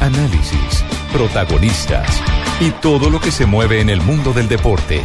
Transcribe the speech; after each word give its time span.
Análisis, 0.00 0.84
protagonistas 1.12 2.22
y 2.60 2.70
todo 2.70 3.10
lo 3.10 3.20
que 3.20 3.30
se 3.30 3.46
mueve 3.46 3.80
en 3.80 3.90
el 3.90 4.00
mundo 4.00 4.32
del 4.32 4.48
deporte. 4.48 5.02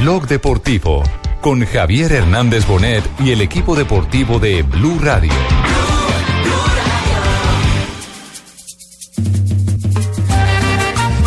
Blog 0.00 0.26
Deportivo 0.26 1.02
con 1.40 1.64
Javier 1.64 2.12
Hernández 2.12 2.66
Bonet 2.66 3.04
y 3.20 3.30
el 3.30 3.40
equipo 3.40 3.76
deportivo 3.76 4.38
de 4.38 4.62
Blue 4.62 4.98
Radio. 5.00 5.32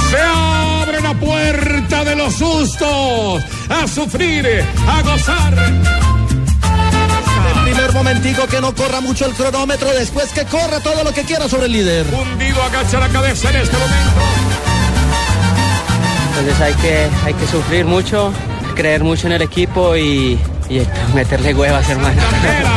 Se 0.09 0.21
abre 0.21 1.01
la 1.01 1.13
puerta 1.13 2.03
de 2.03 2.15
los 2.15 2.33
sustos, 2.33 3.43
a 3.69 3.87
sufrir, 3.87 4.63
a 4.87 5.01
gozar. 5.03 6.10
Primer 7.73 7.93
momentico 7.93 8.47
que 8.47 8.59
no 8.59 8.75
corra 8.75 8.99
mucho 8.99 9.25
el 9.25 9.33
cronómetro, 9.33 9.89
después 9.93 10.33
que 10.33 10.43
corra 10.43 10.81
todo 10.81 11.05
lo 11.05 11.13
que 11.13 11.21
quiera 11.21 11.47
sobre 11.47 11.67
el 11.67 11.71
líder. 11.71 12.05
Hundido 12.13 12.61
agacha 12.63 12.99
la 12.99 13.07
cabeza 13.07 13.49
en 13.49 13.55
este 13.55 13.77
momento. 13.77 14.21
Entonces 16.31 16.61
hay 16.61 16.73
que, 16.73 17.09
hay 17.25 17.33
que 17.33 17.47
sufrir 17.47 17.85
mucho, 17.85 18.33
creer 18.75 19.05
mucho 19.05 19.27
en 19.27 19.33
el 19.33 19.41
equipo 19.41 19.95
y, 19.95 20.37
y 20.69 20.87
meterle 21.15 21.53
huevas, 21.53 21.87
hermano. 21.89 22.21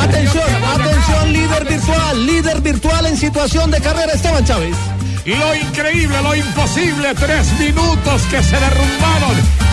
Atención, 0.00 0.44
atención, 0.64 1.32
líder 1.32 1.64
virtual, 1.64 2.26
líder 2.26 2.60
virtual 2.60 3.06
en 3.06 3.16
situación 3.16 3.72
de 3.72 3.80
carrera, 3.80 4.12
Esteban 4.12 4.44
Chávez. 4.44 4.76
Lo 5.24 5.56
increíble, 5.56 6.22
lo 6.22 6.36
imposible, 6.36 7.14
tres 7.16 7.52
minutos 7.58 8.22
que 8.30 8.40
se 8.44 8.60
derrumbaron. 8.60 9.63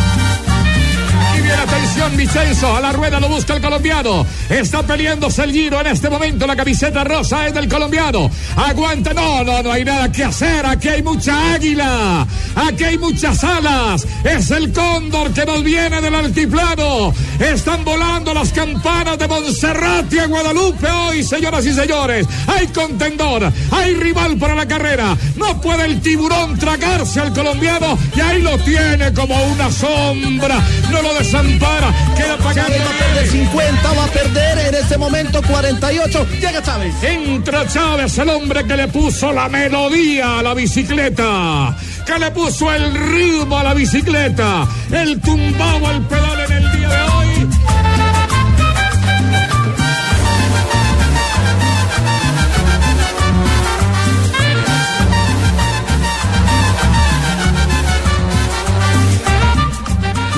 Atención, 1.92 2.16
Vicenzo, 2.16 2.74
a 2.74 2.80
la 2.80 2.94
rueda 2.94 3.20
lo 3.20 3.28
busca 3.28 3.54
el 3.54 3.62
colombiano. 3.62 4.26
Está 4.50 4.82
peleándose 4.82 5.44
el 5.44 5.52
giro 5.52 5.82
en 5.82 5.88
este 5.88 6.10
momento, 6.10 6.48
la 6.48 6.56
camiseta 6.56 7.04
rosa 7.04 7.48
es 7.48 7.54
del 7.54 7.68
colombiano. 7.68 8.32
Aguanta, 8.56 9.14
no, 9.14 9.44
no, 9.44 9.62
no 9.62 9.74
hay 9.74 9.84
nada 9.84 10.10
que 10.10 10.24
hacer, 10.24 10.66
aquí 10.66 10.88
hay 10.88 11.04
mucha 11.04 11.56
águila, 11.56 12.26
aquí 12.56 12.86
hay 12.86 12.98
muchas 12.98 13.44
alas. 13.44 14.08
Es 14.24 14.52
el 14.52 14.72
cóndor 14.72 15.34
que 15.34 15.46
nos 15.46 15.64
viene 15.66 16.00
del 16.00 16.16
altiplano. 16.16 17.14
Están 17.40 17.84
volando 17.84 18.34
las 18.34 18.54
campanas 18.54 19.18
de 19.18 19.28
Monserrat 19.28 20.14
y 20.14 20.20
a 20.20 20.28
Guadalupe 20.28 20.88
hoy, 20.88 21.24
señoras 21.24 21.66
y 21.66 21.74
señores. 21.74 22.26
Hay 22.48 22.68
contendor, 22.68 23.52
hay 23.72 23.96
rival 23.96 24.38
para 24.38 24.56
la 24.56 24.66
carrera. 24.66 25.18
No 25.36 25.60
puede 25.60 25.86
el 25.88 26.00
tiburón 26.00 26.58
tragarse 26.58 27.20
al 27.20 27.34
colombiano 27.34 27.98
y 28.16 28.22
ahí 28.22 28.42
lo 28.42 28.58
tiene 28.60 29.12
como 29.14 29.36
una 29.46 29.70
sombra. 29.70 30.58
No 30.90 31.02
lo 31.02 31.14
desampara, 31.16 31.81
queda 32.16 32.38
pagando. 32.38 32.62
Chávez 32.62 32.82
va 32.82 32.90
a 32.90 32.98
perder 33.00 33.28
50, 33.28 33.94
va 33.94 34.04
a 34.04 34.08
perder 34.08 34.68
en 34.68 34.76
este 34.76 34.98
momento 34.98 35.42
48. 35.42 36.28
Llega 36.40 36.62
Chávez. 36.62 37.04
Entra 37.04 37.68
Chávez, 37.68 38.18
el 38.18 38.30
hombre 38.30 38.66
que 38.66 38.78
le 38.78 38.88
puso 38.88 39.32
la 39.32 39.50
melodía 39.50 40.40
a 40.40 40.44
la 40.44 40.54
bicicleta, 40.54 41.76
que 42.06 42.20
le 42.20 42.32
puso 42.32 42.72
el 42.72 42.94
ritmo 42.94 43.58
a 43.58 43.64
la 43.64 43.74
bicicleta, 43.74 44.68
el 44.92 45.20
tumbado 45.22 45.88
al 45.88 46.08
pedal 46.08 46.41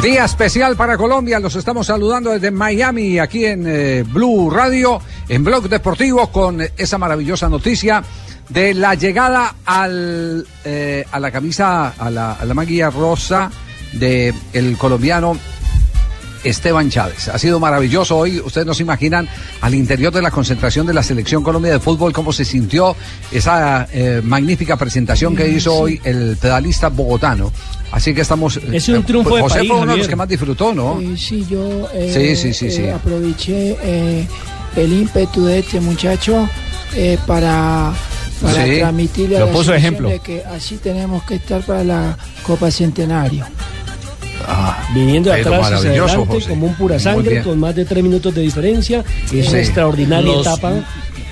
Día 0.03 0.25
especial 0.25 0.75
para 0.75 0.97
Colombia, 0.97 1.39
los 1.39 1.55
estamos 1.55 1.87
saludando 1.87 2.31
desde 2.31 2.51
Miami, 2.51 3.19
aquí 3.19 3.45
en 3.45 3.63
eh, 3.65 4.03
Blue 4.05 4.49
Radio, 4.49 4.99
en 5.29 5.45
Blog 5.45 5.69
Deportivo, 5.69 6.27
con 6.27 6.59
esa 6.75 6.97
maravillosa 6.97 7.47
noticia 7.47 8.03
de 8.49 8.73
la 8.73 8.95
llegada 8.95 9.55
al, 9.65 10.45
eh, 10.65 11.05
a 11.09 11.19
la 11.21 11.31
camisa, 11.31 11.93
a 11.97 12.09
la, 12.09 12.33
a 12.33 12.43
la 12.43 12.53
maguilla 12.53 12.89
rosa 12.89 13.49
del 13.93 14.35
el 14.51 14.77
colombiano 14.77 15.37
Esteban 16.43 16.89
Chávez. 16.89 17.29
Ha 17.29 17.39
sido 17.39 17.61
maravilloso 17.61 18.17
hoy. 18.17 18.41
Ustedes 18.41 18.67
no 18.67 18.73
se 18.73 18.83
imaginan 18.83 19.29
al 19.61 19.73
interior 19.73 20.11
de 20.11 20.21
la 20.21 20.31
concentración 20.31 20.85
de 20.85 20.93
la 20.93 21.01
Selección 21.01 21.43
Colombia 21.43 21.71
de 21.71 21.79
Fútbol 21.79 22.11
cómo 22.11 22.33
se 22.33 22.43
sintió 22.43 22.93
esa 23.31 23.87
eh, 23.93 24.21
magnífica 24.21 24.75
presentación 24.75 25.33
que 25.33 25.47
hizo 25.47 25.73
hoy 25.73 26.01
el 26.03 26.35
pedalista 26.41 26.89
bogotano. 26.89 27.53
Así 27.93 28.11
que 28.13 28.21
estamos. 28.21 28.57
Es 28.57 28.89
un 28.89 28.95
eh, 28.95 29.03
triunfo 29.05 29.35
de 29.35 29.41
José 29.43 29.55
país, 29.59 29.67
fue 29.69 29.77
uno 29.79 29.91
de 29.91 29.97
los 29.99 30.07
que 30.07 30.15
más 30.15 30.27
disfrutó, 30.27 30.73
¿no? 30.73 30.99
Eh, 30.99 31.15
sí, 31.15 31.45
yo 31.47 31.87
eh, 31.93 32.11
Sí, 32.11 32.35
sí, 32.35 32.53
sí, 32.53 32.65
eh, 32.65 32.71
sí. 32.71 32.87
aproveché 32.89 33.77
eh, 33.83 34.27
el 34.75 34.93
ímpetu 34.93 35.45
de 35.45 35.59
este 35.59 35.79
muchacho 35.79 36.49
eh, 36.95 37.19
para, 37.27 37.93
para 38.41 38.65
Sí, 38.65 38.77
transmitirle 38.79 39.37
a 39.37 39.39
la 39.41 39.45
de 39.45 39.77
ejemplo. 39.77 40.09
de 40.09 40.19
que 40.19 40.43
así 40.43 40.77
tenemos 40.77 41.21
que 41.23 41.35
estar 41.35 41.61
para 41.61 41.83
la 41.83 42.17
Copa 42.41 42.71
Centenario. 42.71 43.45
Ah, 44.47 44.77
Viniendo 44.93 45.29
de 45.31 45.39
atrás 45.41 45.71
hacia 45.71 45.77
adelante 45.91 46.25
José. 46.25 46.49
como 46.49 46.65
un 46.67 46.73
pura 46.75 46.99
sangre, 46.99 47.41
con 47.43 47.59
más 47.59 47.75
de 47.75 47.85
tres 47.85 48.03
minutos 48.03 48.33
de 48.33 48.41
diferencia. 48.41 49.03
Es 49.25 49.29
Sí. 49.45 49.49
una 49.49 49.59
extraordinaria 49.59 50.33
Los- 50.33 50.47
etapa. 50.47 50.73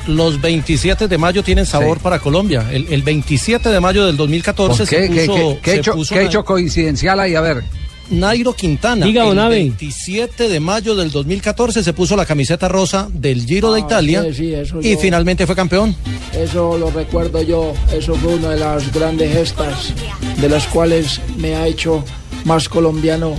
Los 0.08 0.42
27 0.42 1.08
de 1.08 1.18
mayo 1.18 1.44
tienen 1.44 1.66
sabor 1.66 1.98
Sí. 1.98 2.04
para 2.04 2.20
Colombia. 2.20 2.68
El, 2.72 2.88
el 2.92 3.04
27 3.04 3.70
de 3.70 3.80
mayo 3.80 4.06
del 4.06 4.16
¿Por 4.16 4.26
2014 4.26 4.84
qué? 4.86 5.08
se 5.08 5.10
¿Qué, 5.14 5.26
puso, 5.26 5.36
qué- 5.36 5.60
qué 5.62 5.72
se 5.72 5.78
hecho, 5.78 5.94
puso 5.94 6.16
qué 6.16 6.22
la- 6.22 6.28
hecho 6.28 6.44
coincidencial 6.46 7.20
ahí? 7.20 7.36
A 7.36 7.42
ver. 7.42 7.64
Nairo 8.10 8.52
Quintana. 8.54 9.06
Diga, 9.06 9.22
el 9.24 9.30
don 9.30 9.40
Abe. 9.40 9.56
27 9.56 10.50
de 10.50 10.60
mayo 10.60 10.96
del 10.96 11.12
2014 11.12 11.82
se 11.84 11.94
puso 11.94 12.16
la 12.18 12.26
camiseta 12.26 12.68
rosa 12.68 13.08
del 13.14 13.46
Giro 13.46 13.72
de 13.72 13.82
Ah, 13.82 13.86
Italia 13.86 14.24
sí, 14.34 14.34
sí, 14.34 14.54
y 14.82 14.94
yo- 14.96 15.00
finalmente 15.00 15.46
fue 15.46 15.56
campeón. 15.56 15.96
Eso 16.34 16.78
lo 16.78 16.90
recuerdo 16.92 17.42
yo, 17.42 17.74
eso 17.94 18.16
fue 18.16 18.34
una 18.36 18.50
de 18.50 18.58
las 18.60 18.92
grandes 18.92 19.32
gestas 19.34 19.94
de 20.42 20.50
las 20.50 20.66
cuales 20.68 21.22
me 21.38 21.56
ha 21.56 21.68
hecho 21.68 22.04
más 22.44 22.68
colombiano 22.68 23.34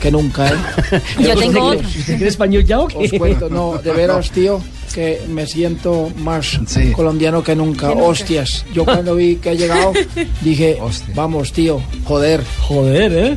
que 0.00 0.12
nunca. 0.12 0.48
¿eh? 0.48 0.52
Yo 1.18 1.34
tengo 1.34 1.64
otro. 1.64 1.88
¿Usted 1.98 2.16
cree 2.18 2.28
español 2.28 2.64
ya 2.66 2.80
o 2.80 2.86
qué? 2.88 2.98
Os 2.98 3.12
cuento, 3.18 3.48
no, 3.48 3.78
de 3.82 3.90
veras, 3.92 4.30
tío, 4.34 4.60
que 4.94 5.20
me 5.28 5.46
siento 5.46 6.10
más 6.18 6.60
Sí. 6.66 6.92
colombiano 6.92 7.42
que 7.42 7.56
nunca. 7.56 7.90
Hostias, 7.90 8.64
yo 8.72 8.84
cuando 8.84 9.16
vi 9.16 9.36
que 9.36 9.50
ha 9.50 9.54
llegado 9.54 9.92
dije, 10.40 10.78
Hostia. 10.80 11.12
vamos, 11.16 11.52
tío, 11.52 11.80
joder. 12.04 12.42
Joder, 12.60 13.12
¿eh? 13.12 13.36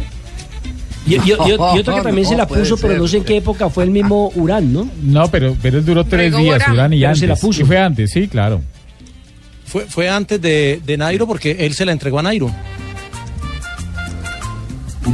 Y, 1.07 1.15
y- 1.15 1.17
y- 1.17 1.29
y 1.29 1.33
otro 1.79 1.95
que 1.95 2.01
también 2.03 2.23
No 2.23 2.29
se 2.29 2.35
la 2.37 2.47
puso, 2.47 2.75
pero 2.77 2.93
ser. 2.93 3.01
no 3.01 3.07
sé 3.07 3.17
en 3.17 3.23
qué 3.23 3.37
época 3.37 3.69
fue 3.69 3.83
el 3.85 3.91
mismo 3.91 4.31
Urán, 4.35 4.71
¿no? 4.71 4.89
No, 5.01 5.29
pero, 5.31 5.55
pero 5.61 5.79
él 5.79 5.85
duró 5.85 6.03
tres 6.05 6.35
días, 6.37 6.57
Urán. 6.61 6.71
Urán, 6.73 6.93
y 6.93 7.03
antes. 7.03 7.19
se 7.21 7.27
la 7.27 7.35
puso. 7.35 7.61
Y 7.61 7.65
fue 7.65 7.77
antes, 7.77 8.11
sí, 8.11 8.27
claro. 8.27 8.61
Fue, 9.65 9.85
fue 9.85 10.07
antes 10.09 10.41
de, 10.41 10.79
de 10.85 10.97
Nairo 10.97 11.25
porque 11.27 11.51
él 11.59 11.73
se 11.73 11.85
la 11.85 11.91
entregó 11.91 12.19
a 12.19 12.23
Nairo. 12.23 12.49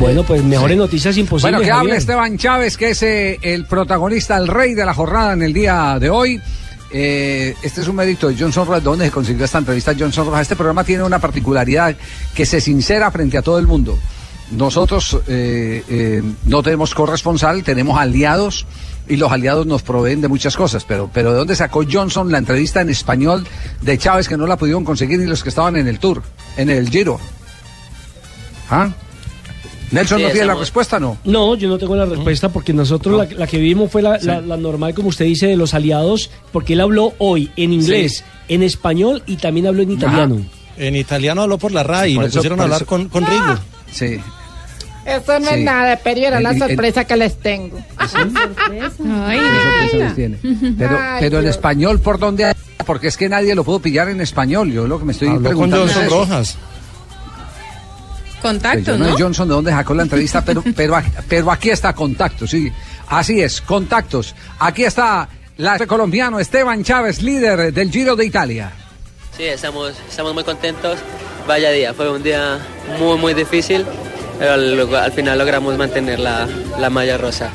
Bueno, 0.03 0.23
pues 0.23 0.43
mejores 0.43 0.75
noticias 0.75 1.15
imposibles. 1.15 1.59
Bueno, 1.59 1.65
que 1.65 1.71
hable 1.71 1.95
Esteban 1.95 2.37
Chávez, 2.37 2.75
que 2.75 2.89
es 2.89 3.01
eh, 3.03 3.39
el 3.41 3.65
protagonista, 3.65 4.35
el 4.35 4.49
rey 4.49 4.73
de 4.73 4.83
la 4.83 4.93
jornada 4.93 5.31
en 5.31 5.43
el 5.43 5.53
día 5.53 5.97
de 5.97 6.09
hoy. 6.09 6.41
Eh, 6.91 7.55
este 7.63 7.79
es 7.79 7.87
un 7.87 7.95
mérito 7.95 8.27
de 8.27 8.35
Johnson 8.37 8.67
Rojas. 8.67 8.83
¿Dónde 8.83 9.05
se 9.05 9.11
consiguió 9.11 9.45
esta 9.45 9.59
entrevista 9.59 9.95
Johnson 9.97 10.25
Rojas? 10.25 10.41
Este 10.41 10.57
programa 10.57 10.83
tiene 10.83 11.03
una 11.03 11.19
particularidad 11.19 11.95
que 12.35 12.45
se 12.45 12.59
sincera 12.59 13.09
frente 13.11 13.37
a 13.37 13.41
todo 13.41 13.57
el 13.59 13.65
mundo. 13.65 13.97
Nosotros 14.51 15.19
eh, 15.25 15.85
eh, 15.87 16.21
no 16.47 16.61
tenemos 16.61 16.93
corresponsal, 16.93 17.63
tenemos 17.63 17.97
aliados 17.97 18.67
y 19.07 19.15
los 19.15 19.31
aliados 19.31 19.65
nos 19.65 19.83
proveen 19.83 20.19
de 20.19 20.27
muchas 20.27 20.57
cosas. 20.57 20.83
Pero, 20.83 21.09
pero 21.13 21.31
¿de 21.31 21.37
dónde 21.37 21.55
sacó 21.55 21.85
Johnson 21.89 22.29
la 22.29 22.39
entrevista 22.39 22.81
en 22.81 22.89
español 22.89 23.47
de 23.79 23.97
Chávez 23.97 24.27
que 24.27 24.35
no 24.35 24.47
la 24.47 24.57
pudieron 24.57 24.83
conseguir 24.83 25.19
ni 25.19 25.27
los 25.27 25.43
que 25.43 25.47
estaban 25.47 25.77
en 25.77 25.87
el 25.87 25.97
tour, 25.99 26.21
en 26.57 26.69
el 26.69 26.89
Giro? 26.89 27.21
¿Ah? 28.69 28.89
Nelson 29.93 30.17
Sí, 30.19 30.23
no 30.25 30.31
tiene 30.31 30.47
la 30.47 30.55
respuesta, 30.55 30.99
¿no? 30.99 31.17
No, 31.23 31.55
yo 31.55 31.67
no 31.69 31.77
tengo 31.77 31.95
la 31.95 32.05
respuesta 32.05 32.49
porque 32.49 32.73
nosotros 32.73 33.17
la, 33.29 33.37
la 33.37 33.47
que 33.47 33.57
vimos 33.59 33.91
fue 33.91 34.01
la, 34.01 34.17
la- 34.21 34.41
la 34.41 34.57
normal, 34.57 34.93
como 34.93 35.09
usted 35.09 35.25
dice, 35.25 35.47
de 35.47 35.55
los 35.55 35.73
aliados, 35.73 36.29
porque 36.51 36.73
él 36.73 36.81
habló 36.81 37.13
hoy 37.19 37.51
en 37.55 37.71
inglés, 37.73 38.23
en 38.49 38.63
español 38.63 39.23
y 39.27 39.37
también 39.37 39.67
habló 39.67 39.83
en 39.83 39.91
italiano. 39.91 40.41
En 40.77 40.95
italiano 40.95 41.43
habló 41.43 41.57
por 41.57 41.71
la 41.71 41.83
RAI 41.83 42.11
y 42.11 42.15
Por 42.15 42.23
lo 42.23 42.27
eso- 42.29 42.39
pusieron 42.39 42.59
a 42.59 42.63
hablar 42.63 42.77
eso- 42.81 42.85
con, 42.87 43.07
con 43.09 43.25
Rigo. 43.25 43.57
Sí. 43.91 44.19
Esto 45.05 45.37
no 45.39 45.49
Sí. 45.49 45.55
es 45.55 45.61
nada, 45.65 45.99
pero 46.03 46.19
era 46.21 46.37
El- 46.37 46.43
la 46.43 46.51
el- 46.51 46.59
sorpresa 46.59 47.05
que 47.05 47.17
les 47.17 47.35
tengo. 47.37 47.77
Ay, 47.97 49.39
Qué 49.39 49.45
sorpresa 49.61 49.97
les 49.97 50.15
tiene. 50.15 50.37
Pero, 50.77 50.97
Ay, 50.99 51.17
pero 51.19 51.37
en 51.37 51.43
Dios. 51.43 51.55
español, 51.55 51.99
¿por 51.99 52.19
dónde 52.19 52.53
Porque 52.85 53.07
es 53.07 53.17
que 53.17 53.29
nadie 53.29 53.53
lo 53.55 53.63
pudo 53.63 53.79
pillar 53.79 54.09
en 54.09 54.19
español. 54.21 54.71
Yo 54.71 54.87
lo 54.87 54.99
que 54.99 55.05
me 55.05 55.11
estoy 55.13 55.27
Habló 55.29 55.41
con 55.41 55.69
preguntando 55.69 55.85
Johnson 55.93 56.31
es 56.33 56.49
eso. 56.49 56.57
Pues 58.43 58.53
Contacto, 58.55 58.91
yo 58.91 58.97
no 58.97 59.07
¿no? 59.07 59.17
Johnson 59.17 59.47
de 59.47 59.53
dónde 59.53 59.71
sacó 59.71 59.93
la 59.93 60.03
entrevista, 60.03 60.43
pero, 60.43 60.61
pero, 60.75 61.01
pero 61.29 61.49
aquí 61.49 61.69
está 61.69 61.93
contacto, 61.93 62.45
sí. 62.45 62.71
Así 63.07 63.41
es, 63.41 63.61
contactos. 63.61 64.35
Aquí 64.59 64.83
está 64.83 65.29
la 65.57 65.79
colombiano 65.87 66.39
Esteban 66.39 66.83
Chávez, 66.83 67.21
líder 67.21 67.73
del 67.73 67.89
Giro 67.89 68.17
de 68.17 68.25
Italia. 68.25 68.71
Sí, 69.37 69.43
estamos, 69.43 69.93
estamos 70.09 70.33
muy 70.33 70.43
contentos. 70.43 70.99
Vaya 71.47 71.71
día, 71.71 71.93
fue 71.93 72.11
un 72.11 72.21
día 72.21 72.59
muy, 72.99 73.17
muy 73.17 73.33
difícil, 73.33 73.85
pero 74.37 74.53
al, 74.53 74.93
al 74.95 75.11
final 75.13 75.37
logramos 75.39 75.77
mantener 75.77 76.19
la, 76.19 76.47
la 76.79 76.89
malla 76.89 77.17
rosa. 77.17 77.49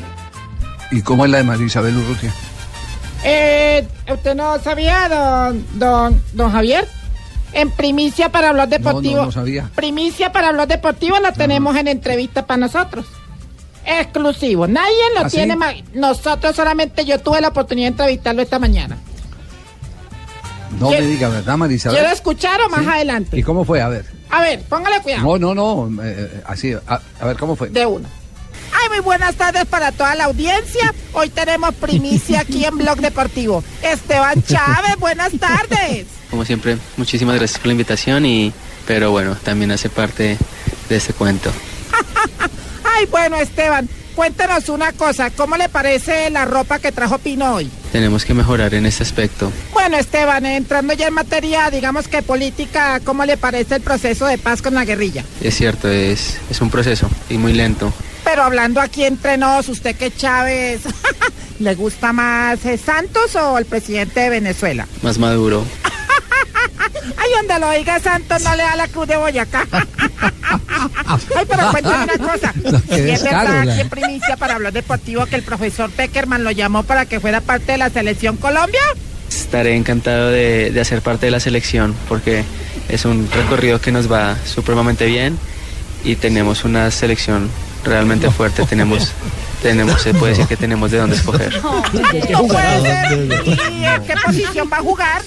¿Y 0.91 1.03
cómo 1.03 1.25
es 1.25 1.31
la 1.31 1.37
de 1.37 1.43
María 1.43 1.67
Isabel 1.67 1.95
Urrutia? 1.97 2.33
Eh, 3.23 3.87
¿Usted 4.11 4.33
no 4.33 4.57
sabía, 4.59 5.07
don, 5.07 5.65
don, 5.77 6.21
don 6.33 6.51
Javier? 6.51 6.87
En 7.53 7.71
primicia 7.71 8.29
para 8.31 8.49
hablar 8.49 8.69
deportivo. 8.69 9.13
No, 9.15 9.19
no, 9.21 9.25
no 9.27 9.31
sabía. 9.31 9.69
Primicia 9.75 10.31
para 10.31 10.49
hablar 10.49 10.67
deportivo 10.67 11.17
la 11.19 11.31
tenemos 11.31 11.75
en 11.75 11.87
entrevista 11.87 12.45
para 12.45 12.57
nosotros. 12.59 13.05
Exclusivo. 13.85 14.67
Nadie 14.67 14.93
lo 15.15 15.21
¿Ah, 15.25 15.29
sí? 15.29 15.37
tiene 15.37 15.55
más. 15.55 15.73
Nosotros 15.93 16.55
solamente 16.55 17.05
yo 17.05 17.19
tuve 17.19 17.41
la 17.41 17.47
oportunidad 17.47 17.87
de 17.87 17.91
entrevistarlo 17.93 18.41
esta 18.43 18.59
mañana. 18.59 18.97
No 20.79 20.89
me 20.91 20.97
¿Quiere- 20.97 21.07
diga, 21.07 21.29
¿verdad, 21.29 21.57
María 21.57 21.77
Isabel? 21.77 21.97
¿Quiero 21.97 22.13
escuchar 22.13 22.61
o 22.61 22.69
más 22.69 22.85
adelante? 22.85 23.37
¿Y 23.39 23.41
cómo 23.43 23.65
fue? 23.65 23.81
A 23.81 23.87
ver. 23.89 24.05
A 24.29 24.41
ver, 24.41 24.61
póngale 24.63 25.01
cuidado. 25.01 25.23
No, 25.39 25.55
no, 25.55 25.87
no, 25.89 26.03
eh, 26.03 26.43
así, 26.45 26.73
a, 26.73 27.01
a 27.19 27.25
ver 27.25 27.35
cómo 27.37 27.55
fue. 27.55 27.69
De 27.69 27.85
una. 27.87 28.07
Ay, 28.71 28.89
muy 28.89 28.99
buenas 28.99 29.33
tardes 29.33 29.65
para 29.65 29.91
toda 29.91 30.13
la 30.13 30.25
audiencia. 30.25 30.93
Hoy 31.13 31.29
tenemos 31.29 31.73
primicia 31.73 32.41
aquí 32.41 32.63
en 32.65 32.77
Blog 32.77 32.99
Deportivo. 32.99 33.63
Esteban 33.81 34.43
Chávez, 34.43 34.95
buenas 34.99 35.31
tardes. 35.39 36.05
Como 36.29 36.45
siempre, 36.45 36.77
muchísimas 36.97 37.35
gracias 37.35 37.59
por 37.59 37.67
la 37.67 37.73
invitación, 37.73 38.25
y, 38.25 38.53
pero 38.87 39.11
bueno, 39.11 39.35
también 39.43 39.71
hace 39.71 39.89
parte 39.89 40.37
de 40.87 40.95
este 40.95 41.13
cuento. 41.13 41.51
Ay, 42.83 43.05
bueno, 43.07 43.37
Esteban, 43.37 43.89
cuéntanos 44.15 44.69
una 44.69 44.91
cosa. 44.91 45.31
¿Cómo 45.31 45.57
le 45.57 45.69
parece 45.69 46.29
la 46.29 46.45
ropa 46.45 46.79
que 46.79 46.91
trajo 46.91 47.17
Pino 47.17 47.55
hoy? 47.55 47.71
Tenemos 47.91 48.25
que 48.25 48.33
mejorar 48.33 48.73
en 48.73 48.85
este 48.85 49.03
aspecto. 49.03 49.51
Bueno, 49.73 49.97
Esteban, 49.97 50.45
entrando 50.45 50.93
ya 50.93 51.07
en 51.07 51.13
materia, 51.13 51.71
digamos 51.71 52.07
que 52.07 52.21
política, 52.21 52.99
¿cómo 53.03 53.25
le 53.25 53.37
parece 53.37 53.75
el 53.75 53.81
proceso 53.81 54.27
de 54.27 54.37
paz 54.37 54.61
con 54.61 54.75
la 54.75 54.85
guerrilla? 54.85 55.23
Es 55.41 55.55
cierto, 55.55 55.89
es, 55.89 56.37
es 56.49 56.61
un 56.61 56.69
proceso 56.69 57.09
y 57.29 57.37
muy 57.37 57.53
lento. 57.53 57.91
Pero 58.23 58.43
hablando 58.43 58.79
aquí 58.81 59.05
entre 59.05 59.37
nos, 59.37 59.69
¿usted 59.69 59.95
que 59.95 60.11
Chávez 60.15 60.81
le 61.59 61.73
gusta 61.75 62.13
más 62.13 62.63
eh, 62.65 62.77
Santos 62.77 63.35
o 63.35 63.57
el 63.57 63.65
presidente 63.65 64.19
de 64.19 64.29
Venezuela? 64.29 64.87
Más 65.01 65.17
maduro. 65.17 65.65
Ay, 67.17 67.29
donde 67.37 67.59
lo 67.59 67.71
diga 67.71 67.99
Santos 67.99 68.41
no 68.41 68.55
le 68.55 68.63
da 68.63 68.75
la 68.75 68.87
cruz 68.87 69.07
de 69.07 69.17
Boyacá. 69.17 69.67
Ay, 71.35 71.45
pero 71.47 71.71
cuéntame 71.71 72.03
una 72.03 72.31
cosa. 72.31 72.53
No, 72.69 72.81
qué 72.87 73.13
es 73.13 73.23
descaro, 73.23 73.51
verdad 73.51 73.69
aquí 73.73 73.81
en 73.81 73.89
primicia 73.89 74.37
para 74.37 74.55
hablar 74.55 74.73
deportivo 74.73 75.25
que 75.25 75.35
el 75.35 75.43
profesor 75.43 75.89
Peckerman 75.89 76.43
lo 76.43 76.51
llamó 76.51 76.83
para 76.83 77.05
que 77.05 77.19
fuera 77.19 77.41
parte 77.41 77.71
de 77.73 77.77
la 77.77 77.89
selección 77.89 78.37
Colombia. 78.37 78.81
Estaré 79.29 79.75
encantado 79.75 80.29
de, 80.29 80.71
de 80.71 80.81
hacer 80.81 81.01
parte 81.01 81.25
de 81.25 81.31
la 81.31 81.39
selección 81.39 81.95
porque 82.07 82.43
es 82.89 83.05
un 83.05 83.29
recorrido 83.31 83.79
que 83.81 83.91
nos 83.91 84.11
va 84.11 84.35
supremamente 84.45 85.05
bien 85.05 85.37
y 86.03 86.15
tenemos 86.15 86.63
una 86.63 86.91
selección 86.91 87.49
realmente 87.83 88.29
fuerte. 88.31 88.63
Tenemos, 88.65 89.11
tenemos, 89.61 90.01
se 90.01 90.13
puede 90.13 90.33
decir 90.33 90.47
que 90.47 90.57
tenemos 90.57 90.91
de 90.91 90.97
dónde 90.97 91.15
escoger. 91.15 91.61
No 91.63 91.83
puede 92.47 92.81
ser. 92.81 93.47
¿Y 93.71 93.85
en 93.85 94.03
qué 94.05 94.15
posición 94.25 94.69
va 94.71 94.77
a 94.77 94.81
jugar? 94.81 95.21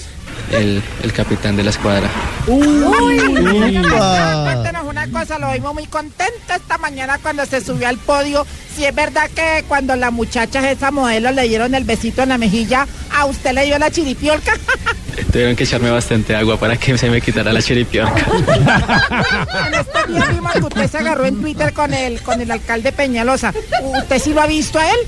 El, 0.52 0.82
el 1.02 1.12
capitán 1.12 1.56
de 1.56 1.64
la 1.64 1.70
escuadra. 1.70 2.08
Uy, 2.46 3.18
Upa. 3.78 4.42
cuéntenos 4.44 4.84
una 4.86 5.06
cosa, 5.10 5.38
lo 5.38 5.50
vimos 5.52 5.72
muy 5.74 5.86
contento 5.86 6.52
esta 6.54 6.76
mañana 6.78 7.18
cuando 7.22 7.46
se 7.46 7.60
subió 7.60 7.88
al 7.88 7.96
podio. 7.98 8.46
Si 8.76 8.84
es 8.84 8.94
verdad 8.94 9.30
que 9.34 9.64
cuando 9.66 9.96
las 9.96 10.12
muchachas, 10.12 10.64
esa 10.64 10.90
modelo, 10.90 11.30
le 11.32 11.42
dieron 11.48 11.74
el 11.74 11.84
besito 11.84 12.22
en 12.22 12.30
la 12.30 12.38
mejilla, 12.38 12.86
a 13.10 13.24
usted 13.24 13.52
le 13.52 13.64
dio 13.64 13.78
la 13.78 13.90
chiripiolca. 13.90 14.52
Tuvieron 15.32 15.56
que 15.56 15.64
echarme 15.64 15.90
bastante 15.90 16.34
agua 16.34 16.58
para 16.58 16.76
que 16.76 16.96
se 16.98 17.08
me 17.08 17.20
quitara 17.20 17.52
la 17.52 17.62
chiripiorca. 17.62 18.24
En 20.06 20.34
vimos 20.34 20.52
que 20.52 20.60
usted 20.60 20.90
se 20.90 20.98
agarró 20.98 21.24
en 21.26 21.40
Twitter 21.40 21.72
con 21.72 21.92
el, 21.94 22.20
con 22.22 22.40
el 22.40 22.50
alcalde 22.50 22.92
Peñalosa. 22.92 23.52
¿Usted 23.82 24.18
sí 24.18 24.34
lo 24.34 24.42
ha 24.42 24.46
visto 24.46 24.78
a 24.78 24.90
él? 24.90 24.98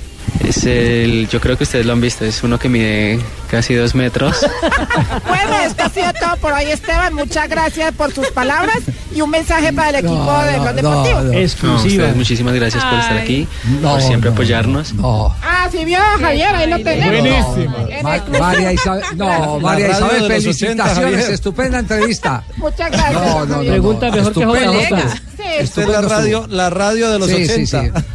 Es 0.47 0.63
el, 0.65 1.27
yo 1.29 1.39
creo 1.41 1.57
que 1.57 1.63
ustedes 1.63 1.85
lo 1.85 1.93
han 1.93 2.01
visto, 2.01 2.23
es 2.23 2.43
uno 2.43 2.59
que 2.59 2.69
mide 2.69 3.19
casi 3.49 3.73
dos 3.73 3.95
metros. 3.95 4.37
Bueno, 5.27 5.57
esto 5.65 5.83
ha 5.83 5.89
sido 5.89 6.11
todo 6.13 6.37
por 6.37 6.53
hoy, 6.53 6.65
Esteban. 6.65 7.13
Muchas 7.13 7.47
gracias 7.49 7.93
por 7.93 8.11
sus 8.13 8.27
palabras 8.31 8.77
y 9.13 9.21
un 9.21 9.29
mensaje 9.29 9.71
para 9.73 9.89
el 9.89 9.95
equipo 9.95 10.13
No, 10.15 10.41
de 10.43 10.57
los 10.57 10.65
no, 10.65 10.73
deportivos. 10.73 11.23
no. 11.25 11.31
No, 11.31 11.37
Exclusiva. 11.39 12.07
muchísimas 12.15 12.53
gracias 12.55 12.83
por 12.83 12.99
estar 12.99 13.17
aquí, 13.17 13.47
No, 13.81 13.91
por 13.91 14.01
siempre 14.01 14.29
no, 14.29 14.33
apoyarnos. 14.35 14.93
No. 14.93 15.35
Ah, 15.43 15.67
sí 15.71 15.83
vio, 15.85 15.99
Javier, 16.19 16.55
ahí 16.55 16.69
lo 16.69 16.77
tenemos. 16.79 17.21
Buenísimo. 17.55 17.87
En 17.89 18.03
Ma-. 18.03 18.23
María 18.39 18.73
Isabel, 18.73 19.03
no, 19.15 19.59
María 19.61 19.89
Isabel, 19.89 20.27
de 20.27 20.29
los 20.29 20.45
80, 20.55 20.83
felicitaciones, 20.85 21.29
estupenda 21.29 21.79
entrevista. 21.79 22.43
Muchas 22.57 22.91
gracias. 22.91 23.13
No, 23.13 23.39
no, 23.39 23.45
no, 23.45 23.55
Javier. 23.55 23.71
Pregunta 23.73 24.11
mejor 24.11 24.33
que. 24.33 24.39
Sí, 25.37 25.43
Esta 25.59 25.81
es 25.81 25.87
la 25.89 26.01
radio, 26.01 26.45
la 26.49 26.69
radio 26.69 27.11
de 27.11 27.19
los 27.19 27.29
Sí, 27.29 27.45
sí, 27.47 27.63
80. 27.63 27.99
sí. 27.99 28.05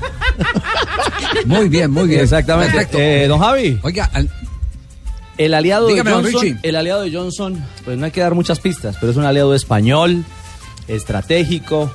Muy 1.47 1.69
bien, 1.69 1.91
muy 1.91 2.09
bien. 2.09 2.21
Exactamente. 2.21 2.73
Perfecto. 2.73 2.99
Eh, 2.99 3.27
don 3.29 3.39
Javi, 3.41 3.79
Oiga, 3.83 4.11
al- 4.13 4.31
el 5.39 5.55
aliado 5.55 5.87
Dígame, 5.89 6.11
de 6.11 6.17
Johnson, 6.17 6.59
el 6.63 6.77
aliado 6.77 7.03
de 7.03 7.13
Johnson, 7.13 7.65
pues 7.85 7.97
no 7.99 8.05
hay 8.05 8.11
que 8.11 8.21
dar 8.21 8.35
muchas 8.35 8.61
pistas, 8.61 8.97
pero 9.01 9.11
es 9.13 9.17
un 9.19 9.25
aliado 9.25 9.55
español, 9.55 10.25
estratégico 10.89 11.91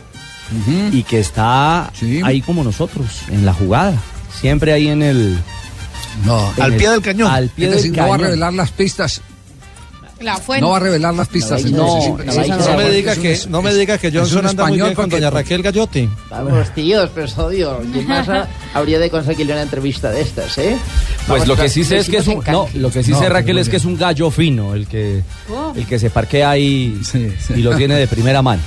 y 0.91 1.03
que 1.03 1.19
está 1.19 1.91
Sí. 1.99 2.21
ahí 2.23 2.41
como 2.41 2.63
nosotros, 2.63 3.07
en 3.29 3.45
la 3.45 3.53
jugada, 3.53 3.93
siempre 4.39 4.73
ahí 4.73 4.87
en 4.87 5.01
el 5.03 5.37
no, 6.25 6.51
en 6.57 6.63
Al 6.63 6.71
el- 6.73 6.77
pie 6.79 6.89
del 6.89 7.01
cañón. 7.01 7.31
Al 7.31 7.49
pie 7.49 7.65
es 7.65 7.71
del 7.71 7.77
decir, 7.81 7.91
no 7.91 7.97
va 7.97 8.03
a 8.03 8.11
cañón. 8.11 8.25
revelar 8.27 8.53
las 8.53 8.71
pistas. 8.71 9.21
La 10.21 10.37
fuente. 10.37 10.61
No 10.61 10.71
va 10.71 10.77
a 10.77 10.79
revelar 10.79 11.13
las 11.13 11.27
pistas. 11.27 11.63
No, 11.65 11.97
entonces, 12.19 12.47
no, 12.47 12.77
me 12.77 12.89
diga 12.89 13.15
que, 13.15 13.37
no 13.49 13.61
me 13.61 13.73
diga 13.73 13.97
que 13.97 14.07
es 14.07 14.13
un 14.13 14.19
Johnson 14.21 14.47
anda 14.47 14.65
muy 14.67 14.77
bien 14.79 14.93
con 14.93 15.09
doña 15.09 15.29
Raquel 15.29 15.61
Gallotti. 15.61 16.09
Vamos, 16.29 16.73
tíos, 16.73 17.09
pero 17.13 17.27
odio. 17.45 17.81
¿Quién 17.91 18.07
más 18.07 18.27
ha- 18.29 18.47
habría 18.73 18.97
de 18.97 19.09
conseguirle 19.09 19.53
una 19.53 19.63
entrevista 19.63 20.09
de 20.11 20.21
estas, 20.21 20.57
eh? 20.57 20.77
Pues 21.27 21.41
Vamos, 21.41 21.47
lo 21.47 21.55
que 21.57 21.69
sí 21.69 21.83
sé 21.83 21.97
es 21.97 22.07
que 22.09 22.17
es 22.17 22.27
un, 22.27 22.41
no, 22.47 22.67
lo 22.75 22.89
que 22.91 23.03
sí 23.03 23.11
No, 23.11 23.19
sé 23.19 23.27
Raquel 23.29 23.57
es 23.57 23.67
que 23.67 23.75
es 23.77 23.85
un 23.85 23.97
gallo 23.97 24.31
fino, 24.31 24.73
el 24.73 24.87
que 24.87 25.21
Oh. 25.49 25.73
el 25.75 25.85
que 25.85 25.99
se 25.99 26.09
parquea 26.09 26.51
ahí 26.51 26.97
Sí, 27.03 27.33
sí. 27.45 27.53
y 27.57 27.61
lo 27.61 27.75
tiene 27.75 27.95
de 27.95 28.07
primera 28.07 28.41
mano. 28.41 28.61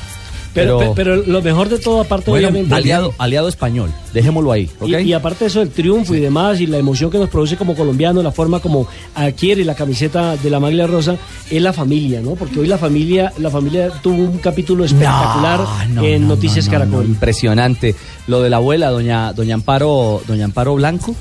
Pero, 0.63 0.79
Pero, 0.79 0.95
pero, 0.95 1.17
lo 1.17 1.43
mejor 1.43 1.69
de 1.69 1.79
todo, 1.79 2.01
aparte, 2.01 2.31
bueno, 2.31 2.49
obviamente. 2.49 2.75
aliado, 2.75 3.15
aliado 3.19 3.49
español, 3.49 3.91
dejémoslo 4.13 4.53
ahí, 4.53 4.71
¿ok? 4.81 4.89
Y, 4.89 4.97
y 4.97 5.13
aparte 5.13 5.47
eso, 5.47 5.63
el 5.63 5.71
triunfo 5.71 6.15
y 6.15 6.21
demás, 6.21 6.61
y 6.61 6.67
la 6.67 6.79
emoción 6.79 7.11
que 7.11 7.19
nos 7.19 7.29
produce 7.29 7.57
como 7.57 7.75
colombiano, 7.75 8.23
la 8.23 8.33
forma 8.33 8.61
como 8.61 8.87
adquiere 9.15 9.65
la 9.65 9.75
camiseta 9.75 10.37
de 10.37 10.51
la 10.51 10.61
Maglia 10.61 10.87
Rosa, 10.87 11.17
es 11.51 11.63
la 11.63 11.73
familia, 11.73 12.21
¿no? 12.21 12.31
Porque 12.33 12.61
hoy 12.61 12.67
la 12.67 12.79
familia, 12.79 13.33
la 13.39 13.51
familia 13.51 13.91
tuvo 14.03 14.17
un 14.17 14.39
capítulo 14.39 14.85
espectacular 14.85 15.61
No, 15.89 16.03
no, 16.03 16.05
en 16.05 16.23
no, 16.23 16.29
Noticias 16.29 16.67
no, 16.67 16.73
no, 16.73 16.79
Caracol. 16.79 17.05
impresionante. 17.07 17.95
Lo 18.27 18.43
de 18.43 18.51
la 18.51 18.57
abuela, 18.57 18.91
doña, 18.91 19.33
doña 19.33 19.55
Amparo, 19.55 20.21
doña 20.27 20.45
Amparo 20.45 20.75
Blanco 20.75 21.15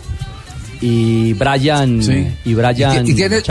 y 0.81 1.33
Brian 1.33 2.01
Sí. 2.01 2.27
y 2.45 2.53
Brian 2.53 3.05
Y 3.07 3.13
tiene, 3.13 3.41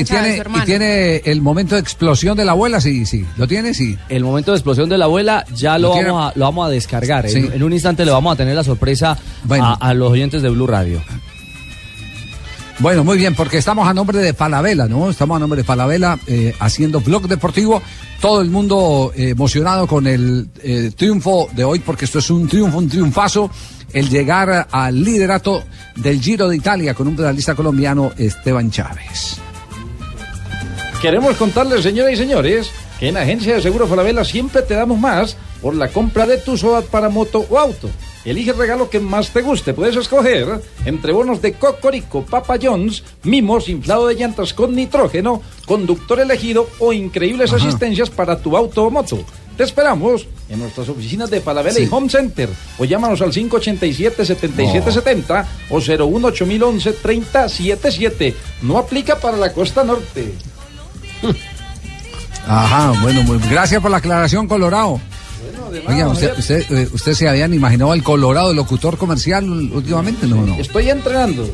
y 0.00 0.64
tiene, 0.64 1.16
el 1.24 1.40
momento 1.40 1.74
de 1.74 1.80
explosión 1.80 2.36
de 2.36 2.44
la 2.44 2.52
abuela, 2.52 2.80
sí, 2.80 3.06
sí. 3.06 3.24
¿Lo 3.36 3.46
tiene? 3.46 3.74
Sí. 3.74 3.96
El 4.08 4.24
momento 4.24 4.52
de 4.52 4.58
explosión 4.58 4.88
de 4.88 4.98
la 4.98 5.04
abuela 5.06 5.44
ya 5.54 5.78
lo, 5.78 5.90
vamos, 5.90 6.32
a, 6.34 6.38
lo 6.38 6.44
vamos 6.44 6.66
a 6.66 6.70
descargar. 6.70 7.26
En- 7.26 7.62
un 7.62 7.72
instante 7.72 8.04
le 8.04 8.10
vamos 8.12 8.32
a 8.32 8.36
tener 8.36 8.54
la 8.54 8.64
sorpresa 8.64 9.18
Bueno. 9.44 9.66
a, 9.66 9.74
a 9.74 9.94
los 9.94 10.10
oyentes 10.10 10.42
de 10.42 10.48
Blue 10.48 10.66
Radio. 10.66 11.02
Bueno, 12.80 13.02
muy 13.02 13.18
bien, 13.18 13.34
porque 13.34 13.58
estamos 13.58 13.88
a 13.88 13.92
nombre 13.92 14.18
de 14.18 14.32
Falabella, 14.32 14.86
¿no? 14.86 15.10
Estamos 15.10 15.36
a 15.36 15.40
nombre 15.40 15.62
de 15.62 15.64
Falabella 15.64 16.16
eh, 16.28 16.54
haciendo 16.60 17.00
blog 17.00 17.26
deportivo. 17.26 17.82
Todo 18.20 18.40
el 18.40 18.50
mundo 18.50 19.12
eh, 19.16 19.30
emocionado 19.30 19.88
con 19.88 20.06
el 20.06 20.48
eh, 20.62 20.92
triunfo 20.96 21.48
de 21.52 21.64
hoy, 21.64 21.80
porque 21.80 22.04
esto 22.04 22.20
es 22.20 22.30
un 22.30 22.46
triunfo, 22.46 22.78
un 22.78 22.88
triunfazo. 22.88 23.50
El 23.92 24.08
llegar 24.08 24.68
al 24.70 25.02
liderato 25.02 25.64
del 25.96 26.20
Giro 26.20 26.46
de 26.46 26.56
Italia 26.56 26.94
con 26.94 27.08
un 27.08 27.16
pedalista 27.16 27.56
colombiano, 27.56 28.12
Esteban 28.16 28.70
Chávez. 28.70 29.38
Queremos 31.02 31.36
contarles, 31.36 31.82
señoras 31.82 32.12
y 32.12 32.16
señores, 32.16 32.70
que 33.00 33.08
en 33.08 33.16
Agencia 33.16 33.56
de 33.56 33.62
Seguro 33.62 33.88
Falabella 33.88 34.24
siempre 34.24 34.62
te 34.62 34.74
damos 34.74 35.00
más 35.00 35.36
por 35.60 35.74
la 35.74 35.88
compra 35.88 36.26
de 36.26 36.38
tu 36.38 36.56
SOAT 36.56 36.84
para 36.86 37.08
moto 37.08 37.44
o 37.50 37.58
auto. 37.58 37.90
Elige 38.30 38.50
el 38.50 38.58
regalo 38.58 38.90
que 38.90 39.00
más 39.00 39.30
te 39.30 39.40
guste. 39.42 39.72
Puedes 39.74 39.96
escoger 39.96 40.60
entre 40.84 41.12
bonos 41.12 41.40
de 41.40 41.52
Cocorico, 41.54 42.22
Papa 42.24 42.56
John's, 42.62 43.02
mimos, 43.22 43.68
inflado 43.68 44.06
de 44.06 44.14
llantas 44.16 44.52
con 44.54 44.74
nitrógeno, 44.74 45.40
conductor 45.66 46.20
elegido 46.20 46.68
o 46.78 46.92
increíbles 46.92 47.52
Ajá. 47.52 47.66
asistencias 47.66 48.10
para 48.10 48.38
tu 48.38 48.56
auto 48.56 48.84
o 48.84 48.90
moto. 48.90 49.18
Te 49.56 49.64
esperamos 49.64 50.26
en 50.48 50.60
nuestras 50.60 50.88
oficinas 50.88 51.30
de 51.30 51.40
Falabella 51.40 51.74
Sí. 51.76 51.82
y 51.84 51.88
Home 51.90 52.08
Center 52.08 52.48
o 52.78 52.84
llámanos 52.84 53.20
al 53.22 53.32
587-7770 53.32 55.44
o 55.70 55.80
018 55.80 56.94
3077 57.02 58.34
No 58.62 58.78
aplica 58.78 59.18
para 59.18 59.36
la 59.36 59.52
costa 59.52 59.82
norte. 59.84 60.32
Ajá, 62.46 62.92
bueno, 63.02 63.22
muy, 63.24 63.38
gracias 63.50 63.82
por 63.82 63.90
la 63.90 63.96
aclaración, 63.98 64.46
Colorado. 64.46 65.00
Oiga, 65.86 66.08
usted, 66.08 66.38
usted, 66.38 66.72
eh, 66.72 66.88
usted 66.92 67.12
se 67.14 67.28
habían 67.28 67.52
imaginado 67.54 67.92
al 67.92 68.02
Colorado, 68.02 68.52
locutor 68.52 68.96
comercial 68.96 69.48
últimamente, 69.48 70.26
¿no? 70.26 70.46
no. 70.46 70.54
Estoy 70.56 70.90
entrenando. 70.90 71.48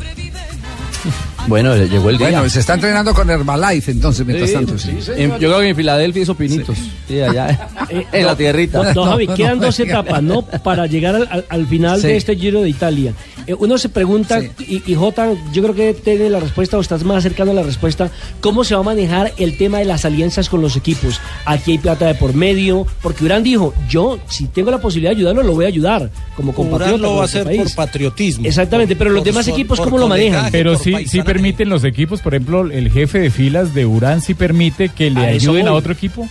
Bueno, 1.47 1.77
llegó 1.77 2.09
el 2.11 2.17
día. 2.19 2.31
Bueno, 2.31 2.49
se 2.49 2.61
está 2.61 2.75
entrenando 2.75 3.13
con 3.15 3.29
Herbalife 3.29 3.91
entonces, 3.91 4.25
mientras 4.25 4.49
Sí, 4.51 4.57
tanto. 4.57 4.79
Sí. 4.79 4.91
En- 5.17 5.31
yo 5.33 5.39
creo 5.51 5.59
que 5.61 5.69
en 5.69 5.77
Filadelfia 5.77 6.23
hizo 6.23 6.35
pinitos. 6.35 6.77
Sí, 7.07 7.21
allá. 7.21 7.69
en 8.13 8.27
la 8.27 8.35
tierrita. 8.35 8.83
Don, 8.83 8.95
don 8.95 9.09
Javi, 9.11 9.27
no, 9.27 9.35
quedan 9.35 9.59
no, 9.59 9.67
dos 9.67 9.79
no. 9.79 9.85
etapas, 9.85 10.23
¿no? 10.23 10.43
Para 10.43 10.87
llegar 10.87 11.15
al, 11.17 11.29
al- 11.31 11.45
al 11.49 11.67
final 11.67 12.01
Sí. 12.01 12.07
de 12.09 12.17
este 12.17 12.35
Giro 12.37 12.63
de 12.63 12.71
Italia. 12.71 13.13
Eh, 13.47 13.55
uno 13.59 13.77
se 13.77 13.91
pregunta, 13.91 14.41
y, 14.59 14.83
y 14.91 14.95
Jota, 14.95 15.33
yo 15.53 15.63
creo 15.63 15.75
que 15.75 15.93
tiene 15.93 16.31
la 16.31 16.41
respuesta 16.41 16.79
o 16.79 16.81
estás 16.81 17.05
más 17.05 17.23
cercano 17.23 17.51
a 17.51 17.55
la 17.55 17.63
respuesta, 17.63 18.11
¿cómo 18.41 18.65
se 18.65 18.75
va 18.75 18.81
a 18.81 18.85
manejar 18.85 19.35
el 19.37 19.59
tema 19.59 19.81
de 19.81 19.85
las 19.85 20.07
alianzas 20.07 20.49
con 20.49 20.63
los 20.63 20.77
equipos? 20.77 21.21
Aquí 21.45 21.73
hay 21.73 21.79
plata 21.79 22.07
de 22.07 22.15
por 22.15 22.33
medio, 22.35 22.87
porque 23.03 23.23
Urán 23.23 23.43
dijo, 23.43 23.75
yo 23.87 24.19
si 24.29 24.47
tengo 24.47 24.71
la 24.71 24.79
posibilidad 24.79 25.11
de 25.11 25.17
ayudarlo, 25.19 25.43
lo 25.43 25.53
voy 25.53 25.67
a 25.67 25.69
ayudar, 25.69 26.11
como 26.37 26.55
compatriota. 26.55 26.95
Urán 26.95 27.03
lo 27.03 27.09
va 27.11 27.15
a 27.15 27.19
nuestro 27.19 27.41
hacer 27.43 27.55
por 27.57 27.65
país. 27.65 27.75
patriotismo. 27.77 28.47
Exactamente, 28.47 28.97
pero 28.97 29.11
los 29.11 29.19
Por 29.21 29.27
demás 29.27 29.47
equipos, 29.49 29.77
por 29.79 29.89
¿cómo 29.89 29.99
lo 29.99 30.09
manejan? 30.09 30.51
Pero 30.51 30.73
por 30.73 30.83
sí, 30.83 30.91
sí 30.91 30.95
paisanaje. 30.95 31.25
Permiten 31.35 31.69
los 31.69 31.83
equipos, 31.85 32.21
por 32.21 32.35
ejemplo, 32.35 32.71
el 32.71 32.91
jefe 32.93 33.19
de 33.19 33.31
filas 33.31 33.75
de 33.75 33.85
Urán 33.87 34.21
sí 34.23 34.35
permite 34.35 34.89
que 34.91 35.11
le 35.11 35.21
A 35.21 35.29
ayuden 35.31 35.67
a 35.67 35.73
otro 35.73 35.93
equipo. 35.93 36.29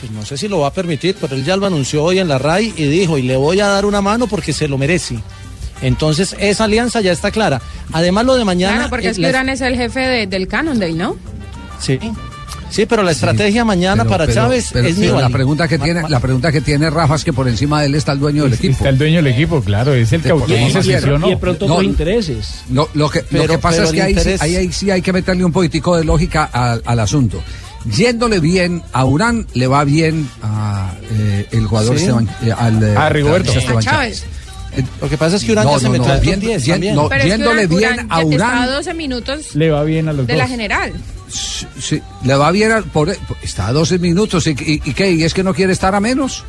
Pues 0.00 0.12
no 0.12 0.24
sé 0.24 0.36
si 0.36 0.48
lo 0.48 0.60
va 0.60 0.68
a 0.68 0.72
permitir, 0.72 1.16
pero 1.20 1.34
él 1.34 1.44
ya 1.44 1.56
lo 1.56 1.64
anunció 1.66 2.02
hoy 2.04 2.18
en 2.18 2.28
la 2.28 2.36
RAI 2.38 2.74
y 2.76 2.84
dijo, 2.88 3.16
y 3.18 3.22
le 3.22 3.36
voy 3.36 3.60
a 3.60 3.68
dar 3.68 3.86
una 3.86 4.00
mano 4.02 4.26
porque 4.26 4.52
se 4.52 4.68
lo 4.68 4.76
merece. 4.78 5.16
Entonces, 5.82 6.36
esa 6.38 6.64
alianza 6.64 7.00
ya 7.00 7.12
está 7.12 7.30
clara. 7.30 7.60
Además, 7.92 8.24
lo 8.26 8.36
de 8.36 8.44
mañana... 8.44 8.74
Claro, 8.74 8.90
porque 8.90 9.08
es 9.08 9.16
que 9.16 9.22
la- 9.22 9.28
Urán 9.30 9.48
es 9.48 9.60
el 9.62 9.76
jefe 9.76 10.00
de- 10.00 10.26
del 10.26 10.46
Cannondale, 10.46 10.92
¿no? 10.94 11.16
Sí. 11.80 11.98
Sí, 12.74 12.86
pero 12.86 13.02
la 13.04 13.12
estrategia 13.12 13.64
mañana 13.64 14.02
Pero- 14.02 14.10
para 14.10 14.26
pero- 14.26 14.34
Chávez 14.34 14.70
pero- 14.72 14.88
es 14.88 14.96
pero 14.96 15.12
la 15.12 15.16
Nibali. 15.18 15.32
pregunta 15.32 15.68
que 15.68 15.78
tiene, 15.78 16.02
la 16.08 16.18
pregunta 16.18 16.50
que 16.50 16.60
tiene 16.60 16.90
Rafa 16.90 17.14
es 17.14 17.24
que 17.24 17.32
por 17.32 17.46
encima 17.48 17.80
de 17.80 17.86
él 17.86 17.94
está 17.94 18.12
el 18.12 18.18
dueño 18.18 18.42
del 18.44 18.54
equipo. 18.54 18.72
Está 18.72 18.88
el 18.88 18.98
dueño 18.98 19.16
del 19.16 19.28
equipo, 19.28 19.60
claro, 19.60 19.94
es 19.94 20.12
el 20.12 20.22
que 20.22 20.30
autoriza 20.30 20.80
y- 20.80 20.82
si 20.82 20.92
y- 20.92 20.98
sí 21.00 21.08
o 21.08 21.18
no. 21.18 21.26
Y 21.28 21.30
de 21.30 21.36
pronto 21.36 21.68
No, 21.68 21.80
intereses. 21.82 22.62
No, 22.68 22.88
lo 22.94 23.08
que, 23.10 23.24
lo 23.30 23.46
que 23.46 23.58
pasa 23.58 23.84
es 23.84 23.92
que 23.92 24.02
ahí, 24.02 24.14
sí- 24.14 24.20
interés- 24.20 24.42
ahí, 24.42 24.56
ahí 24.56 24.72
sí 24.72 24.90
hay 24.90 25.02
que 25.02 25.12
meterle 25.12 25.44
un 25.44 25.52
poquitico 25.52 25.96
de 25.96 26.04
lógica 26.04 26.44
al, 26.52 26.82
al 26.84 26.98
asunto. 27.00 27.40
Yéndole 27.94 28.40
bien 28.40 28.82
a 28.92 29.04
Urán, 29.04 29.46
le 29.54 29.66
va 29.66 29.84
bien 29.84 30.28
a 30.42 30.94
eh, 31.12 31.46
el 31.52 31.66
jugador 31.66 31.96
Sí. 31.96 32.02
Esteban, 32.04 32.28
eh, 32.44 32.50
al, 32.56 32.82
eh, 32.82 32.96
A 32.96 33.08
Rigoberto. 33.10 33.52
A 33.52 33.80
Chávez. 33.80 34.24
Lo 35.00 35.08
que 35.08 35.16
pasa 35.16 35.36
es 35.36 35.44
que 35.44 35.52
Urán 35.52 35.66
No, 35.66 35.72
ya 35.74 35.78
se 35.78 35.84
no, 35.84 35.90
metió 35.92 36.08
no, 36.14 36.20
bien- 36.20 36.40
10 36.40 36.64
bien- 36.64 36.74
también. 36.74 36.94
no, 36.96 37.08
Pero 37.08 37.20
es 37.20 37.24
que 37.26 37.30
yéndole 37.30 37.66
Urán, 37.66 37.78
bien 37.78 37.92
Urán 37.92 38.06
a 38.10 38.24
Urán. 38.24 38.58
a 38.62 38.66
12 38.66 38.94
minutos 38.94 39.54
Le 39.54 39.70
va 39.70 39.84
bien 39.84 40.08
a 40.08 40.12
los 40.12 40.26
de 40.26 40.32
dos. 40.32 40.38
la 40.42 40.48
general. 40.48 40.92
Sí, 41.28 42.00
le 42.24 42.34
va 42.34 42.50
bien, 42.50 42.72
al- 42.72 42.84
está 43.42 43.68
a 43.68 43.72
12 43.72 43.98
minutos. 43.98 44.46
¿Y, 44.46 44.50
y, 44.50 44.82
y 44.84 44.92
qué? 44.94 45.10
¿Y 45.12 45.24
es 45.24 45.34
que 45.34 45.42
no 45.42 45.54
quiere 45.54 45.72
estar 45.72 45.94
a 45.94 46.00
menos? 46.00 46.44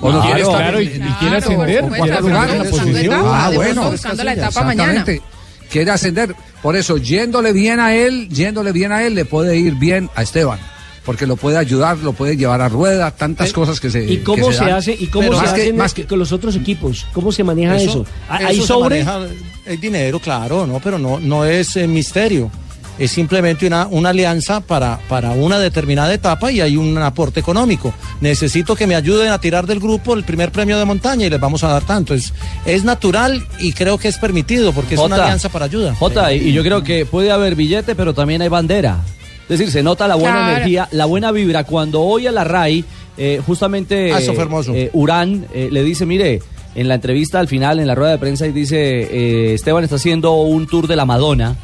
¿O 0.00 0.12
no 0.12 0.20
quiere 0.20 0.42
Claro. 0.42 0.58
estar 0.58 0.82
y, 0.82 0.86
y 0.86 1.14
quiere 1.18 1.36
ascender? 1.38 1.84
Pues, 1.88 2.02
¿Quiere 2.02 2.18
en 2.18 2.32
la 2.34 2.40
buscando 2.42 2.70
posición? 2.70 3.04
etapa, 3.14 3.46
Ah, 3.46 3.50
bueno. 3.54 3.90
buscando 3.90 4.24
la 4.24 4.32
etapa 4.34 4.62
mañana. 4.64 4.90
Exactamente. 4.92 5.22
Quiere 5.70 5.90
ascender. 5.90 6.34
Por 6.62 6.76
eso, 6.76 6.96
yéndole 6.98 7.52
bien 7.52 7.80
a 7.80 7.94
él, 7.94 8.28
yéndole 8.28 8.72
bien 8.72 8.92
a 8.92 9.04
él, 9.04 9.14
le 9.14 9.24
puede 9.24 9.56
ir 9.56 9.74
bien 9.76 10.10
a 10.14 10.22
Esteban. 10.22 10.58
Porque 11.04 11.24
lo 11.26 11.36
puede 11.36 11.56
ayudar, 11.56 11.96
lo 11.98 12.12
puede 12.12 12.36
llevar 12.36 12.60
a 12.60 12.68
rueda, 12.68 13.12
tantas 13.12 13.52
cosas 13.52 13.78
que 13.78 13.90
se 13.90 14.04
¿Y 14.04 14.18
cómo 14.18 14.48
que 14.48 14.54
se 14.54 14.64
hace? 14.64 14.92
¿Y 14.98 15.06
cómo 15.06 15.28
Pero 15.28 15.34
se 15.36 15.42
más 15.44 15.52
hace 15.52 15.62
que- 15.62 15.68
en- 15.68 15.76
más 15.76 15.94
que- 15.94 16.04
con 16.06 16.18
los 16.18 16.32
otros 16.32 16.56
equipos? 16.56 17.06
¿Cómo 17.12 17.30
se 17.30 17.44
maneja 17.44 17.76
eso? 17.76 18.04
¿Hay 18.28 18.56
eso 18.56 18.62
se 18.62 18.68
sobre? 18.68 19.04
maneja 19.04 19.32
el 19.66 19.80
dinero, 19.80 20.18
claro, 20.18 20.66
no, 20.66 20.80
pero 20.80 20.98
no, 20.98 21.20
no 21.20 21.44
es 21.44 21.76
eh, 21.76 21.86
misterio. 21.86 22.50
Es 22.98 23.10
simplemente 23.10 23.66
una, 23.66 23.86
una 23.90 24.08
alianza 24.08 24.60
para, 24.60 24.98
para 25.08 25.32
una 25.32 25.58
determinada 25.58 26.14
etapa 26.14 26.50
y 26.50 26.62
hay 26.62 26.78
un 26.78 26.96
aporte 26.96 27.40
económico. 27.40 27.92
Necesito 28.22 28.74
que 28.74 28.86
me 28.86 28.94
ayuden 28.94 29.30
a 29.32 29.38
tirar 29.38 29.66
del 29.66 29.80
grupo 29.80 30.14
el 30.14 30.24
primer 30.24 30.50
premio 30.50 30.78
de 30.78 30.84
montaña 30.86 31.26
y 31.26 31.30
les 31.30 31.38
vamos 31.38 31.62
a 31.62 31.68
dar 31.68 31.82
tanto. 31.84 32.14
Es, 32.14 32.32
es 32.64 32.84
natural 32.84 33.46
y 33.60 33.72
creo 33.72 33.98
que 33.98 34.08
es 34.08 34.16
permitido 34.16 34.72
porque 34.72 34.94
es 34.94 35.00
una 35.00 35.16
alianza 35.16 35.50
para 35.50 35.66
ayuda. 35.66 35.94
Jota, 35.94 36.32
y 36.32 36.48
y 36.48 36.52
yo 36.52 36.62
creo 36.62 36.82
que 36.82 37.04
puede 37.04 37.30
haber 37.32 37.54
billete, 37.54 37.94
pero 37.94 38.14
también 38.14 38.40
hay 38.40 38.48
bandera. 38.48 39.00
Es 39.42 39.58
decir, 39.58 39.70
se 39.70 39.82
nota 39.82 40.08
la 40.08 40.14
buena 40.14 40.36
Claro. 40.38 40.52
energía, 40.54 40.88
la 40.92 41.04
buena 41.04 41.32
vibra. 41.32 41.64
Cuando 41.64 42.00
hoy 42.02 42.26
a 42.26 42.32
la 42.32 42.44
RAI, 42.44 42.84
eh, 43.18 43.40
justamente 43.46 44.12
Ah, 44.12 44.18
eso 44.18 44.32
fue 44.32 44.44
hermoso. 44.44 44.72
eh, 44.74 44.90
Urán 44.94 45.46
eh, 45.52 45.68
le 45.70 45.82
dice, 45.84 46.06
mire, 46.06 46.40
en 46.74 46.88
la 46.88 46.94
entrevista 46.96 47.40
al 47.40 47.46
final, 47.48 47.78
en 47.78 47.86
la 47.86 47.94
rueda 47.94 48.12
de 48.12 48.18
prensa, 48.18 48.46
y 48.46 48.52
dice, 48.52 48.76
eh, 48.80 49.54
Esteban 49.54 49.84
está 49.84 49.96
haciendo 49.96 50.32
un 50.32 50.66
tour 50.66 50.86
de 50.88 50.96
la 50.96 51.04
Madonna, 51.04 51.56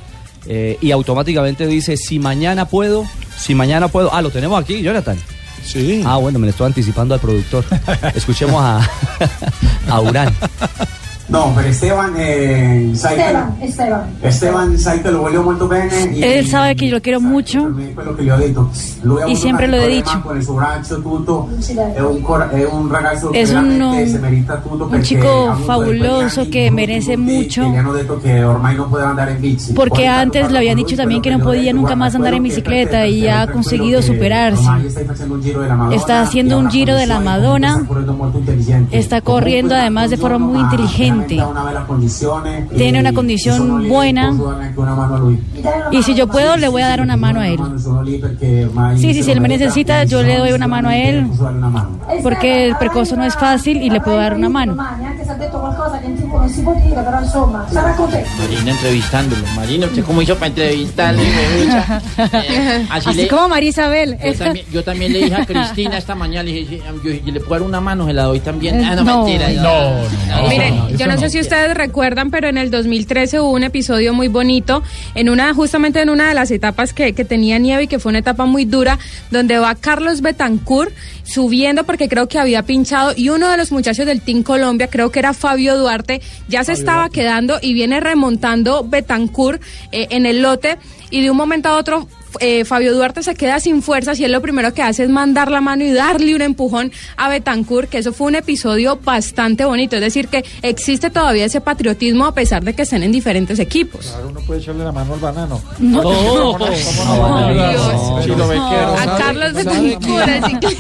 eh, 0.47 0.79
y 0.81 0.91
automáticamente 0.91 1.67
dice, 1.67 1.97
si 1.97 2.19
mañana 2.19 2.67
puedo, 2.67 3.05
si 3.39 3.55
mañana 3.55 3.89
puedo. 3.89 4.13
Ah, 4.13 4.23
lo 4.23 4.31
tenemos 4.31 4.61
aquí, 4.63 4.83
Jonathan. 4.83 5.19
Sí. 5.65 6.03
Ah, 6.05 6.17
bueno, 6.17 6.39
me 6.39 6.47
le 6.47 6.51
estoy 6.51 6.67
anticipando 6.67 7.15
al 7.15 7.21
productor. 7.21 7.65
Escuchemos 8.15 8.61
a, 8.61 8.81
a 9.89 10.01
Urán. 10.01 10.35
No, 11.29 11.55
per 11.55 11.67
Esteban, 11.67 12.13
eh, 12.19 12.91
Esteban, 13.63 14.75
Esteban. 14.75 15.13
Lo 15.13 15.21
voglio 15.21 15.43
molto 15.43 15.67
bene. 15.69 15.89
e- 16.23 16.39
Él 16.41 16.47
sabe 16.47 16.75
que 16.77 16.89
yo 16.89 16.97
lo 16.97 17.01
quiero 17.01 17.21
mucho 17.21 17.69
y 19.29 19.37
siempre 19.37 19.67
lo 19.69 19.77
he 19.77 19.89
dicho. 19.89 20.23
con 20.23 20.37
il 20.37 20.43
suo 20.45 20.55
braccio, 20.57 21.01
tutto. 21.01 21.49
Un, 22.03 22.21
cor- 22.23 22.51
è 22.53 22.65
un 22.65 22.89
ragazzo 22.91 23.31
Es 23.33 23.51
un, 23.53 23.79
tutto 23.79 24.05
un 24.85 24.91
chico 25.03 25.55
fabuloso 25.67 26.51
que 26.51 26.71
merece 26.71 27.17
mucho 27.17 27.63
porque 29.75 30.07
antes 30.09 30.51
le 30.51 30.59
habían 30.59 30.77
dicho 30.77 30.97
también 30.97 31.23
que 31.23 31.31
no 31.31 31.39
podía 31.39 31.73
nunca 31.73 31.97
más 31.97 32.15
andar 32.15 32.35
en 32.35 32.43
bicicleta 32.43 33.07
y 33.07 33.21
ya 33.23 33.43
ha 33.43 33.47
conseguido 33.47 34.03
superarse. 34.03 34.63
Está 35.95 36.21
haciendo 36.23 36.59
ha 36.59 36.59
un 36.59 36.69
giro 36.71 36.95
de 36.97 37.07
la 37.07 37.21
Madonna. 37.21 37.77
Está 38.93 39.21
corriendo 39.23 39.75
además 39.75 40.11
de 40.11 40.17
forma 40.19 40.39
muy 40.39 40.59
inteligente. 40.61 41.22
Tiene 42.77 43.01
una 43.01 43.13
condición 43.13 43.89
buena. 43.89 44.33
Y 45.91 46.03
si 46.03 46.15
yo 46.15 46.27
puedo, 46.29 46.57
le 46.57 46.69
voy 46.69 46.83
a 46.83 46.89
dar 46.89 47.01
una 47.01 47.17
mano 47.17 47.41
a 47.41 47.49
él. 47.49 47.59
Sí, 48.99 49.15
sí, 49.15 49.23
si 49.23 49.31
él 49.31 49.41
me 49.41 49.49
necesita, 49.49 50.05
yo 50.05 50.23
le 50.23 50.39
doy 50.39 50.53
una 50.53 50.69
mano 50.69 50.89
a 50.89 50.97
él. 50.97 51.27
Porque 52.23 52.67
el 52.69 52.77
percoso 52.77 53.17
no 53.17 53.25
es 53.25 53.35
fácil 53.35 53.83
y 53.83 53.91
le 53.91 54.01
puedo 54.01 54.17
dar 54.17 54.35
una 54.35 54.49
mano. 54.49 54.77
Marina 58.39 58.71
entrevistándolo. 58.71 59.43
Marina, 59.55 59.87
¿usted 59.87 60.05
cómo 60.05 60.23
hizo 60.23 60.35
para 60.35 60.47
entrevistarle? 60.49 61.23
Eh, 62.33 62.87
así 62.91 63.11
Así 63.11 63.19
le- 63.23 63.29
como 63.29 63.49
María 63.49 63.69
Isabel. 63.71 64.17
Yo 64.25 64.35
también, 64.35 64.67
yo 64.73 64.85
también 64.85 65.13
le 65.13 65.19
dije 65.25 65.35
a 65.35 65.47
Cristina 65.47 65.99
esta 65.99 66.15
mañana, 66.15 66.45
le 66.45 66.53
dije, 66.53 66.83
yo, 67.05 67.11
yo 67.13 67.33
le 67.33 67.41
puedo 67.41 67.53
dar 67.61 67.63
una 67.63 67.81
mano, 67.81 68.07
se 68.07 68.13
la 68.13 68.25
doy 68.25 68.41
también. 68.41 68.83
Ah, 68.85 68.95
no, 68.97 69.05
No. 69.05 69.25
mentira. 69.25 69.49
No, 69.51 70.43
no, 70.43 70.49
Miren, 70.49 70.77
no, 70.77 70.91
yo 70.91 71.07
no. 71.07 71.19
sé 71.19 71.31
si 71.31 71.41
ustedes 71.41 71.75
recuerdan, 71.75 72.31
pero 72.31 72.49
en 72.49 72.59
el 72.59 72.71
2013 72.71 73.41
hubo 73.41 73.51
un 73.51 73.65
episodio 73.65 74.15
muy 74.15 74.29
bonito, 74.29 74.83
en 75.15 75.29
una, 75.29 75.53
justamente 75.55 76.01
en 76.01 76.11
una 76.11 76.29
de 76.29 76.35
las 76.35 76.51
etapas 76.51 76.93
que, 76.93 77.13
que 77.13 77.25
tenía 77.25 77.59
nieve 77.59 77.85
y 77.85 77.87
que 77.87 77.99
fue 77.99 78.11
una 78.11 78.21
etapa 78.21 78.47
muy 78.47 78.65
dura, 78.65 78.99
donde 79.31 79.59
va 79.59 79.75
Carlos 79.75 80.21
Betancourt 80.23 80.93
subiendo 81.25 81.85
porque 81.85 82.09
creo 82.09 82.29
que 82.29 82.39
había 82.39 82.63
pinchado 82.63 83.13
y 83.17 83.29
uno 83.29 83.49
de 83.49 83.57
los 83.57 83.71
muchachos 83.73 84.07
del 84.07 84.21
Team 84.21 84.43
Colombia, 84.43 84.89
creo 84.89 85.11
que 85.11 85.19
era 85.19 85.33
Fabio 85.35 85.77
Duarte, 85.79 86.21
ya 86.49 86.65
se 86.65 86.73
estaba 86.73 87.09
quedando 87.09 87.59
y 87.61 87.75
viene 87.75 88.01
remontando 88.01 88.85
Betancourt 88.85 89.63
eh, 89.93 90.09
en 90.11 90.27
el 90.27 90.43
lote 90.43 90.79
y 91.11 91.23
de 91.23 91.31
un 91.31 91.37
momento 91.37 91.69
a 91.69 91.77
otro 91.77 92.09
eh, 92.41 92.65
Fabio 92.65 92.93
Duarte 92.95 93.23
se 93.23 93.35
queda 93.35 93.61
sin 93.61 93.83
fuerzas 93.83 94.19
y 94.21 94.25
él 94.25 94.33
lo 94.33 94.41
primero 94.41 94.73
que 94.75 94.83
hace 94.83 95.05
es 95.05 95.11
mandar 95.11 95.51
la 95.51 95.61
mano 95.61 95.85
y 95.85 95.93
darle 95.93 96.35
un 96.35 96.43
empujón 96.43 96.93
a 97.17 97.29
Betancourt, 97.29 97.89
que 97.89 97.99
eso 97.99 98.13
fue 98.13 98.29
un 98.29 98.35
episodio 98.37 98.99
bastante 99.03 99.65
bonito. 99.65 99.97
Es 99.97 100.03
decir, 100.03 100.29
que 100.29 100.45
existe 100.63 101.11
todavía 101.11 101.45
ese 101.45 101.61
patriotismo 101.61 102.27
a 102.27 102.35
pesar 102.35 102.63
de 102.65 102.75
que 102.75 102.83
estén 102.83 103.03
en 103.03 103.13
diferentes 103.13 103.59
equipos. 103.59 104.07
Claro, 104.07 104.29
uno 104.31 104.41
puede 104.41 104.61
echarle 104.61 104.85
la 104.85 104.93
mano 104.93 105.15
al 105.15 105.21
banano. 105.21 105.61
No. 105.79 106.03
¿Cómo 106.03 106.59
no? 106.59 106.67
¿Cómo 106.97 107.19
no? 107.19 107.37
A 107.37 109.05
¿sabe- 109.05 109.23
Carlos 109.23 109.53
Betancourt. 109.53 110.73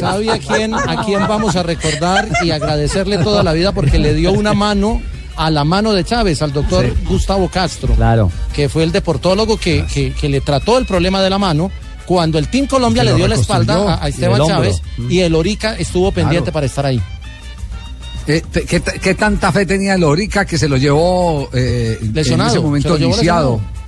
¿Sabe 0.00 0.30
a 0.30 0.38
quién, 0.38 0.74
a 0.74 1.04
quién 1.04 1.20
vamos 1.26 1.56
a 1.56 1.62
recordar 1.62 2.28
y 2.42 2.50
agradecerle 2.50 3.18
toda 3.18 3.42
la 3.42 3.52
vida 3.52 3.72
porque 3.72 3.98
le 3.98 4.14
dio 4.14 4.32
una 4.32 4.54
mano 4.54 5.00
a 5.40 5.50
la 5.50 5.64
mano 5.64 5.92
de 5.94 6.04
Chávez, 6.04 6.42
al 6.42 6.52
doctor 6.52 6.84
Gustavo 7.08 7.48
Castro, 7.48 7.94
Claro. 7.94 8.30
que 8.52 8.68
fue 8.68 8.82
el 8.84 8.92
deportólogo 8.92 9.56
que, 9.56 9.84
que- 9.92 10.12
que 10.12 10.28
le 10.28 10.42
trató 10.42 10.76
el 10.76 10.84
problema 10.84 11.22
de 11.22 11.30
la 11.30 11.38
mano 11.38 11.70
cuando 12.04 12.38
el 12.38 12.48
Team 12.48 12.66
Colombia 12.66 13.04
le 13.04 13.14
dio 13.14 13.26
la 13.26 13.36
espalda 13.36 13.98
a, 14.02 14.08
Esteban. 14.08 14.46
Chávez 14.46 14.82
y 15.08 15.20
el 15.20 15.34
Orica 15.34 15.76
estuvo 15.76 16.12
pendiente 16.12 16.50
Claro. 16.50 16.52
para 16.52 16.66
estar 16.66 16.84
ahí. 16.84 17.00
Eh, 18.26 18.42
¿Qué, 18.52 18.80
qué 18.82 19.14
tanta 19.14 19.50
fe 19.50 19.64
tenía 19.64 19.94
el 19.94 20.04
Orica 20.04 20.44
que 20.44 20.58
se 20.58 20.68
lo 20.68 20.76
llevó 20.76 21.48
eh, 21.54 21.98
Lesionado, 22.12 22.50
en 22.50 22.56
ese 22.56 22.64
momento 22.64 22.96
se 22.98 23.24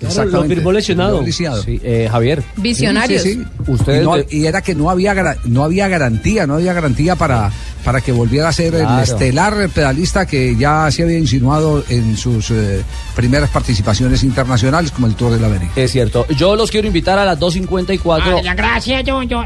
Exactamente. 0.08 0.48
lo 0.48 0.54
firmó 0.56 0.72
lesionado. 0.72 1.22
Lo. 1.22 1.32
Sí, 1.32 1.80
eh, 1.82 2.08
Javier. 2.10 2.42
Visionarios. 2.56 3.22
Sí, 3.22 3.34
sí, 3.34 3.42
sí. 3.64 3.70
Ustedes 3.70 4.02
y, 4.02 4.04
no- 4.04 4.16
de- 4.16 4.26
y 4.30 4.46
era 4.46 4.60
que 4.62 4.74
no 4.74 4.90
había 4.90 5.14
no 5.44 5.64
había 5.64 5.88
garantía, 5.88 6.46
no 6.46 6.54
había 6.54 6.72
garantía 6.72 7.16
para, 7.16 7.50
para 7.84 8.00
que 8.00 8.12
volviera 8.12 8.48
a 8.48 8.52
ser 8.52 8.74
el 8.74 8.82
Claro. 8.82 9.02
estelar 9.02 9.68
pedalista 9.70 10.26
que 10.26 10.56
ya 10.56 10.90
se 10.90 11.02
había 11.02 11.18
insinuado 11.18 11.84
en 11.88 12.16
sus 12.16 12.50
eh, 12.50 12.82
primeras 13.16 13.50
participaciones 13.50 14.22
internacionales 14.24 14.90
como 14.90 15.06
el 15.06 15.14
Tour 15.14 15.32
de 15.32 15.40
la 15.40 15.46
América. 15.46 15.72
Es 15.76 15.90
cierto. 15.92 16.26
Yo 16.36 16.56
los 16.56 16.70
quiero 16.70 16.86
invitar 16.86 17.18
a 17.18 17.24
las 17.24 17.38
2.54. 17.38 18.42
Ah, 18.46 18.54
gracias, 18.54 19.04
yo, 19.04 19.22
yo, 19.22 19.44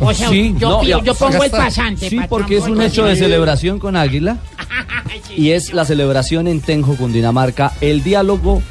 o 0.00 0.14
sea, 0.14 0.28
Sí, 0.28 0.54
yo, 0.58 0.82
no, 0.82 0.82
yo, 1.02 1.14
pongo 1.14 1.42
el 1.44 1.50
pasante. 1.50 2.08
Sí, 2.10 2.18
porque 2.28 2.58
es 2.58 2.64
un 2.64 2.80
hecho 2.82 3.04
de 3.04 3.16
celebración 3.16 3.78
con 3.78 3.96
Águila. 3.96 4.36
Y 5.36 5.50
es 5.50 5.72
la 5.74 5.84
celebración 5.84 6.48
en 6.48 6.60
Tenjo, 6.60 6.96
Cundinamarca. 6.96 7.72
El 7.80 8.02
diálogo 8.02 8.62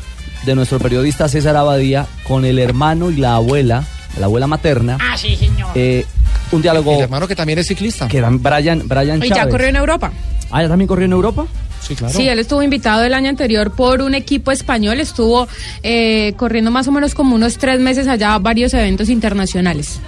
de 0.46 0.56
nuestro 0.56 0.80
periodista 0.80 1.28
César 1.28 1.56
Abadía 1.58 2.06
con 2.28 2.46
el 2.46 2.60
hermano 2.60 3.10
y 3.10 3.16
la 3.16 3.36
abuela, 3.36 3.84
la 4.20 4.26
abuela 4.28 4.48
materna. 4.48 4.98
Ah, 5.02 5.18
sí, 5.18 5.36
señor. 5.36 5.70
Eh, 5.76 6.06
un 6.52 6.62
diálogo. 6.62 6.96
El 6.96 7.02
hermano 7.02 7.28
que 7.28 7.36
también 7.36 7.60
es 7.60 7.68
ciclista. 7.68 8.08
Que 8.08 8.20
era 8.20 8.30
Brian, 8.30 8.88
Brian 8.88 9.24
Y 9.24 9.30
ya 9.30 9.50
corrió 9.50 9.68
en 9.68 9.76
Europa. 9.76 10.12
Ah, 10.52 10.62
¿ya 10.62 10.70
también 10.70 10.88
corrió 10.88 11.06
en 11.06 11.14
Europa? 11.14 11.46
Sí, 11.82 11.96
claro. 11.96 12.14
Sí, 12.14 12.28
él 12.28 12.40
estuvo 12.40 12.64
invitado 12.64 13.04
el 13.04 13.14
año 13.14 13.30
anterior 13.30 13.72
por 13.72 14.02
un 14.02 14.16
equipo 14.16 14.52
español, 14.52 15.00
estuvo 15.00 15.48
eh, 15.84 16.34
corriendo 16.38 16.72
más 16.72 16.88
o 16.88 16.92
menos 16.92 17.14
como 17.14 17.36
unos 17.36 17.58
tres 17.58 17.80
meses 17.80 18.08
allá 18.08 18.38
varios 18.40 18.74
eventos 18.74 19.10
internacionales. 19.10 20.00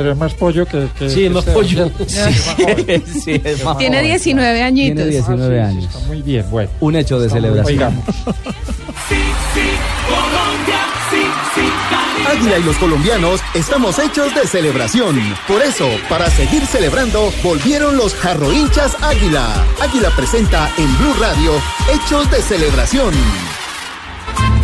Pero 0.00 0.12
es 0.12 0.16
más 0.16 0.32
pollo 0.32 0.64
que. 0.64 0.88
que 0.98 1.10
Sí, 1.10 1.26
es 1.26 1.30
más 1.30 1.44
que 1.44 1.50
pollo. 1.50 1.90
sí, 2.06 3.38
es 3.44 3.62
más 3.62 3.76
Tiene 3.76 3.98
joven. 3.98 4.10
19 4.12 4.62
añitos. 4.62 4.96
Tiene 4.96 5.10
19 5.10 5.60
años. 5.60 5.84
Está 5.84 5.98
muy 6.06 6.22
bien, 6.22 6.46
bueno. 6.50 6.70
Un 6.80 6.96
hecho 6.96 7.20
de 7.20 7.28
celebración. 7.28 7.66
Oigamos. 7.66 8.04
Águila 12.26 12.58
y 12.58 12.62
los 12.62 12.76
colombianos 12.78 13.42
estamos 13.52 13.98
hechos 13.98 14.34
de 14.34 14.46
celebración. 14.46 15.20
Por 15.46 15.60
eso, 15.60 15.86
para 16.08 16.30
seguir 16.30 16.64
celebrando, 16.64 17.30
volvieron 17.42 17.98
los 17.98 18.14
jarro 18.14 18.50
hinchas 18.50 18.96
Águila. 19.02 19.66
Águila 19.82 20.08
presenta 20.16 20.70
en 20.78 20.96
Blue 20.96 21.14
Radio 21.20 21.52
Hechos 21.92 22.30
de 22.30 22.40
Celebración. 22.40 23.12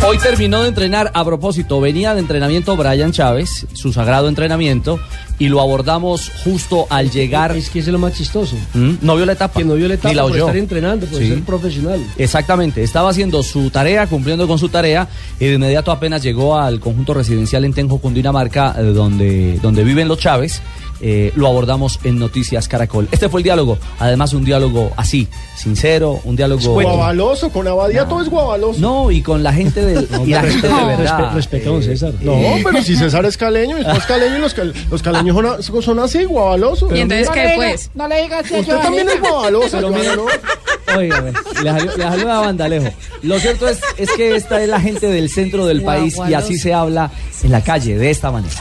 Hoy 0.05 0.17
terminó 0.19 0.61
de 0.61 0.69
entrenar, 0.69 1.11
a 1.13 1.25
propósito, 1.25 1.81
venía 1.81 2.13
de 2.13 2.21
entrenamiento 2.21 2.77
Brian 2.77 3.11
Chávez, 3.11 3.65
su 3.73 3.91
sagrado 3.91 4.29
entrenamiento, 4.29 4.99
y 5.37 5.49
lo 5.49 5.59
abordamos 5.59 6.31
justo 6.45 6.87
al 6.89 7.11
llegar. 7.11 7.57
Es 7.57 7.69
que 7.69 7.79
es 7.79 7.87
lo 7.87 7.99
más 7.99 8.13
chistoso. 8.13 8.55
¿Mm? 8.73 8.93
No 9.01 9.15
vio 9.17 9.25
la 9.25 9.33
etapa. 9.33 9.59
Que 9.59 9.65
no 9.65 9.73
vio 9.73 9.87
la 9.87 9.95
etapa 9.95 10.09
Ni 10.09 10.15
la 10.15 10.21
por 10.21 10.31
oyó. 10.31 10.45
estar 10.45 10.55
entrenando, 10.57 11.07
por 11.07 11.19
Sí. 11.19 11.27
ser 11.27 11.41
profesional. 11.43 11.99
Exactamente, 12.17 12.83
estaba 12.83 13.09
haciendo 13.09 13.43
su 13.43 13.69
tarea, 13.69 14.07
cumpliendo 14.07 14.47
con 14.47 14.57
su 14.59 14.69
tarea, 14.69 15.09
y 15.41 15.45
de 15.45 15.55
inmediato 15.55 15.91
apenas 15.91 16.23
llegó 16.23 16.57
al 16.57 16.79
conjunto 16.79 17.13
residencial 17.13 17.65
en 17.65 17.73
Tenjo, 17.73 17.97
Cundinamarca, 17.97 18.75
eh, 18.77 18.83
donde, 18.83 19.59
donde 19.61 19.83
viven 19.83 20.07
los 20.07 20.19
Chávez. 20.19 20.61
Eh, 21.01 21.31
lo 21.35 21.47
abordamos 21.47 21.99
en 22.03 22.19
Noticias 22.19 22.67
Caracol. 22.67 23.07
Este 23.11 23.29
fue 23.29 23.39
el 23.41 23.43
diálogo, 23.43 23.77
además 23.99 24.33
un 24.33 24.43
diálogo 24.45 24.91
así, 24.97 25.27
sincero, 25.55 26.19
un 26.23 26.35
diálogo... 26.35 26.73
Guavaloso, 26.73 27.49
con 27.49 27.67
Abadía 27.67 28.05
todo 28.07 28.21
es 28.21 28.29
guavaloso. 28.29 28.79
No, 28.79 29.11
y 29.11 29.21
con 29.21 29.43
la 29.43 29.53
gente 29.53 29.83
del... 29.85 30.07
y 30.25 30.29
la 30.31 30.43
gente 30.43 30.67
de 30.67 30.85
verdad. 30.85 31.31
Respetamos, 31.33 31.85
César. 31.85 32.13
No, 32.21 32.35
pero 32.63 32.81
si 32.83 32.95
César 32.95 33.25
es 33.25 33.37
caleño, 33.37 33.77
y 33.77 33.81
es 33.81 34.05
caleño 34.05 34.37
y 34.37 34.41
los, 34.41 34.53
cal- 34.53 34.73
los 34.89 35.01
caleños 35.01 35.35
son, 35.83 35.99
así, 35.99 36.23
guavalosos. 36.25 36.91
¿Y 36.95 36.99
entonces 36.99 37.27
no 37.27 37.33
qué, 37.33 37.53
pues? 37.55 37.91
No 37.95 38.07
le 38.07 38.21
digas 38.23 38.45
Usted 38.51 38.77
también 38.79 39.07
es 39.09 39.19
guavaloso, 39.19 39.77
Pero 39.77 39.89
Johanna, 39.89 39.99
mire, 40.03 40.15
¿no? 40.15 40.97
Óigame, 40.97 41.31
le 41.31 41.69
salió, 41.69 41.97
le 41.97 42.03
salió 42.03 42.31
a 42.31 42.39
Bandalejo. 42.39 42.89
Lo 43.21 43.39
cierto 43.39 43.67
es, 43.67 43.79
es 43.97 44.09
que 44.11 44.35
esta 44.35 44.61
es 44.61 44.69
la 44.69 44.79
gente 44.79 45.07
del 45.07 45.29
centro 45.29 45.65
del 45.65 45.83
país 45.83 46.15
y 46.29 46.33
así 46.33 46.57
se 46.57 46.73
habla 46.73 47.11
en 47.43 47.51
la 47.51 47.61
calle, 47.61 47.97
de 47.97 48.09
esta 48.09 48.31
manera. 48.31 48.55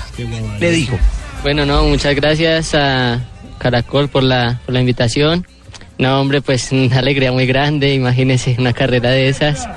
Le 0.60 0.70
digo. 0.70 0.98
Bueno, 1.46 1.64
no, 1.64 1.84
muchas 1.84 2.16
gracias 2.16 2.74
a 2.74 3.20
Caracol 3.58 4.08
por 4.08 4.24
la, 4.24 4.58
por 4.66 4.74
la 4.74 4.80
invitación. 4.80 5.46
No, 5.96 6.20
hombre, 6.20 6.42
pues 6.42 6.72
una 6.72 6.98
alegría 6.98 7.30
muy 7.30 7.46
grande, 7.46 7.94
imagínese 7.94 8.56
una 8.58 8.72
carrera 8.72 9.10
de 9.10 9.28
esas. 9.28 9.68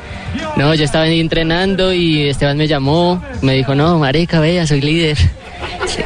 No, 0.56 0.74
yo 0.74 0.84
estaba 0.84 1.08
entrenando 1.08 1.94
y 1.94 2.28
Esteban 2.28 2.58
me 2.58 2.68
llamó, 2.68 3.24
me 3.44 3.54
dijo, 3.54 3.76
no, 3.76 4.00
marica, 4.00 4.40
vea, 4.40 4.66
soy 4.66 4.82
líder. 4.82 5.18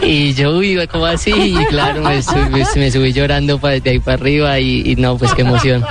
Y 0.01 0.33
yo, 0.33 0.57
uy, 0.57 0.77
¿cómo 0.91 1.05
así? 1.05 1.31
Y 1.31 1.65
claro, 1.67 2.01
me, 2.01 2.21
sub- 2.21 2.49
me- 2.49 2.65
me 2.75 2.91
subí 2.91 3.13
llorando 3.13 3.57
pa- 3.59 3.71
de 3.79 3.89
ahí 3.89 3.99
para 3.99 4.15
arriba 4.15 4.59
y, 4.59 4.81
y 4.85 4.95
no, 4.97 5.17
pues 5.17 5.33
qué 5.33 5.43
emoción. 5.43 5.85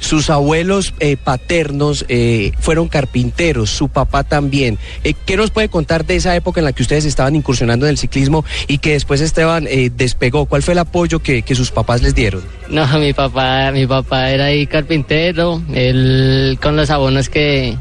Sus 0.00 0.30
abuelos 0.30 0.94
eh, 1.00 1.16
paternos 1.16 2.04
eh, 2.08 2.52
fueron 2.58 2.88
carpinteros, 2.88 3.70
su 3.70 3.88
papá 3.88 4.24
también. 4.24 4.78
Eh, 5.04 5.14
¿Qué 5.26 5.36
nos 5.36 5.50
puede 5.50 5.68
contar 5.68 6.04
de 6.06 6.16
esa 6.16 6.34
época 6.36 6.60
en 6.60 6.64
la 6.64 6.72
que 6.72 6.82
ustedes 6.82 7.04
estaban 7.04 7.36
incursionando 7.36 7.86
en 7.86 7.90
el 7.90 7.98
ciclismo 7.98 8.44
y 8.66 8.78
que 8.78 8.92
después 8.92 9.20
Esteban 9.20 9.66
eh, 9.68 9.90
despegó? 9.94 10.46
¿Cuál 10.46 10.62
fue 10.62 10.72
el 10.72 10.78
apoyo 10.78 11.20
que, 11.20 11.42
que 11.42 11.54
sus 11.54 11.70
papás 11.70 12.02
les 12.02 12.14
dieron? 12.14 12.42
No, 12.68 12.86
mi 12.98 13.12
papá, 13.12 13.70
mi 13.72 13.86
papá 13.86 14.30
era 14.30 14.46
ahí 14.46 14.66
carpintero, 14.66 15.62
él 15.72 16.58
con 16.62 16.76
los 16.76 16.90
abonos 16.90 17.28
que, 17.28 17.76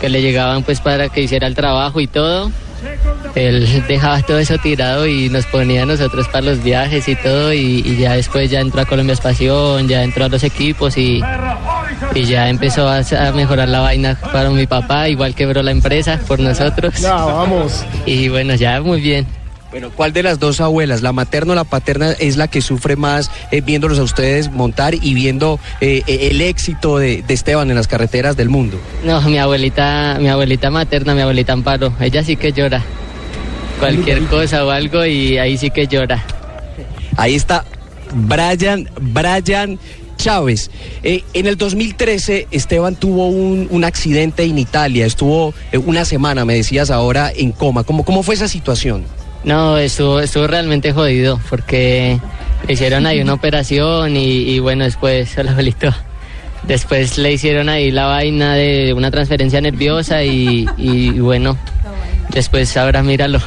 que 0.00 0.08
le 0.08 0.22
llegaban 0.22 0.62
pues 0.62 0.80
para 0.80 1.08
que 1.08 1.22
hiciera 1.22 1.46
el 1.46 1.54
trabajo 1.54 2.00
y 2.00 2.06
todo. 2.06 2.50
Él 3.34 3.84
dejaba 3.88 4.22
todo 4.22 4.38
eso 4.38 4.56
tirado 4.58 5.06
y 5.06 5.28
nos 5.28 5.46
ponía 5.46 5.82
a 5.82 5.86
nosotros 5.86 6.28
para 6.28 6.46
los 6.46 6.62
viajes 6.62 7.08
y 7.08 7.16
todo 7.16 7.52
y, 7.52 7.82
y 7.84 7.96
ya 7.96 8.12
después 8.14 8.50
ya 8.50 8.60
entró 8.60 8.80
a 8.80 8.84
Colombia 8.84 9.14
Espación, 9.14 9.88
ya 9.88 10.02
entró 10.02 10.24
a 10.24 10.28
los 10.28 10.44
equipos 10.44 10.96
y, 10.96 11.20
y 12.14 12.24
ya 12.24 12.48
empezó 12.48 12.88
a, 12.88 12.98
a 12.98 13.32
mejorar 13.32 13.68
la 13.68 13.80
vaina 13.80 14.18
para 14.32 14.50
mi 14.50 14.66
papá, 14.66 15.08
igual 15.08 15.34
quebró 15.34 15.62
la 15.62 15.70
empresa 15.70 16.20
por 16.26 16.38
nosotros. 16.40 16.94
Ya, 17.00 17.14
vamos. 17.14 17.84
Y 18.06 18.28
bueno, 18.28 18.54
ya 18.54 18.80
muy 18.80 19.00
bien. 19.00 19.26
Bueno, 19.74 19.90
¿cuál 19.90 20.12
de 20.12 20.22
las 20.22 20.38
dos 20.38 20.60
abuelas, 20.60 21.02
la 21.02 21.12
materna 21.12 21.50
o 21.50 21.56
la 21.56 21.64
paterna, 21.64 22.12
es 22.12 22.36
la 22.36 22.46
que 22.46 22.60
sufre 22.60 22.94
más 22.94 23.28
eh, 23.50 23.60
viéndolos 23.60 23.98
a 23.98 24.04
ustedes 24.04 24.52
montar 24.52 24.94
y 24.94 25.14
viendo 25.14 25.58
eh, 25.80 26.04
eh, 26.06 26.28
el 26.30 26.40
éxito 26.42 26.98
de, 26.98 27.24
de 27.26 27.34
Esteban 27.34 27.68
en 27.70 27.74
las 27.74 27.88
carreteras 27.88 28.36
del 28.36 28.50
mundo? 28.50 28.78
No, 29.02 29.20
mi 29.22 29.36
abuelita, 29.36 30.18
mi 30.20 30.28
abuelita 30.28 30.70
materna, 30.70 31.16
mi 31.16 31.22
abuelita 31.22 31.54
Amparo, 31.54 31.92
ella 31.98 32.22
sí 32.22 32.36
que 32.36 32.52
llora. 32.52 32.84
Cualquier 33.80 34.22
cosa 34.26 34.64
o 34.64 34.70
algo 34.70 35.04
y 35.04 35.38
ahí 35.38 35.58
sí 35.58 35.70
que 35.70 35.88
llora. 35.88 36.24
Ahí 37.16 37.34
está 37.34 37.64
Brian, 38.12 38.88
Brian 39.00 39.80
Chávez. 40.18 40.70
Eh, 41.02 41.24
en 41.32 41.48
el 41.48 41.56
2013 41.56 42.46
Esteban 42.52 42.94
tuvo 42.94 43.26
un, 43.26 43.66
un 43.68 43.82
accidente 43.82 44.44
en 44.44 44.56
Italia, 44.56 45.04
estuvo 45.04 45.52
eh, 45.72 45.78
una 45.78 46.04
semana, 46.04 46.44
me 46.44 46.54
decías 46.54 46.92
ahora, 46.92 47.32
en 47.34 47.50
coma. 47.50 47.82
¿Cómo, 47.82 48.04
cómo 48.04 48.22
fue 48.22 48.36
esa 48.36 48.46
situación? 48.46 49.04
No, 49.44 49.76
estuvo, 49.76 50.20
estuvo 50.20 50.46
realmente 50.46 50.92
jodido 50.92 51.38
porque 51.50 52.18
hicieron 52.68 53.06
ahí 53.06 53.20
una 53.20 53.34
operación 53.34 54.16
y, 54.16 54.26
y 54.26 54.58
bueno, 54.58 54.84
después, 54.84 55.32
hola 55.38 55.52
abuelito, 55.52 55.92
después 56.66 57.18
le 57.18 57.32
hicieron 57.32 57.68
ahí 57.68 57.90
la 57.90 58.06
vaina 58.06 58.54
de 58.54 58.94
una 58.94 59.10
transferencia 59.10 59.60
nerviosa 59.60 60.22
y, 60.24 60.66
y 60.76 61.10
bueno, 61.20 61.56
después 62.30 62.76
ahora 62.76 63.02
míralo. 63.02 63.40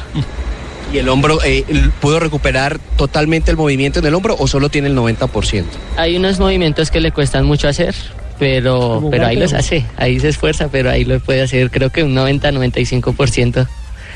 ¿Y 0.92 0.98
el 0.98 1.08
hombro 1.08 1.38
eh, 1.44 1.64
pudo 2.00 2.18
recuperar 2.18 2.78
totalmente 2.96 3.50
el 3.50 3.58
movimiento 3.58 3.98
en 3.98 4.06
el 4.06 4.14
hombro 4.14 4.36
o 4.38 4.46
solo 4.46 4.70
tiene 4.70 4.88
el 4.88 4.96
90%? 4.96 5.64
Hay 5.96 6.16
unos 6.16 6.38
movimientos 6.38 6.90
que 6.90 7.00
le 7.00 7.12
cuestan 7.12 7.44
mucho 7.44 7.68
hacer, 7.68 7.94
pero, 8.38 9.06
pero 9.10 9.26
ahí 9.26 9.36
los 9.36 9.52
hace, 9.52 9.84
ahí 9.96 10.18
se 10.18 10.28
esfuerza, 10.28 10.68
pero 10.68 10.90
ahí 10.90 11.04
lo 11.04 11.20
puede 11.20 11.42
hacer 11.42 11.70
creo 11.70 11.90
que 11.90 12.04
un 12.04 12.14
90-95%. 12.14 13.66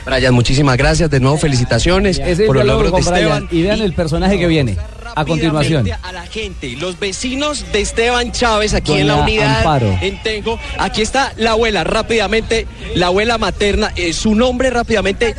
Brian, 0.04 0.34
muchísimas 0.34 0.76
gracias, 0.76 1.10
de 1.10 1.20
nuevo 1.20 1.36
felicitaciones 1.36 2.18
Ese 2.18 2.44
por 2.44 2.56
los 2.56 2.64
logros 2.64 2.86
de 2.86 2.90
con 2.90 3.12
Brian. 3.12 3.16
Esteban. 3.16 3.48
Y 3.50 3.62
vean 3.62 3.80
el 3.80 3.92
personaje 3.92 4.38
que 4.38 4.46
viene 4.46 4.76
a 5.14 5.24
continuación. 5.24 5.88
A 6.02 6.12
la 6.12 6.26
gente, 6.26 6.74
los 6.76 6.98
vecinos 6.98 7.64
de 7.72 7.80
Esteban 7.80 8.32
Chávez 8.32 8.74
aquí 8.74 8.92
en 8.94 9.08
la 9.08 9.16
unidad 9.16 9.58
Amparo. 9.58 9.98
en 10.00 10.22
Tengo. 10.22 10.58
Aquí 10.78 11.02
está 11.02 11.32
la 11.36 11.52
abuela, 11.52 11.84
rápidamente, 11.84 12.66
la 12.94 13.06
abuela 13.06 13.38
materna, 13.38 13.92
eh, 13.96 14.12
su 14.12 14.34
nombre 14.34 14.70
rápidamente, 14.70 15.34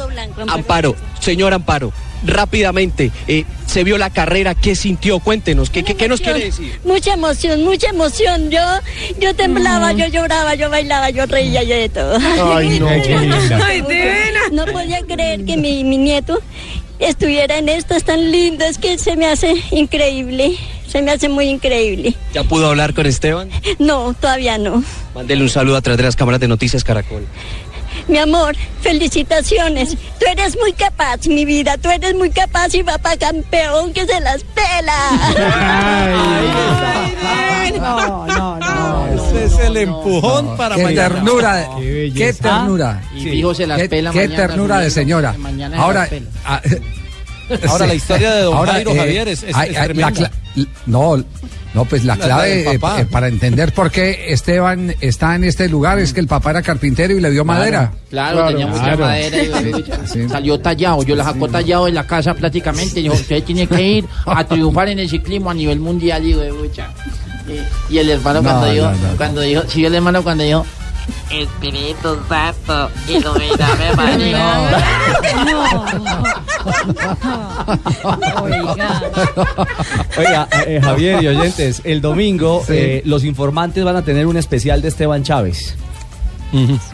Amparo, 0.47 0.95
señor 1.19 1.54
Amparo, 1.54 1.91
rápidamente, 2.23 3.12
eh, 3.27 3.45
se 3.65 3.83
vio 3.83 3.97
la 3.97 4.09
carrera, 4.09 4.55
¿qué 4.55 4.75
sintió? 4.75 5.19
Cuéntenos, 5.19 5.69
¿qué, 5.69 5.83
qué, 5.83 5.95
qué 5.95 6.07
nos 6.07 6.21
quiere 6.21 6.39
decir? 6.45 6.79
Mucha 6.83 7.13
emoción, 7.13 7.63
mucha 7.63 7.89
emoción. 7.89 8.49
Yo, 8.49 8.62
yo 9.19 9.36
temblaba, 9.36 9.93
yo 9.93 10.07
lloraba, 10.07 10.55
yo 10.55 10.69
bailaba, 10.69 11.09
yo 11.09 11.25
reía, 11.25 11.63
yo 11.63 11.75
de 11.75 11.89
todo. 11.89 12.17
Ay, 12.55 12.79
no. 12.79 12.88
Ay, 12.88 13.83
No 14.51 14.65
podía 14.65 15.01
creer 15.01 15.45
que 15.45 15.57
mi, 15.57 15.83
mi 15.83 15.97
nieto 15.97 16.39
estuviera 16.99 17.57
en 17.57 17.69
esto, 17.69 17.95
es 17.95 18.03
tan 18.03 18.31
lindo, 18.31 18.65
es 18.65 18.77
que 18.77 18.97
se 18.97 19.15
me 19.15 19.25
hace 19.27 19.55
increíble, 19.71 20.57
se 20.88 21.01
me 21.01 21.12
hace 21.12 21.27
muy 21.29 21.45
increíble. 21.45 22.13
¿Ya 22.33 22.43
pudo 22.43 22.67
hablar 22.67 22.93
con 22.93 23.05
Esteban? 23.05 23.49
No, 23.79 24.13
todavía 24.13 24.57
no. 24.57 24.83
Mándele 25.15 25.43
un 25.43 25.49
saludo 25.49 25.77
a 25.77 25.81
través 25.81 25.97
de 25.97 26.03
las 26.03 26.15
cámaras 26.15 26.39
de 26.39 26.47
Noticias 26.47 26.83
Caracol. 26.83 27.25
Mi 28.08 28.17
amor, 28.17 28.56
felicitaciones. 28.82 29.91
Tú 30.19 30.25
eres 30.29 30.58
muy 30.60 30.73
capaz, 30.73 31.25
mi 31.27 31.45
vida. 31.45 31.77
Tú 31.77 31.89
eres 31.89 32.13
muy 32.15 32.29
capaz 32.29 32.73
y 32.75 32.84
papá 32.84 33.15
campeón 33.17 33.93
que 33.93 34.06
se 34.06 34.19
las 34.19 34.43
pela. 34.43 34.97
No, 37.79 38.27
no, 38.27 38.58
no. 38.60 39.08
Ese 39.08 39.45
es 39.45 39.60
el 39.60 39.77
empujón 39.77 40.56
para 40.58 40.75
Qué 40.75 40.84
mañana. 40.84 41.10
ternura, 41.15 41.69
Qué 41.77 41.82
qué, 41.84 41.91
belleza. 41.93 42.43
ternura. 42.43 43.01
Y 43.15 43.23
fijo 43.23 43.53
se 43.53 43.67
las 43.67 43.82
qué, 43.82 43.89
pela 43.89 44.12
qué 44.12 44.27
mañana, 44.27 44.36
ternura 44.47 44.79
de 44.79 44.89
señora. 44.89 45.34
mañana 45.38 46.08
se 46.10 46.21
Ahora, 47.67 47.86
ah, 47.86 47.88
la 47.88 47.95
historia 47.95 48.32
de 48.34 48.41
don 48.43 48.56
Ahora, 48.58 48.73
Jairo 48.73 48.91
eh, 48.91 48.97
Javier 48.97 49.27
es, 49.27 49.43
es- 49.43 49.56
ay, 49.56 49.69
es 49.69 49.97
la 49.97 50.32
no, 50.86 51.23
no, 51.73 51.86
pues 51.86 52.03
la 52.06 52.15
La- 52.15 52.19
la 52.19 52.25
clave 52.25 52.62
eh, 52.71 52.79
eh, 52.99 53.06
para 53.10 53.27
entender 53.27 53.73
por 53.73 53.89
qué 53.89 54.27
Esteban 54.29 54.93
está 55.01 55.36
en 55.36 55.43
este 55.43 55.67
lugar 55.67 55.97
es 55.97 56.13
que 56.13 56.19
el 56.19 56.27
papá 56.27 56.51
era 56.51 56.62
carpintero 56.62 57.17
y 57.17 57.19
le 57.21 57.32
dio 57.32 57.43
madera. 57.43 57.91
Claro, 58.12 58.47
tenía 58.47 58.67
mucha 58.67 58.95
madera 58.95 59.38
y 59.41 60.29
salió 60.29 60.60
tallado. 60.60 61.01
Yo 61.03 61.15
la 61.15 61.23
sacó 61.23 61.47
tallado 61.47 61.88
en 61.88 61.95
la 61.95 62.06
casa 62.06 62.36
prácticamente. 62.36 62.99
Dijo, 63.01 63.15
usted 63.15 63.43
tiene 63.43 63.65
que 63.65 63.82
ir 63.82 64.06
a 64.25 64.43
triunfar 64.45 64.89
en 64.89 64.99
el 64.99 65.10
ciclismo 65.10 65.49
a 65.49 65.53
nivel 65.56 65.79
mundial. 65.79 66.23
Y, 66.23 66.36
y 67.93 67.97
el 67.97 68.10
hermano 68.10 68.41
No, 68.41 68.49
cuando 68.49 68.71
dijo, 68.71 68.86
no, 68.86 68.91
no, 68.97 69.12
no. 69.12 69.17
cuando 69.17 69.41
dijo, 69.41 69.63
sí, 69.67 69.84
el 69.84 69.95
hermano 69.95 70.23
cuando 70.23 70.43
dijo, 70.43 70.65
Espíritu 71.29 72.17
Santo, 72.29 72.89
ilumíname 73.07 73.95
María. 73.95 74.81
Oiga, 80.17 80.47
eh, 80.65 80.79
Javier 80.81 81.23
y 81.23 81.27
oyentes, 81.27 81.81
el 81.83 82.01
domingo 82.01 82.63
eh, 82.69 83.01
los 83.05 83.23
informantes 83.23 83.83
van 83.83 83.95
a 83.95 84.03
tener 84.03 84.27
un 84.27 84.37
especial 84.37 84.81
de 84.81 84.89
Esteban 84.89 85.23
Chávez. 85.23 85.75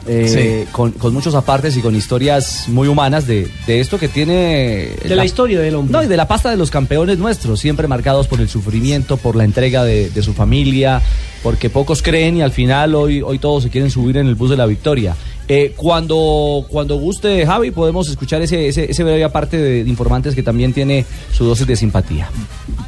Eh, 0.08 0.66
con, 0.72 0.92
con 0.94 1.14
muchos 1.14 1.36
apartes 1.36 1.76
y 1.76 1.82
con 1.82 1.96
historias 1.96 2.70
muy 2.70 2.88
humanas 2.88 3.28
de, 3.28 3.50
de 3.68 3.80
esto 3.82 4.00
que 4.00 4.08
tiene... 4.08 4.92
De 5.04 5.16
la 5.16 5.26
historia 5.26 5.60
del 5.60 5.76
hombre. 5.76 5.92
No, 5.92 6.04
y 6.04 6.08
de 6.08 6.16
la 6.16 6.28
pasta 6.28 6.50
de 6.50 6.58
los 6.58 6.72
campeones 6.72 7.18
nuestros, 7.18 7.60
siempre 7.60 7.88
marcados 7.88 8.28
por 8.28 8.40
el 8.40 8.48
sufrimiento, 8.48 9.18
por 9.18 9.36
la 9.36 9.44
entrega 9.44 9.84
de, 9.84 10.10
de 10.10 10.24
su 10.24 10.34
familia, 10.34 11.02
porque 11.44 11.70
pocos 11.70 12.02
creen 12.02 12.38
y 12.38 12.42
al 12.42 12.52
final 12.52 12.96
hoy, 12.96 13.22
hoy 13.22 13.38
todos 13.40 13.64
se 13.64 13.70
quieren 13.70 13.92
subir 13.92 14.18
en 14.18 14.28
el 14.28 14.36
bus 14.36 14.50
de 14.50 14.58
la 14.58 14.66
victoria. 14.66 15.16
Eh, 15.52 15.74
cuando, 15.76 16.64
cuando 16.70 16.98
guste, 16.98 17.44
Javi, 17.44 17.72
podemos 17.72 18.08
escuchar 18.08 18.40
ese, 18.42 18.68
ese, 18.68 18.92
ese 18.92 19.04
breve 19.04 19.24
aparte 19.24 19.58
de, 19.58 19.84
de 19.84 19.90
informantes 19.90 20.36
que 20.36 20.44
también 20.44 20.74
tiene 20.74 21.06
su 21.34 21.44
dosis 21.44 21.66
de 21.66 21.76
simpatía. 21.76 22.30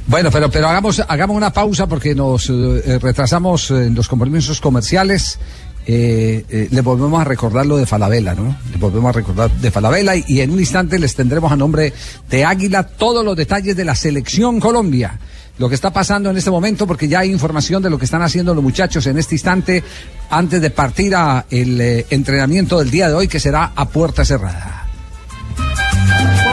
Bueno, 0.06 0.30
pero, 0.30 0.52
pero 0.52 0.68
hagamos, 0.68 1.02
hagamos 1.08 1.36
una 1.36 1.52
pausa 1.52 1.88
porque 1.88 2.14
nos 2.14 2.52
eh, 2.52 3.00
retrasamos 3.02 3.72
en 3.72 3.96
los 3.96 4.08
compromisos 4.08 4.62
comerciales. 4.62 5.40
Eh, 5.86 6.46
eh, 6.50 6.68
le 6.70 6.82
volvemos 6.82 7.20
a 7.20 7.24
recordar 7.24 7.66
lo 7.66 7.78
de 7.78 7.86
Falabella, 7.86 8.36
¿no? 8.36 8.56
Le 8.72 8.78
volvemos 8.78 9.10
a 9.10 9.14
recordar 9.14 9.50
de 9.50 9.72
Falabella 9.72 10.16
y, 10.16 10.24
y 10.28 10.42
en 10.42 10.52
un 10.52 10.60
instante 10.60 11.00
les 11.00 11.16
tendremos 11.16 11.52
a 11.52 11.56
nombre 11.56 11.92
de 12.30 12.46
Águila 12.46 12.84
todos 12.84 13.26
los 13.26 13.36
detalles 13.36 13.76
de 13.76 13.86
la 13.86 13.96
selección 13.96 14.60
Colombia. 14.60 15.20
Lo 15.58 15.70
que 15.70 15.76
está 15.76 15.92
pasando 15.92 16.30
en 16.30 16.38
este 16.38 16.50
momento, 16.50 16.88
porque 16.88 17.08
ya 17.08 17.20
hay 17.20 17.32
información 17.32 17.84
de 17.84 17.90
lo 17.90 17.98
que 18.00 18.06
están 18.06 18.22
haciendo 18.22 18.54
los 18.56 18.64
muchachos 18.64 19.06
en 19.06 19.18
este 19.18 19.36
instante 19.36 19.84
antes 20.30 20.62
de 20.62 20.70
partir 20.70 21.14
a 21.14 21.46
el 21.50 21.80
eh, 21.80 22.06
entrenamiento 22.10 22.80
del 22.80 22.90
día 22.90 23.10
de 23.10 23.14
hoy, 23.14 23.28
que 23.28 23.40
será 23.40 23.72
a 23.76 23.88
puerta 23.88 24.24
cerrada. 24.26 24.88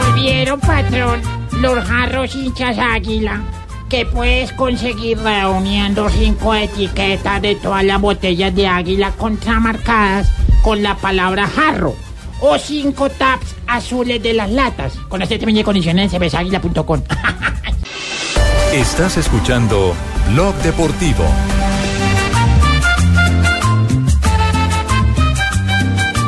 Volvieron, 0.05 0.59
patrón, 0.59 1.21
los 1.53 1.83
jarros 1.85 2.35
hinchas 2.35 2.77
águila, 2.77 3.41
que 3.89 4.05
puedes 4.05 4.53
conseguir 4.53 5.17
reuniendo 5.17 6.07
cinco 6.09 6.53
etiquetas 6.53 7.41
de 7.41 7.55
todas 7.55 7.83
las 7.83 7.99
botellas 7.99 8.53
de 8.55 8.67
águila 8.67 9.11
contramarcadas 9.17 10.29
con 10.61 10.83
la 10.83 10.95
palabra 10.95 11.47
jarro. 11.47 11.95
O 12.41 12.57
cinco 12.57 13.09
taps 13.09 13.55
azules 13.67 14.21
de 14.23 14.33
las 14.33 14.49
latas. 14.51 14.93
Con 15.09 15.21
este 15.21 15.37
término 15.37 15.57
de 15.57 15.65
condiciones 15.65 16.05
en 16.05 16.09
cervezaáguila.com. 16.11 17.01
Estás 18.73 19.17
escuchando 19.17 19.95
Blog 20.31 20.55
Deportivo. 20.57 21.25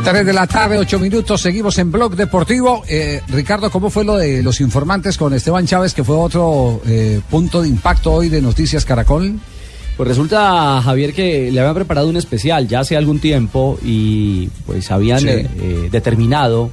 Tres 0.04 0.26
de 0.26 0.34
la 0.34 0.48
tarde, 0.48 0.78
ocho 0.80 1.00
minutos, 1.00 1.42
seguimos 1.42 1.78
en 1.78 1.92
Blog 1.92 2.16
Deportivo. 2.16 2.84
Eh, 2.90 3.22
Ricardo, 3.30 3.70
¿cómo 3.70 3.90
fue 3.90 4.04
lo 4.04 4.18
de 4.18 4.42
los 4.42 4.60
informantes 4.60 5.16
con 5.18 5.34
Esteban 5.34 5.68
Chávez, 5.68 5.94
que 5.94 6.04
fue 6.04 6.16
otro 6.16 6.82
eh, 6.88 7.22
punto 7.30 7.62
de 7.62 7.70
impacto 7.70 8.12
hoy 8.12 8.28
de 8.28 8.42
Noticias 8.42 8.84
Caracol? 8.84 9.40
Pues 9.96 10.10
resulta, 10.10 10.82
Javier, 10.82 11.14
que 11.14 11.52
le 11.52 11.60
habían 11.60 11.76
preparado 11.76 12.10
un 12.10 12.18
especial 12.18 12.68
ya 12.68 12.80
hace 12.80 12.98
algún 12.98 13.20
tiempo 13.20 13.78
y 13.86 14.48
pues 14.66 14.90
habían 14.92 15.20
Sí. 15.20 15.28
eh, 15.30 15.90
determinado 15.92 16.72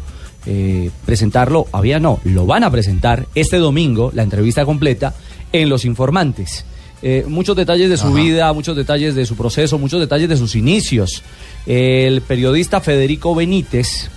presentarlo, 1.05 1.67
había 1.73 1.99
no, 2.01 2.21
lo 2.25 2.47
van 2.47 2.65
a 2.65 2.71
presentar 2.71 3.27
este 3.35 3.59
domingo, 3.59 4.11
la 4.15 4.23
entrevista 4.23 4.65
completa, 4.65 5.13
en 5.53 5.69
Los 5.69 5.85
Informantes. 5.85 6.65
Eh, 7.03 7.25
muchos 7.29 7.55
detalles 7.57 7.89
de 7.91 7.97
su 7.97 8.13
vida, 8.13 8.53
muchos 8.53 8.77
detalles 8.77 9.15
de 9.15 9.25
su 9.25 9.37
proceso, 9.37 9.79
muchos 9.79 10.01
detalles 10.01 10.29
de 10.29 10.37
sus 10.37 10.57
inicios. 10.57 11.23
El 11.67 12.23
periodista 12.23 12.81
Federico 12.81 13.35
Benítez 13.35 14.09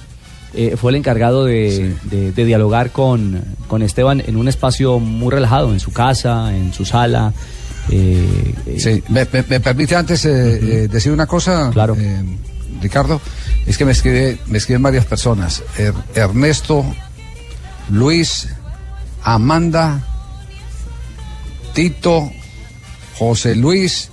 eh, 0.53 0.75
fue 0.77 0.91
el 0.91 0.95
encargado 0.95 1.45
de, 1.45 1.93
de- 2.05 2.31
de 2.31 2.45
dialogar 2.45 2.91
con, 2.91 3.41
con 3.67 3.83
Esteban 3.83 4.21
en 4.25 4.35
un 4.35 4.47
espacio 4.47 4.99
muy 4.99 5.31
relajado, 5.31 5.71
en 5.73 5.79
su 5.79 5.91
casa, 5.93 6.55
en 6.55 6.73
su 6.73 6.83
sala. 6.85 7.33
eh, 7.91 8.53
Sí, 8.79 9.03
me, 9.09 9.27
me- 9.31 9.43
me 9.47 9.59
permite 9.59 9.95
antes 9.95 10.23
decir 10.23 11.11
una 11.11 11.27
cosa, 11.27 11.69
Claro. 11.71 11.95
Ricardo. 12.81 13.21
Es 13.67 13.77
que 13.77 13.85
me 13.85 13.91
escribe, 13.91 14.39
me 14.47 14.57
escriben 14.57 14.81
varias 14.81 15.05
personas. 15.05 15.61
Er- 15.77 15.93
Ernesto, 16.15 16.83
Luis, 17.91 18.47
Amanda, 19.23 20.03
Tito, 21.73 22.31
José 23.21 23.53
Luis, 23.55 24.09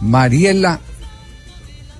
Mariela, 0.00 0.78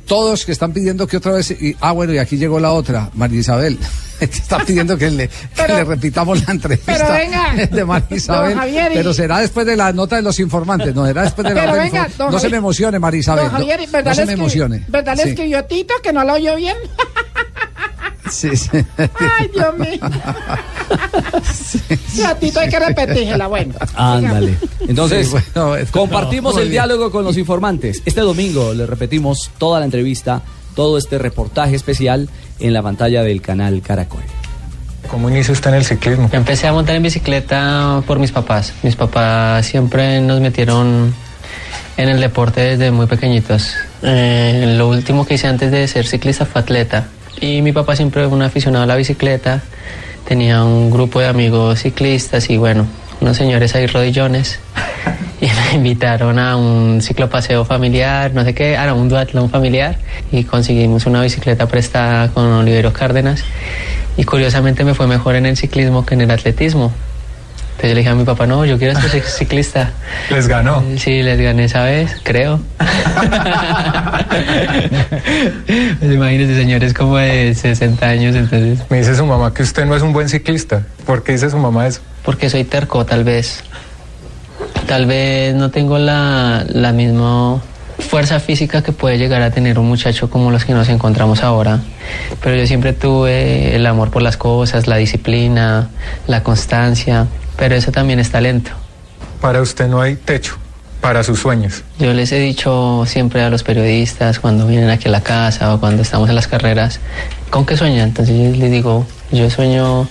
todos 0.07 0.45
que 0.47 0.53
están 0.53 0.73
pidiendo 0.73 1.09
que 1.09 1.17
otra 1.17 1.33
vez. 1.33 1.51
y- 1.51 1.77
ah, 1.81 1.91
bueno, 1.91 2.13
y 2.13 2.19
aquí 2.19 2.37
llegó 2.37 2.61
la 2.61 2.71
otra, 2.73 3.11
María 3.15 3.41
Isabel. 3.41 3.77
Está 4.21 4.59
pidiendo 4.65 4.97
que 4.97 5.11
le, 5.11 5.29
que 5.29 5.85
repitamos 5.85 6.47
la 6.47 6.53
entrevista 6.53 6.93
pero 6.95 7.13
venga, 7.13 7.67
de 7.73 7.85
María 7.85 8.17
Isabel. 8.17 8.57
y- 8.71 8.95
pero 8.95 9.13
será 9.13 9.41
después 9.41 9.67
de 9.67 9.77
la 9.77 9.93
nota 9.93 10.15
de 10.15 10.23
los 10.23 10.39
informantes, 10.39 10.95
no 10.95 11.05
será 11.05 11.23
después 11.23 11.49
de 11.49 11.53
la 11.55 11.67
nota 11.67 11.83
venga, 11.83 12.09
No 12.31 12.39
se 12.39 12.49
me 12.49 12.59
emocione, 12.59 13.01
María 13.01 13.19
Isabel. 13.19 13.49
Javier, 13.49 13.81
no, 13.85 13.91
¿verdad 13.91 14.11
no 14.13 14.15
se 14.15 14.27
me 14.27 14.33
emocione. 14.35 14.85
¿Verdad 14.87 15.17
Sí. 15.21 15.31
escribió 15.31 15.65
Tito 15.65 15.95
que 16.01 16.13
no 16.13 16.23
lo 16.23 16.35
oyó 16.35 16.55
bien? 16.55 16.77
Sí, 18.31 18.57
sí. 18.57 18.69
Ay, 18.99 19.51
Dios 19.53 19.77
mío. 19.79 19.99
Sí, 22.09 22.23
a 22.23 22.35
Tito 22.37 22.61
hay 22.61 22.69
que 22.69 22.79
repetírsela, 22.79 23.47
bueno. 23.47 23.75
Ándale. 23.95 24.57
Entonces, 24.89 25.29
Sí, 25.29 25.37
bueno, 25.55 25.77
compartimos 25.91 26.55
muy 26.55 26.63
el 26.63 26.69
bien. 26.69 26.83
diálogo 26.83 27.11
con 27.11 27.25
los 27.25 27.37
informantes. 27.37 28.03
Este 28.05 28.21
domingo 28.21 28.73
le 28.75 28.87
repetimos 28.87 29.51
toda 29.59 29.79
la 29.81 29.85
entrevista, 29.85 30.43
todo 30.75 30.99
este 30.99 31.19
reportaje 31.19 31.75
especial 31.77 32.29
en 32.61 32.73
la 32.73 32.83
pantalla 32.83 33.23
del 33.23 33.41
canal 33.41 33.81
Caracol. 33.83 34.23
¿Cómo 35.11 35.29
inició 35.29 35.53
usted 35.53 35.71
en 35.71 35.77
el 35.77 35.85
ciclismo? 35.85 36.29
Empecé 36.33 36.67
a 36.67 36.73
montar 36.73 36.97
en 36.97 37.03
bicicleta 37.03 38.03
por 38.07 38.19
mis 38.19 38.33
papás. 38.33 38.73
Mis 38.83 38.97
papás 38.97 39.67
siempre 39.67 40.21
nos 40.21 40.41
metieron 40.41 41.15
en 41.97 42.09
el 42.09 42.21
deporte 42.21 42.61
desde 42.63 42.91
muy 42.91 43.07
pequeñitos. 43.07 43.75
Eh, 44.03 44.75
lo 44.79 44.89
último 44.89 45.27
que 45.27 45.35
hice 45.35 45.47
antes 45.47 45.71
de 45.71 45.87
ser 45.89 46.07
ciclista 46.07 46.47
fue 46.47 46.63
atleta. 46.63 47.07
Y 47.41 47.63
mi 47.63 47.73
papá 47.73 47.95
siempre 47.97 48.25
fue 48.27 48.33
un 48.37 48.43
aficionado 48.43 48.85
a 48.85 48.87
la 48.87 48.97
bicicleta. 48.97 49.63
Tenía 50.25 50.65
un 50.65 50.91
grupo 50.91 51.21
de 51.21 51.27
amigos 51.27 51.81
ciclistas 51.81 52.49
y 52.51 52.57
bueno, 52.57 52.87
unos 53.21 53.37
señores 53.37 53.75
ahí 53.75 53.87
rodillones. 53.87 54.61
Y 55.41 55.47
me 55.47 55.75
invitaron 55.75 56.39
a 56.39 56.57
un 56.57 57.03
ciclopaseo 57.03 57.67
familiar, 57.67 58.33
no 58.33 58.45
sé 58.45 58.55
qué, 58.55 58.79
a 58.79 58.95
un 58.95 59.11
duatlón 59.11 59.51
familiar. 59.51 59.99
Y 60.33 60.45
conseguimos 60.45 61.05
una 61.05 61.21
bicicleta 61.21 61.67
prestada 61.67 62.29
con 62.29 62.47
Olivero 62.47 62.95
Cárdenas. 62.95 63.45
Y 64.17 64.25
curiosamente 64.25 64.85
me 64.85 64.95
fue 64.95 65.07
mejor 65.07 65.35
en 65.35 65.45
el 65.45 65.57
ciclismo 65.59 66.07
que 66.07 66.15
en 66.15 66.23
el 66.23 66.31
atletismo. 66.31 66.93
Entonces 67.77 67.91
yo 67.91 67.95
le 67.95 68.01
dije 68.01 68.11
a 68.11 68.15
mi 68.15 68.25
papá, 68.25 68.47
no, 68.47 68.65
yo 68.65 68.79
quiero 68.79 68.99
ser 69.01 69.11
cic- 69.11 69.25
ciclista. 69.39 69.91
¿Les 70.31 70.47
ganó? 70.49 70.83
Sí, 70.97 71.23
les 71.23 71.39
gané 71.41 71.65
esa 71.65 71.83
vez, 71.83 72.17
creo. 72.23 72.61
pues 75.99 76.13
imagínense, 76.13 76.57
señores 76.57 76.95
como 76.95 77.17
de 77.17 77.55
60 77.55 78.07
años, 78.07 78.35
entonces... 78.37 78.81
Me 78.91 78.99
dice 78.99 79.15
su 79.17 79.27
mamá 79.27 79.53
que 79.53 79.63
usted 79.63 79.85
no 79.87 79.97
es 79.97 80.03
un 80.03 80.13
buen 80.13 80.29
ciclista. 80.29 80.83
¿Por 81.07 81.23
qué 81.23 81.33
dice 81.33 81.51
su 81.51 81.59
mamá 81.59 81.87
eso? 81.87 82.01
Porque 82.25 82.49
soy 82.51 82.65
terco, 82.65 83.05
tal 83.05 83.25
vez. 83.25 83.63
Tal 84.87 85.07
vez 85.07 85.55
no 85.55 85.71
tengo 85.71 85.99
la, 85.99 86.65
la 86.69 86.93
misma 86.93 87.61
fuerza 87.99 88.41
física 88.41 88.83
que 88.83 88.93
puede 88.93 89.19
llegar 89.19 89.43
a 89.43 89.51
tener 89.51 89.79
un 89.79 89.87
muchacho 89.89 90.29
como 90.31 90.51
los 90.51 90.65
que 90.65 90.73
nos 90.75 90.89
encontramos 90.89 91.43
ahora. 91.43 91.81
Pero 92.43 92.57
yo 92.57 92.67
siempre 92.67 92.93
tuve 92.93 93.75
el 93.77 93.87
amor 93.87 94.11
por 94.11 94.23
las 94.23 94.37
cosas, 94.37 94.87
la 94.87 94.97
disciplina, 94.97 95.89
la 96.27 96.43
constancia. 96.43 97.27
Pero 97.57 97.75
eso 97.75 97.93
también 97.93 98.19
es 98.21 98.31
talento. 98.31 98.71
Para 99.41 99.61
usted 99.61 99.89
no 99.89 100.01
hay 100.01 100.17
techo 100.17 100.57
para 101.01 101.23
sus 101.23 101.39
sueños. 101.41 101.83
Yo 101.99 102.15
les 102.15 102.33
he 102.33 102.39
dicho 102.39 103.05
siempre 103.07 103.43
a 103.43 103.51
los 103.51 103.63
periodistas 103.63 104.41
cuando 104.41 104.67
vienen 104.67 104.89
aquí 104.89 105.09
a 105.09 105.11
la 105.11 105.21
casa 105.21 105.75
o 105.75 105.79
cuando 105.81 106.03
estamos 106.03 106.29
en 106.31 106.35
las 106.35 106.49
carreras, 106.49 106.99
¿con 107.51 107.67
qué 107.67 107.77
sueñan? 107.77 108.09
Entonces 108.09 108.35
yo 108.35 108.59
les 108.59 108.71
digo, 108.71 109.07
yo 109.31 109.51
sueño 109.51 110.09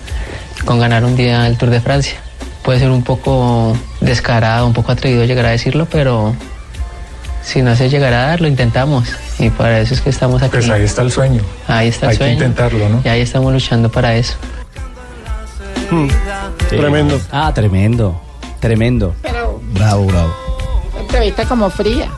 con 0.65 0.79
ganar 0.79 1.03
un 1.03 1.15
día 1.15 1.47
el 1.47 1.58
Tour 1.58 1.71
de 1.71 1.82
Francia. 1.82 2.15
Puede 2.63 2.79
ser 2.79 2.91
un 2.91 3.03
poco 3.03 3.75
descarado, 4.01 4.67
un 4.67 4.73
poco 4.73 4.91
atrevido 4.91 5.25
llegar 5.25 5.47
a 5.47 5.49
decirlo, 5.49 5.88
pero 5.91 6.36
si 7.43 7.62
no 7.63 7.75
se 7.75 7.89
llegara 7.89 8.23
a 8.23 8.27
dar, 8.27 8.41
lo 8.41 8.47
intentamos. 8.47 9.10
Y 9.39 9.49
para 9.49 9.79
eso 9.82 9.95
es 9.95 10.01
que 10.01 10.12
estamos 10.12 10.43
aquí. 10.43 10.51
Pues 10.51 10.69
ahí 10.69 10.84
está 10.84 11.01
el 11.01 11.12
sueño. 11.12 11.41
Ahí 11.67 11.88
está 11.88 12.06
el 12.06 12.12
Hay 12.12 12.17
que 12.17 12.23
sueño. 12.23 12.34
intentarlo, 12.36 12.88
¿no? 12.88 13.01
Y 13.03 13.10
ahí 13.10 13.21
estamos 13.21 13.51
luchando 13.51 13.91
para 13.91 14.15
eso. 14.15 14.36
Tremendo. 16.69 17.19
Ah, 17.31 17.51
tremendo. 17.53 18.19
Tremendo. 18.59 19.15
Pero 19.21 19.59
Bravo, 19.73 20.05
bravo. 20.05 20.33
entrevista 20.99 21.45
como 21.45 21.69
fría. 21.69 22.09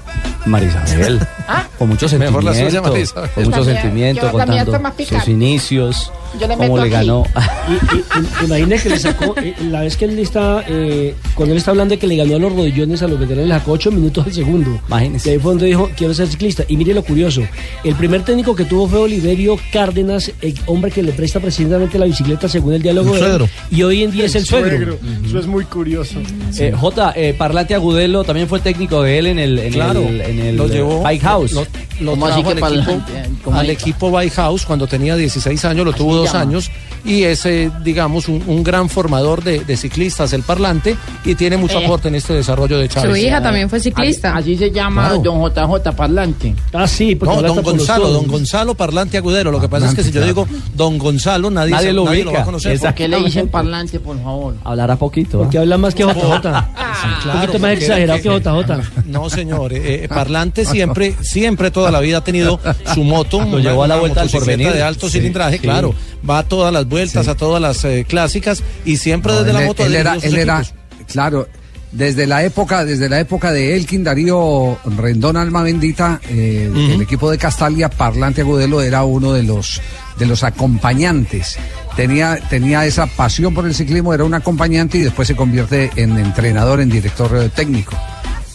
Marisabel. 0.46 1.20
¿Ah? 1.48 1.68
Con 1.78 1.90
mucho 1.90 2.08
Mejor 2.18 2.44
la 2.44 2.54
suya, 2.54 2.70
sentimiento. 2.72 2.92
Marisabel. 2.92 3.30
Con 3.32 3.44
mucho 3.44 3.56
También, 3.58 3.82
sentimiento, 3.82 4.32
contando 4.32 4.88
sus 5.20 5.28
inicios. 5.28 6.12
Yo 6.40 6.48
le 6.48 6.58
Cómo 6.58 6.78
le 6.80 6.90
ganó. 6.90 7.24
Y, 7.70 7.74
y- 7.98 8.46
imagine 8.46 8.78
que 8.80 8.90
le 8.90 9.00
sacó, 9.00 9.34
eh, 9.38 9.54
la 9.70 9.82
vez 9.82 9.96
que 9.96 10.06
él 10.06 10.20
está, 10.20 10.64
eh, 10.68 11.16
cuando 11.34 11.54
él 11.54 11.58
está 11.60 11.72
hablando 11.72 11.94
de 11.94 12.00
que 12.00 12.08
le 12.08 12.16
ganó 12.18 12.36
a 12.36 12.40
los 12.40 12.54
rodillones 12.54 13.02
a 13.04 13.08
los 13.08 13.18
veteranos, 13.20 13.48
le 13.50 13.54
sacó 13.56 13.72
8 13.74 13.92
minutos 13.92 14.26
al 14.26 14.34
segundo. 14.34 14.82
Imagínese. 14.88 15.30
Y 15.30 15.32
ahí 15.34 15.40
fue 15.40 15.52
donde 15.52 15.68
dijo, 15.68 15.90
quiero 15.96 16.14
ser 16.14 16.28
ciclista. 16.28 16.64
Y 16.68 16.76
mire 16.78 16.94
lo 16.94 17.04
curioso, 17.04 17.42
el 17.84 17.96
primer 17.96 18.24
técnico 18.24 18.56
que 18.56 18.66
tuvo 18.66 18.88
fue 18.88 19.00
Oliverio 19.00 19.58
Cárdenas, 19.72 20.32
el 20.42 20.56
hombre 20.66 20.92
que 20.92 21.04
le 21.04 21.12
presta 21.14 21.40
precisamente 21.40 21.98
la 21.98 22.06
bicicleta 22.06 22.50
según 22.50 22.74
el 22.74 22.82
diálogo 22.82 23.14
El 23.14 23.14
de 23.14 23.20
él. 23.20 23.26
suegro. 23.28 23.50
Y 23.72 23.84
hoy 23.84 24.04
en 24.04 24.12
día 24.12 24.26
es 24.26 24.36
el 24.36 24.46
suegro. 24.46 24.98
Eso 25.26 25.40
es 25.40 25.48
muy 25.48 25.64
curioso. 25.66 26.20
Eh, 26.60 26.74
J, 26.78 27.14
eh, 27.16 27.34
Parlante 27.38 27.76
Agudelo 27.76 28.24
también 28.26 28.48
fue 28.50 28.60
técnico 28.60 29.04
de 29.04 29.20
él 29.20 29.28
en 29.28 29.40
el, 29.40 29.60
en 29.60 29.74
Claro, 29.74 30.02
el, 30.02 30.22
en 30.22 30.35
el 30.40 30.56
lo 30.58 30.68
llevó 30.68 31.02
Bike 31.04 31.22
House. 31.24 31.52
Lo, 31.54 31.66
lo 32.02 32.12
¿Cómo 32.12 32.26
así 32.28 32.44
trajo 32.44 32.56
que 32.56 32.66
al 32.66 32.80
equipo, 32.80 33.54
al 33.54 33.70
equipo 33.70 34.12
Bike 34.12 34.34
House 34.34 34.66
cuando 34.66 34.88
tenía 34.88 35.16
16 35.16 35.66
años, 35.66 35.86
lo 35.86 35.94
tuvo 35.94 36.12
se 36.12 36.18
dos 36.18 36.28
llama. 36.28 36.40
años 36.42 36.72
y 37.06 37.24
es, 37.24 37.46
eh, 37.46 37.72
digamos, 37.84 38.28
un, 38.28 38.44
un 38.48 38.64
gran 38.64 38.90
formador 38.90 39.44
de, 39.44 39.60
de 39.64 39.78
ciclistas, 39.78 40.34
el 40.34 40.42
parlante, 40.44 40.96
y 41.24 41.36
tiene 41.36 41.56
mucho 41.58 41.80
Eh. 41.80 41.86
aporte 41.86 42.08
en 42.08 42.16
este 42.16 42.34
desarrollo 42.34 42.78
de 42.78 42.90
Chávez. 42.90 43.10
Su 43.12 43.16
hija 43.16 43.42
también 43.42 43.70
fue 43.70 43.80
ciclista. 43.80 44.36
Así 44.36 44.58
se 44.58 44.72
llama 44.72 45.10
Claro. 45.10 45.22
don 45.22 45.42
JJ 45.42 45.92
Parlante. 45.96 46.56
Ah, 46.74 46.88
sí, 46.88 47.16
porque 47.16 47.36
No, 47.36 47.42
don 47.42 47.62
Gonzalo, 47.64 48.10
don 48.10 48.28
Gonzalo 48.28 48.74
Parlante 48.76 49.18
Agudero. 49.18 49.52
Lo 49.52 49.62
que 49.62 49.70
pasa 49.70 49.88
es 49.88 49.94
que 49.96 50.04
si 50.04 50.12
yo 50.12 50.22
digo 50.26 50.48
don 50.74 50.98
Gonzalo, 50.98 51.50
nadie, 51.52 51.72
Nadie 51.72 51.88
se- 51.88 51.94
lo 51.94 52.06
nadie 52.06 52.24
va 52.24 52.30
ubica. 52.32 52.42
a 52.42 52.46
conocer. 52.46 52.80
¿Por 52.80 52.94
qué 52.94 53.08
le 53.08 53.18
dicen 53.24 53.48
Parlante, 53.50 54.00
por 54.00 54.22
favor? 54.22 54.56
Hablará 54.64 54.96
poquito. 54.96 55.40
Porque 55.40 55.58
¿ah? 55.58 55.62
habla 55.62 55.78
más 55.78 55.94
que 55.94 56.04
JJ. 56.04 56.14
un 56.16 57.42
poquito 57.42 57.60
más 57.60 57.72
exagerado 57.74 58.22
que 58.22 58.30
JJ. 58.30 58.82
No, 59.08 59.30
señor. 59.30 59.74
eh, 59.74 60.04
eh, 60.04 60.08
Parlante 60.08 60.66
siempre, 60.66 61.16
siempre 61.22 61.72
toda 61.72 61.92
la 61.92 62.00
vida 62.00 62.18
ha 62.18 62.24
tenido 62.24 62.60
su 62.94 63.04
moto. 63.04 63.42
Lo 63.52 63.60
llevó 63.60 63.84
a 63.84 63.88
la 63.88 63.98
vuelta 63.98 64.22
al 64.22 64.30
porvenir. 64.30 64.72
de 64.72 64.82
alto 64.82 65.08
Sí, 65.08 65.14
cilindraje, 65.20 65.58
sí. 65.58 65.62
claro. 65.62 65.94
Va 66.28 66.40
a 66.40 66.44
todas 66.44 66.74
las 66.74 66.88
vueltas, 66.96 67.26
Sí. 67.26 67.32
a 67.32 67.36
todas 67.36 67.62
las 67.62 67.84
eh, 67.86 68.06
clásicas 68.08 68.64
y 68.86 68.98
siempre 68.98 69.32
No, 69.34 69.44
desde 69.44 69.52
él, 69.52 69.58
la 69.62 69.66
moto. 69.68 69.84
ha 69.84 69.86
él 69.86 69.96
era, 69.96 70.16
él 70.16 70.66
claro, 71.12 71.48
desde 71.92 72.28
la 72.28 72.44
época, 72.44 72.84
desde 72.84 73.08
la 73.08 73.20
época 73.20 73.52
de 73.52 73.76
Elkin 73.78 74.04
Darío 74.04 74.78
Rendón 74.98 75.38
Alma 75.38 75.64
Bendita, 75.64 76.20
eh, 76.30 76.70
el 76.74 77.02
equipo 77.02 77.32
de 77.32 77.38
Castalia, 77.38 77.90
Parlante 77.90 78.42
Agudelo 78.42 78.82
era 78.82 79.04
uno 79.04 79.32
de 79.34 79.44
los 79.44 79.82
de 80.20 80.26
los 80.26 80.44
acompañantes. 80.44 81.58
Tenía, 81.96 82.38
tenía 82.50 82.86
esa 82.86 83.06
pasión 83.06 83.54
por 83.54 83.66
el 83.66 83.74
ciclismo, 83.76 84.14
era 84.14 84.24
un 84.26 84.34
acompañante 84.34 84.98
y 84.98 85.02
después 85.02 85.28
se 85.28 85.36
convierte 85.36 85.90
en 85.96 86.18
entrenador, 86.18 86.82
en 86.82 86.90
director 86.90 87.32
eh, 87.38 87.50
técnico. 87.50 87.96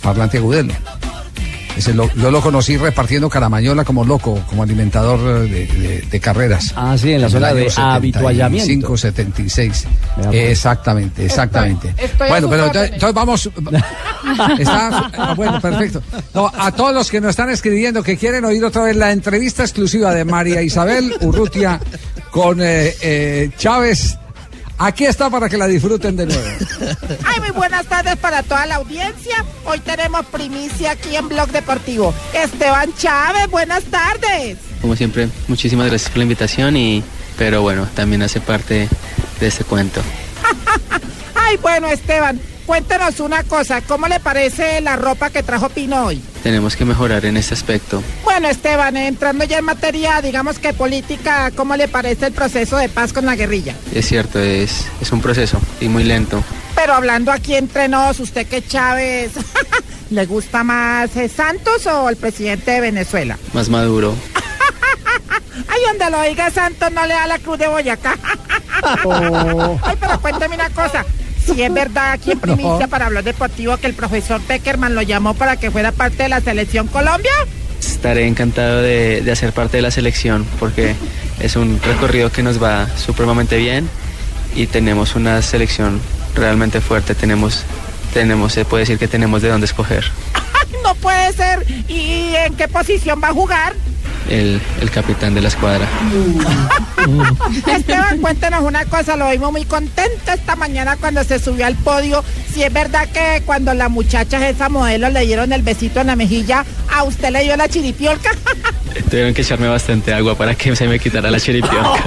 Parlante 0.03 0.39
Agudelo. 0.39 0.73
Ese 1.81 1.95
lo- 1.95 2.13
yo 2.15 2.31
lo 2.31 2.43
conocí 2.43 2.77
repartiendo 2.77 3.31
caramañola 3.31 3.85
como 3.85 4.05
loco, 4.05 4.39
como 4.49 4.63
alimentador 4.63 5.19
eh, 5.47 5.49
de, 5.49 5.67
de- 5.67 6.01
de 6.11 6.21
carreras. 6.21 6.75
Ah, 6.77 6.95
sí, 6.99 7.13
en 7.13 7.23
la 7.23 7.31
zona 7.31 7.55
de 7.55 7.73
habituallamiento. 7.75 8.97
75, 8.97 8.97
76. 8.99 9.85
Vea, 10.19 10.27
pues. 10.31 10.51
Exactamente, 10.51 11.25
exactamente. 11.25 11.95
estoy 11.97 12.29
bueno, 12.29 12.51
pero 12.51 12.67
entonces, 12.67 12.91
entonces 12.93 13.15
vamos. 13.15 13.51
Está, 14.59 15.11
ah, 15.17 15.35
bueno, 15.35 15.59
perfecto. 15.61 16.03
No, 16.35 16.53
a 16.55 16.71
todos 16.73 16.93
los 16.95 17.11
que 17.11 17.21
nos 17.21 17.31
están 17.31 17.49
escribiendo 17.51 18.03
que 18.03 18.17
quieren 18.19 18.45
oír 18.45 18.63
otra 18.65 18.83
vez 18.83 18.95
la 18.97 19.11
entrevista 19.11 19.63
exclusiva 19.63 20.13
de 20.15 20.25
María 20.27 20.61
Isabel 20.63 21.15
Urrutia 21.23 21.81
con 22.31 22.61
eh, 22.61 22.95
eh, 23.01 23.51
Chávez. 23.57 24.19
Aquí 24.83 25.05
está 25.05 25.29
para 25.29 25.47
que 25.51 25.59
la 25.59 25.67
disfruten 25.67 26.17
de 26.17 26.25
nuevo. 26.25 26.49
Ay, 27.27 27.39
muy 27.41 27.51
buenas 27.51 27.85
tardes 27.85 28.17
para 28.17 28.43
toda 28.43 28.65
la 28.65 28.77
audiencia. 28.77 29.45
Hoy 29.67 29.79
tenemos 29.81 30.25
primicia 30.25 30.93
aquí 30.93 31.17
en 31.17 31.29
Blog 31.29 31.51
Deportivo. 31.51 32.15
Esteban 32.33 32.91
Chávez, 32.97 33.51
buenas 33.51 33.85
tardes. 33.85 34.57
Como 34.81 34.97
siempre, 34.97 35.29
muchísimas 35.49 35.87
gracias 35.87 36.11
por 36.11 36.17
la 36.17 36.23
invitación 36.23 36.79
y 36.79 37.05
pero 37.37 37.61
bueno, 37.61 37.89
también 37.95 38.23
hace 38.23 38.41
parte 38.41 38.89
de 39.39 39.47
este 39.47 39.65
cuento. 39.65 40.01
Ay, 41.35 41.59
bueno, 41.59 41.87
Esteban, 41.89 42.41
cuéntanos 42.71 43.19
una 43.19 43.43
cosa. 43.43 43.81
¿Cómo 43.81 44.07
le 44.07 44.21
parece 44.21 44.81
la 44.81 44.95
ropa 44.95 45.31
que 45.31 45.43
trajo 45.43 45.69
Pino 45.71 46.05
hoy? 46.05 46.23
Tenemos 46.45 46.77
que 46.77 46.85
mejorar 46.85 47.25
en 47.25 47.37
este 47.37 47.53
aspecto. 47.53 48.01
Bueno, 48.23 48.49
Esteban, 48.49 48.97
entrando 48.97 49.43
ya 49.43 49.59
en 49.59 49.65
materia, 49.65 50.23
digamos 50.23 50.61
que 50.61 50.73
política, 50.73 51.51
¿cómo 51.57 51.75
le 51.75 51.89
parece 51.89 52.27
el 52.27 52.33
proceso 52.33 52.77
de 52.77 52.89
paz 52.89 53.13
con 53.13 53.27
la 53.27 53.35
guerrilla? 53.35 53.75
Es 53.93 54.07
cierto, 54.07 54.39
es, 54.39 54.87
es 55.01 55.11
un 55.11 55.21
proceso 55.21 55.61
y 55.81 55.89
muy 55.89 56.05
lento. 56.05 56.45
Pero 56.77 56.95
hablando 56.95 57.33
aquí 57.33 57.57
entre 57.57 57.89
nos, 57.89 58.21
¿usted 58.21 58.47
que 58.47 58.65
Chávez 58.65 59.33
le 60.11 60.27
gusta 60.27 60.63
más 60.63 61.17
eh, 61.17 61.29
Santos 61.29 61.89
o 61.89 62.09
el 62.09 62.15
presidente 62.15 62.71
de 62.71 62.81
Venezuela? 62.83 63.37
Más 63.53 63.69
maduro. 63.69 64.15
Ay, 65.67 65.81
donde 65.89 66.09
lo 66.09 66.23
diga 66.23 66.53
Santos 66.53 66.93
no 66.93 67.05
le 67.05 67.15
da 67.15 67.27
la 67.27 67.41
cruz 67.41 67.59
de 67.59 67.67
Boyacá. 67.67 68.17
Ay, 69.83 69.97
pero 70.01 70.21
cuéntame 70.21 70.55
una 70.55 70.71
cosa. 70.71 71.05
Si 71.53 71.63
es 71.63 71.73
verdad 71.73 72.13
aquí 72.13 72.33
en 72.33 72.41
primicia 72.41 72.89
para 72.89 73.07
hablar 73.07 73.25
deportivo 73.25 73.77
que 73.77 73.87
el 73.87 73.95
profesor 73.95 74.41
Peckerman 74.41 74.95
lo 74.95 75.03
llamó 75.03 75.35
para 75.35 75.57
que 75.57 75.71
fuera 75.71 75.93
parte 75.93 76.25
de 76.25 76.29
la 76.29 76.41
selección 76.41 76.87
Colombia. 76.87 77.33
Estaré 77.81 78.27
encantado 78.27 78.83
de, 78.83 79.23
de 79.23 79.33
hacer 79.33 79.53
parte 79.53 79.79
de 79.79 79.83
la 79.83 79.91
selección 79.91 80.47
porque 80.59 80.95
es 81.41 81.57
un 81.57 81.81
recorrido 81.83 82.31
que 82.31 82.43
nos 82.43 82.63
va 82.63 82.89
supremamente 82.97 83.57
bien 83.57 83.89
y 84.55 84.67
tenemos 84.67 85.15
una 85.15 85.43
selección 85.43 86.01
realmente 86.35 86.81
fuerte. 86.81 87.15
Tenemos, 87.15 87.65
tenemos, 88.13 88.53
se 88.53 88.65
puede 88.65 88.83
decir 88.83 88.99
que 88.99 89.09
tenemos 89.09 89.43
de 89.43 89.49
dónde 89.49 89.67
escoger. 89.67 90.05
Ay, 90.35 90.77
no 90.83 90.95
puede 90.97 91.33
ser. 91.33 91.67
¿Y 91.89 92.35
en 92.37 92.55
qué 92.55 92.69
posición 92.69 93.21
va 93.23 93.29
a 93.29 93.33
jugar? 93.33 93.75
El, 94.31 94.61
el 94.81 94.91
capitán 94.91 95.35
de 95.35 95.41
la 95.41 95.49
escuadra. 95.49 95.87
Esteban, 97.67 98.19
cuéntenos 98.21 98.63
una 98.63 98.85
cosa, 98.85 99.17
lo 99.17 99.29
vimos 99.29 99.51
muy 99.51 99.65
contento 99.65 100.33
esta 100.33 100.55
mañana 100.55 100.97
cuando 100.97 101.25
se 101.25 101.39
subió 101.39 101.67
al 101.67 101.75
podio. 101.75 102.25
Si 102.53 102.63
es 102.63 102.73
verdad 102.73 103.09
que 103.09 103.43
cuando 103.45 103.75
las 103.75 103.91
muchachas, 103.91 104.43
esa 104.43 104.69
modelo, 104.69 105.09
le 105.11 105.27
dieron 105.27 105.53
el 105.53 105.63
besito 105.63 106.01
en 106.01 106.09
la 106.09 106.17
mejilla, 106.17 106.65
a 106.93 107.03
usted 107.03 107.31
le 107.31 107.43
dio 107.43 107.57
la 107.57 107.69
chiripiolca. 107.69 108.31
Tuvieron 109.11 109.35
que 109.35 109.43
echarme 109.43 109.69
bastante 109.69 110.13
agua 110.13 110.37
para 110.37 110.55
que 110.55 110.75
se 110.77 110.87
me 110.87 110.99
quitara 110.99 111.31
la 111.31 111.41
chiripiorca. 111.41 112.05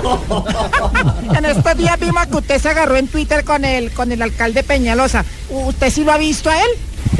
en 1.38 1.46
estos 1.46 1.78
días 1.78 2.00
vimos 2.00 2.26
que 2.28 2.38
usted 2.38 2.62
se 2.62 2.70
agarró 2.70 2.96
en 2.96 3.08
Twitter 3.08 3.44
con 3.44 3.66
el, 3.66 3.92
con 3.92 4.12
el 4.12 4.22
alcalde 4.22 4.64
Peñalosa. 4.64 5.26
¿Usted 5.50 5.90
sí 5.90 6.04
lo 6.04 6.12
ha 6.12 6.18
visto 6.18 6.50
a 6.50 6.56
él? 6.56 6.70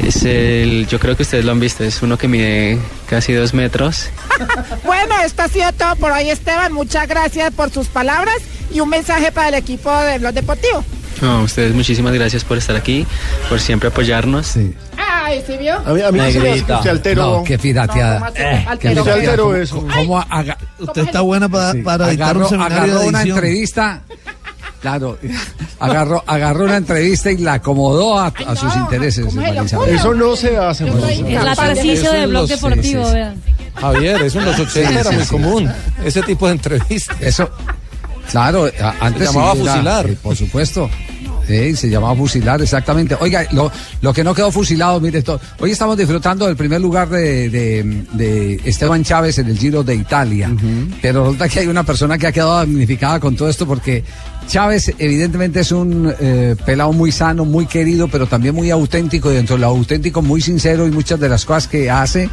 Es 0.04 0.22
el, 0.24 0.86
yo 0.86 0.98
creo 0.98 1.16
que 1.16 1.22
ustedes 1.22 1.44
lo 1.44 1.52
han 1.52 1.60
visto, 1.60 1.82
es 1.82 2.02
uno 2.02 2.18
que 2.18 2.28
mide 2.28 2.78
casi 3.08 3.32
dos 3.32 3.54
metros. 3.54 4.08
Bueno, 4.84 5.14
esto 5.24 5.42
ha 5.42 5.48
sido 5.48 5.72
todo 5.72 5.96
por 5.96 6.12
hoy, 6.12 6.28
Esteban. 6.28 6.72
Muchas 6.72 7.08
gracias 7.08 7.52
por 7.54 7.70
sus 7.70 7.86
palabras 7.88 8.34
y 8.72 8.80
un 8.80 8.88
mensaje 8.88 9.32
para 9.32 9.48
el 9.48 9.54
equipo 9.54 9.90
de 10.00 10.18
Blog 10.18 10.34
Deportivo. 10.34 10.84
No, 11.22 11.42
ustedes 11.42 11.72
muchísimas 11.74 12.12
gracias 12.12 12.44
por 12.44 12.58
estar 12.58 12.76
aquí, 12.76 13.06
por 13.48 13.60
siempre 13.60 13.88
apoyarnos. 13.88 14.54
Ay, 14.96 15.42
¿sí 15.46 15.56
vio? 15.58 15.76
A 15.76 15.92
mí, 15.94 16.02
a 16.02 16.10
mí 16.12 16.20
se 16.32 16.90
altero. 16.90 17.38
No, 17.38 17.44
qué 17.44 17.58
pirateada. 17.58 18.18
No, 18.20 18.26
¿cómo? 18.26 18.36
Eh, 18.38 18.64
Alteró. 18.68 19.04
alteró 19.12 19.42
¿Cómo- 19.44 19.54
eso. 19.56 19.86
cómo 19.94 20.20
aga- 20.20 20.58
Usted 20.78 21.02
está 21.02 21.20
buena 21.22 21.48
para, 21.48 21.72
Sí. 21.72 21.78
para 21.82 22.06
agarró, 22.08 22.40
un 22.40 22.48
seminario 22.48 22.76
agarró 22.76 22.98
de 23.00 23.08
una 23.08 23.18
edición. 23.20 23.38
entrevista. 23.38 24.02
Claro, 24.84 25.18
agarró, 25.80 26.22
agarró 26.26 26.64
una 26.66 26.76
entrevista 26.76 27.32
y 27.32 27.38
la 27.38 27.54
acomodó 27.54 28.18
a, 28.18 28.26
a 28.26 28.54
sus 28.54 28.76
intereses. 28.76 29.24
Eso 29.88 30.12
no 30.12 30.36
se 30.36 30.58
hace. 30.58 30.86
Es 30.86 31.56
Tarcicio 31.56 31.92
eso 31.94 32.12
de 32.12 32.26
Blog 32.26 32.46
Deportivo, 32.48 33.02
sí, 33.04 33.08
sí. 33.08 33.14
vean. 33.14 33.42
Javier, 33.76 34.20
eso 34.20 34.40
en 34.40 34.44
los 34.44 34.58
80 34.60 34.72
Sí, 34.90 34.94
era 34.94 35.04
sí, 35.10 35.14
muy 35.16 35.24
sí. 35.24 35.30
común. 35.30 35.72
Ese 36.04 36.20
tipo 36.20 36.46
de 36.48 36.52
entrevistas. 36.52 37.16
Eso, 37.18 37.48
claro, 38.30 38.66
a- 38.78 38.94
antes 39.00 39.26
llamaba 39.32 39.54
sí 39.54 39.62
era- 39.62 39.72
fusilar. 39.72 40.06
eh, 40.10 40.18
por 40.22 40.36
supuesto. 40.36 40.90
Sí, 41.46 41.76
se 41.76 41.90
llamaba 41.90 42.14
fusilar, 42.16 42.62
exactamente. 42.62 43.14
Oiga, 43.20 43.46
lo, 43.52 43.70
lo 44.00 44.14
que 44.14 44.24
no 44.24 44.34
quedó 44.34 44.50
fusilado, 44.50 44.98
mire 44.98 45.18
esto. 45.18 45.38
Hoy 45.60 45.72
estamos 45.72 45.94
disfrutando 45.94 46.46
del 46.46 46.56
primer 46.56 46.80
lugar 46.80 47.06
de, 47.10 47.50
de- 47.50 48.04
de 48.12 48.60
Esteban 48.64 49.04
Chávez 49.04 49.36
en 49.38 49.48
el 49.48 49.58
Giro 49.58 49.82
de 49.82 49.94
Italia. 49.94 50.50
Pero 51.02 51.24
resulta 51.24 51.46
que 51.48 51.60
hay 51.60 51.66
una 51.66 51.82
persona 51.84 52.16
que 52.16 52.28
ha 52.28 52.32
quedado 52.32 52.56
damnificada 52.56 53.20
con 53.20 53.36
todo 53.36 53.50
esto 53.50 53.66
porque 53.66 54.02
Chávez 54.46 54.94
evidentemente 54.98 55.60
es 55.60 55.72
un 55.72 56.12
eh, 56.20 56.56
pelado 56.64 56.92
muy 56.92 57.12
sano, 57.12 57.44
muy 57.44 57.66
querido, 57.66 58.08
pero 58.08 58.26
también 58.26 58.54
muy 58.54 58.70
auténtico 58.70 59.30
y 59.30 59.34
dentro 59.34 59.56
de 59.56 59.62
lo 59.62 59.68
auténtico 59.68 60.22
muy 60.22 60.40
sincero 60.40 60.86
y 60.86 60.90
muchas 60.90 61.18
de 61.20 61.28
las 61.28 61.44
cosas 61.44 61.68
que 61.68 61.90
hace 61.90 62.28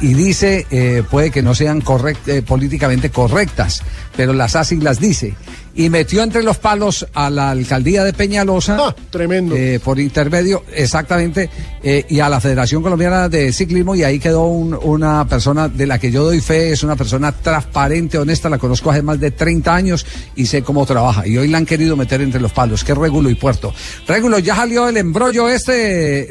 y 0.00 0.14
dice, 0.14 0.66
eh, 0.70 1.02
puede 1.10 1.30
que 1.30 1.42
no 1.42 1.54
sean 1.54 1.80
correct- 1.82 2.28
eh, 2.28 2.42
políticamente 2.42 3.10
correctas, 3.10 3.82
pero 4.16 4.32
las 4.32 4.54
hace 4.56 4.74
y 4.74 4.78
las 4.80 5.00
dice. 5.00 5.34
Y 5.78 5.90
metió 5.90 6.22
entre 6.22 6.42
los 6.42 6.56
palos 6.56 7.06
a 7.12 7.28
la 7.28 7.50
alcaldía 7.50 8.02
de 8.02 8.14
Peñalosa. 8.14 8.76
tremendo. 9.10 9.54
eh, 9.54 9.78
por 9.84 9.98
intermedio, 10.00 10.64
exactamente, 10.74 11.50
eh, 11.82 12.04
y 12.08 12.20
a 12.20 12.30
la 12.30 12.40
Federación 12.40 12.82
Colombiana 12.82 13.28
de 13.28 13.52
Ciclismo, 13.52 13.94
y 13.94 14.02
ahí 14.02 14.18
quedó 14.18 14.46
un- 14.46 14.78
una 14.82 15.26
persona 15.28 15.68
de 15.68 15.86
la 15.86 15.98
que 15.98 16.10
yo 16.10 16.24
doy 16.24 16.40
fe, 16.40 16.72
es 16.72 16.82
una 16.82 16.96
persona 16.96 17.30
transparente, 17.32 18.16
honesta, 18.16 18.48
la 18.48 18.56
conozco 18.56 18.90
hace 18.90 19.02
más 19.02 19.20
de 19.20 19.32
30 19.32 19.74
años 19.74 20.06
y 20.34 20.46
sé 20.46 20.62
cómo 20.62 20.86
trabaja. 20.86 21.26
Y 21.26 21.36
hoy 21.36 21.48
la 21.48 21.58
han 21.58 21.66
querido 21.66 21.94
meter 21.94 22.22
entre 22.22 22.40
los 22.40 22.52
palos, 22.52 22.82
que 22.82 22.92
es 22.92 22.98
Régulo 22.98 23.28
y 23.28 23.34
Puerto. 23.34 23.74
Régulo, 24.08 24.38
ya 24.38 24.56
salió 24.56 24.88
el 24.88 24.96
embrollo 24.96 25.46
este 25.48 25.72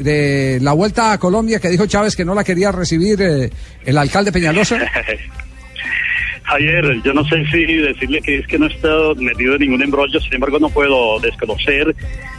de 0.00 0.58
la 0.60 0.72
vuelta 0.72 1.12
a 1.12 1.18
Colombia 1.18 1.60
que 1.60 1.68
dijo 1.68 1.86
Chávez 1.86 2.16
que 2.16 2.24
no 2.24 2.34
la 2.34 2.42
quería 2.42 2.72
recibir 2.72 3.22
eh, 3.22 3.50
el 3.84 3.98
alcalde 3.98 4.32
Peñalosa. 4.32 4.78
Javier, 6.46 7.02
yo 7.02 7.12
no 7.12 7.24
sé 7.24 7.44
si 7.46 7.64
decirle 7.64 8.20
que 8.20 8.38
es 8.38 8.46
que 8.46 8.56
no 8.56 8.66
he 8.66 8.72
estado 8.72 9.16
metido 9.16 9.54
en 9.54 9.62
ningún 9.62 9.82
embrollo, 9.82 10.20
sin 10.20 10.34
embargo 10.34 10.60
no 10.60 10.70
puedo 10.70 11.18
desconocer 11.18 11.94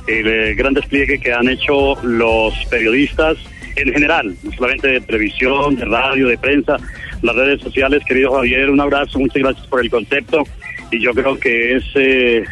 el 0.08 0.28
eh, 0.28 0.56
gran 0.56 0.74
despliegue 0.74 1.20
que 1.20 1.34
han 1.34 1.50
hecho 1.50 1.96
los 2.04 2.54
periodistas 2.70 3.38
en 3.76 3.92
general, 3.92 4.34
no 4.44 4.52
solamente 4.54 4.88
de 4.88 5.02
televisión, 5.02 5.76
de 5.76 5.86
radio, 5.86 6.28
de 6.28 6.38
prensa, 6.38 6.78
las 7.22 7.36
redes 7.36 7.62
sociales. 7.62 8.02
Querido 8.08 8.34
Javier, 8.34 8.70
un 8.70 8.80
abrazo, 8.80 9.20
muchas 9.20 9.44
gracias 9.44 9.68
por 9.68 9.82
el 9.82 9.90
concepto 9.90 10.44
y 10.90 11.02
yo 11.02 11.14
creo 11.14 11.38
que 11.38 11.76
es 11.76 11.84
eh, 11.96 12.46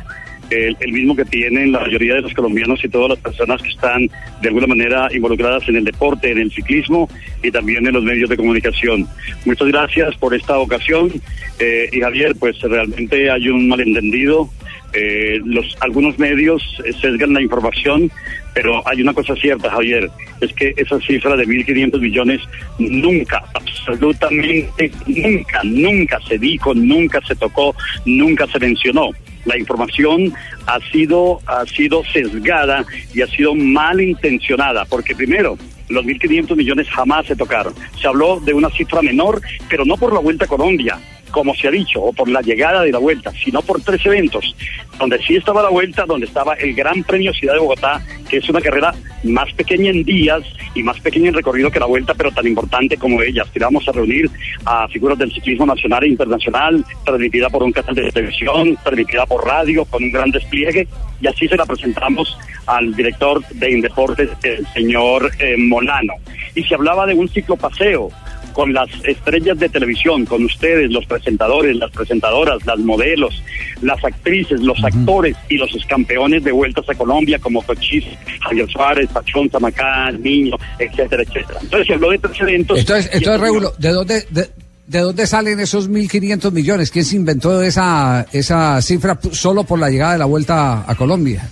el, 0.50 0.92
mismo 0.92 1.16
que 1.16 1.26
tienen 1.26 1.72
la 1.72 1.82
mayoría 1.82 2.16
de 2.16 2.22
los 2.22 2.34
colombianos 2.34 2.84
y 2.84 2.90
todas 2.90 3.10
las 3.10 3.20
personas 3.20 3.62
que 3.62 3.70
están 3.70 4.10
de 4.42 4.48
alguna 4.48 4.68
manera 4.68 5.08
involucradas 5.14 5.68
en 5.68 5.78
el 5.78 5.86
deporte, 5.86 6.32
en 6.32 6.38
el 6.38 6.52
ciclismo 6.52 7.10
y 7.44 7.52
también 7.52 7.86
en 7.88 7.94
los 7.94 8.04
medios 8.04 8.30
de 8.30 8.38
comunicación. 8.38 9.08
Muchas 9.46 9.68
gracias 9.68 10.16
por 10.18 10.34
esta 10.34 10.58
ocasión 10.58 11.12
eh, 11.60 11.90
y 11.92 12.00
Javier, 12.00 12.36
pues 12.40 12.60
realmente 12.62 13.30
hay 13.30 13.50
un 13.50 13.68
malentendido. 13.68 14.50
Eh, 14.94 15.42
los 15.44 15.76
algunos 15.82 16.18
medios 16.18 16.64
eh, 16.86 16.94
sesgan 16.94 17.34
la 17.34 17.42
información, 17.42 18.10
pero 18.54 18.82
hay 18.88 19.02
una 19.02 19.14
cosa 19.14 19.36
cierta, 19.36 19.70
Javier, 19.70 20.10
es 20.40 20.54
que 20.54 20.74
esa 20.78 20.98
cifra 21.02 21.36
de 21.36 21.46
1.500 21.46 22.00
millones 22.00 22.42
nunca, 22.80 23.44
absolutamente 23.54 24.92
nunca, 25.06 25.62
nunca 25.66 26.20
se 26.26 26.38
dijo, 26.38 26.74
nunca 26.74 27.20
se 27.28 27.36
tocó, 27.36 27.76
nunca 28.06 28.48
se 28.48 28.60
mencionó. 28.60 29.10
La 29.46 29.58
información 29.58 30.34
ha 30.66 30.80
sido, 30.92 31.40
ha 31.46 31.66
sido 31.66 32.04
sesgada 32.06 32.86
y 33.14 33.22
ha 33.22 33.28
sido 33.28 33.56
malintencionada, 33.56 34.86
porque 34.86 35.16
primero, 35.16 35.58
los 35.90 36.04
1.500 36.04 36.56
millones 36.56 36.90
jamás 36.90 37.28
se 37.28 37.36
tocaron. 37.36 37.74
Se 38.02 38.08
habló 38.08 38.40
de 38.40 38.54
una 38.54 38.70
cifra 38.70 39.02
menor, 39.02 39.42
pero 39.70 39.86
no 39.86 39.98
por 39.98 40.14
la 40.14 40.20
Vuelta 40.20 40.46
a 40.46 40.48
Colombia, 40.48 41.00
como 41.36 41.54
se 41.54 41.68
ha 41.68 41.72
dicho, 41.72 42.02
o 42.02 42.14
por 42.14 42.30
la 42.30 42.40
llegada 42.40 42.82
de 42.82 42.94
la 42.94 42.98
Vuelta, 42.98 43.30
sino 43.44 43.62
por 43.62 43.82
tres 43.82 44.06
eventos, 44.06 44.56
donde 44.98 45.20
sí 45.22 45.36
estaba 45.36 45.62
la 45.62 45.68
Vuelta, 45.68 46.06
donde 46.06 46.28
estaba 46.28 46.54
el 46.54 46.74
Gran 46.74 47.04
Premio 47.04 47.34
Ciudad 47.34 47.56
de 47.56 47.60
Bogotá, 47.60 48.02
que 48.30 48.38
es 48.38 48.48
una 48.48 48.62
carrera 48.62 48.94
más 49.24 49.52
pequeña 49.52 49.92
en 49.92 50.06
días 50.06 50.44
y 50.76 50.82
más 50.82 50.98
pequeña 51.02 51.28
en 51.28 51.34
recorrido 51.34 51.70
que 51.70 51.82
la 51.82 51.88
Vuelta, 51.88 52.14
pero 52.14 52.32
tan 52.32 52.48
importante 52.48 52.96
como 52.96 53.22
ellas. 53.22 53.50
Que 53.52 53.60
vamos 53.60 53.86
a 53.86 53.92
reunir 53.92 54.32
a 54.64 54.88
figuras 54.88 55.18
del 55.18 55.34
ciclismo 55.34 55.66
nacional 55.66 56.06
e 56.06 56.08
internacional, 56.08 56.86
transmitida 57.04 57.50
por 57.50 57.64
un 57.64 57.74
canal 57.74 57.96
de 57.96 58.10
televisión, 58.14 58.78
transmitida 58.82 59.26
por 59.26 59.46
radio, 59.46 59.84
con 59.84 60.06
un 60.06 60.14
gran 60.14 60.32
despliegue, 60.32 60.88
y 61.20 61.28
así 61.28 61.50
se 61.50 61.58
la 61.58 61.66
presentamos 61.66 62.38
al 62.66 62.96
director 62.96 63.46
de 63.50 63.72
Indeportes, 63.72 64.30
el 64.44 64.66
señor 64.68 65.30
eh, 65.40 65.58
Molano. 65.58 66.14
Y 66.56 66.64
se 66.64 66.76
hablaba 66.76 67.06
de 67.06 67.14
un 67.14 67.28
ciclopaseo 67.28 68.10
con 68.56 68.74
las 68.74 68.88
estrellas 69.04 69.60
de 69.60 69.68
televisión, 69.68 70.26
con 70.26 70.46
ustedes, 70.46 70.90
los 70.90 71.06
presentadores, 71.06 71.76
las 71.76 71.92
presentadoras, 71.92 72.66
las 72.66 72.80
modelos, 72.80 73.44
las 73.82 74.02
actrices, 74.02 74.62
los 74.62 74.82
actores 74.82 75.36
y 75.50 75.58
los 75.58 75.70
campeones 75.88 76.42
de 76.42 76.54
vueltas 76.54 76.90
a 76.90 76.96
Colombia 76.96 77.38
como 77.38 77.62
Cochis, 77.62 78.06
Javier 78.42 78.70
Suárez, 78.70 79.10
Pachón, 79.12 79.50
Zamacá, 79.50 80.10
Niño, 80.14 80.56
etcétera, 80.80 81.24
etcétera. 81.24 81.60
Entonces 81.62 81.86
se 81.86 81.94
habló 81.96 82.10
de 82.12 82.18
tres 82.18 82.40
eventos. 82.40 82.80
Entonces, 82.80 83.12
entonces 83.12 83.42
Régulo, 83.42 83.74
¿de 83.78 83.90
dónde, 83.90 84.26
de, 84.30 84.50
de 84.88 85.00
dónde 85.00 85.28
salen 85.28 85.60
esos 85.60 85.90
1.500 85.90 86.52
millones? 86.54 86.92
¿Quién 86.92 87.04
se 87.04 87.18
inventó 87.18 87.62
esa, 87.62 88.26
esa 88.32 88.82
cifra 88.82 89.20
solo 89.32 89.66
por 89.66 89.80
la 89.80 89.90
llegada 89.90 90.14
de 90.14 90.20
la 90.20 90.26
vuelta 90.26 90.90
a 90.90 90.96
Colombia? 90.96 91.50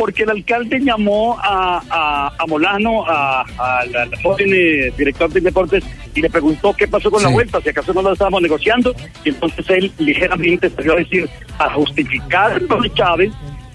Porque 0.00 0.22
el 0.22 0.30
alcalde 0.30 0.80
llamó 0.80 1.36
a, 1.38 1.82
a, 1.90 2.32
a 2.38 2.46
Molano, 2.46 3.04
a- 3.06 3.42
a- 3.58 3.80
al 3.80 4.16
joven 4.22 4.50
eh, 4.54 4.90
director 4.96 5.30
de 5.30 5.42
deportes, 5.42 5.84
y 6.14 6.22
le 6.22 6.30
preguntó 6.30 6.72
qué 6.72 6.88
pasó 6.88 7.10
con 7.10 7.22
la 7.22 7.28
vuelta, 7.28 7.60
si 7.60 7.68
acaso 7.68 7.92
no 7.92 8.00
lo 8.00 8.12
estábamos 8.14 8.40
negociando, 8.40 8.94
y 9.24 9.28
entonces 9.28 9.68
él 9.68 9.92
ligeramente 9.98 10.70
salió 10.70 10.94
a 10.94 10.96
decir, 10.96 11.28
para 11.58 11.74
justificar 11.74 12.62
lo 12.62 12.80
de 12.80 12.90
Chávez, 12.94 13.30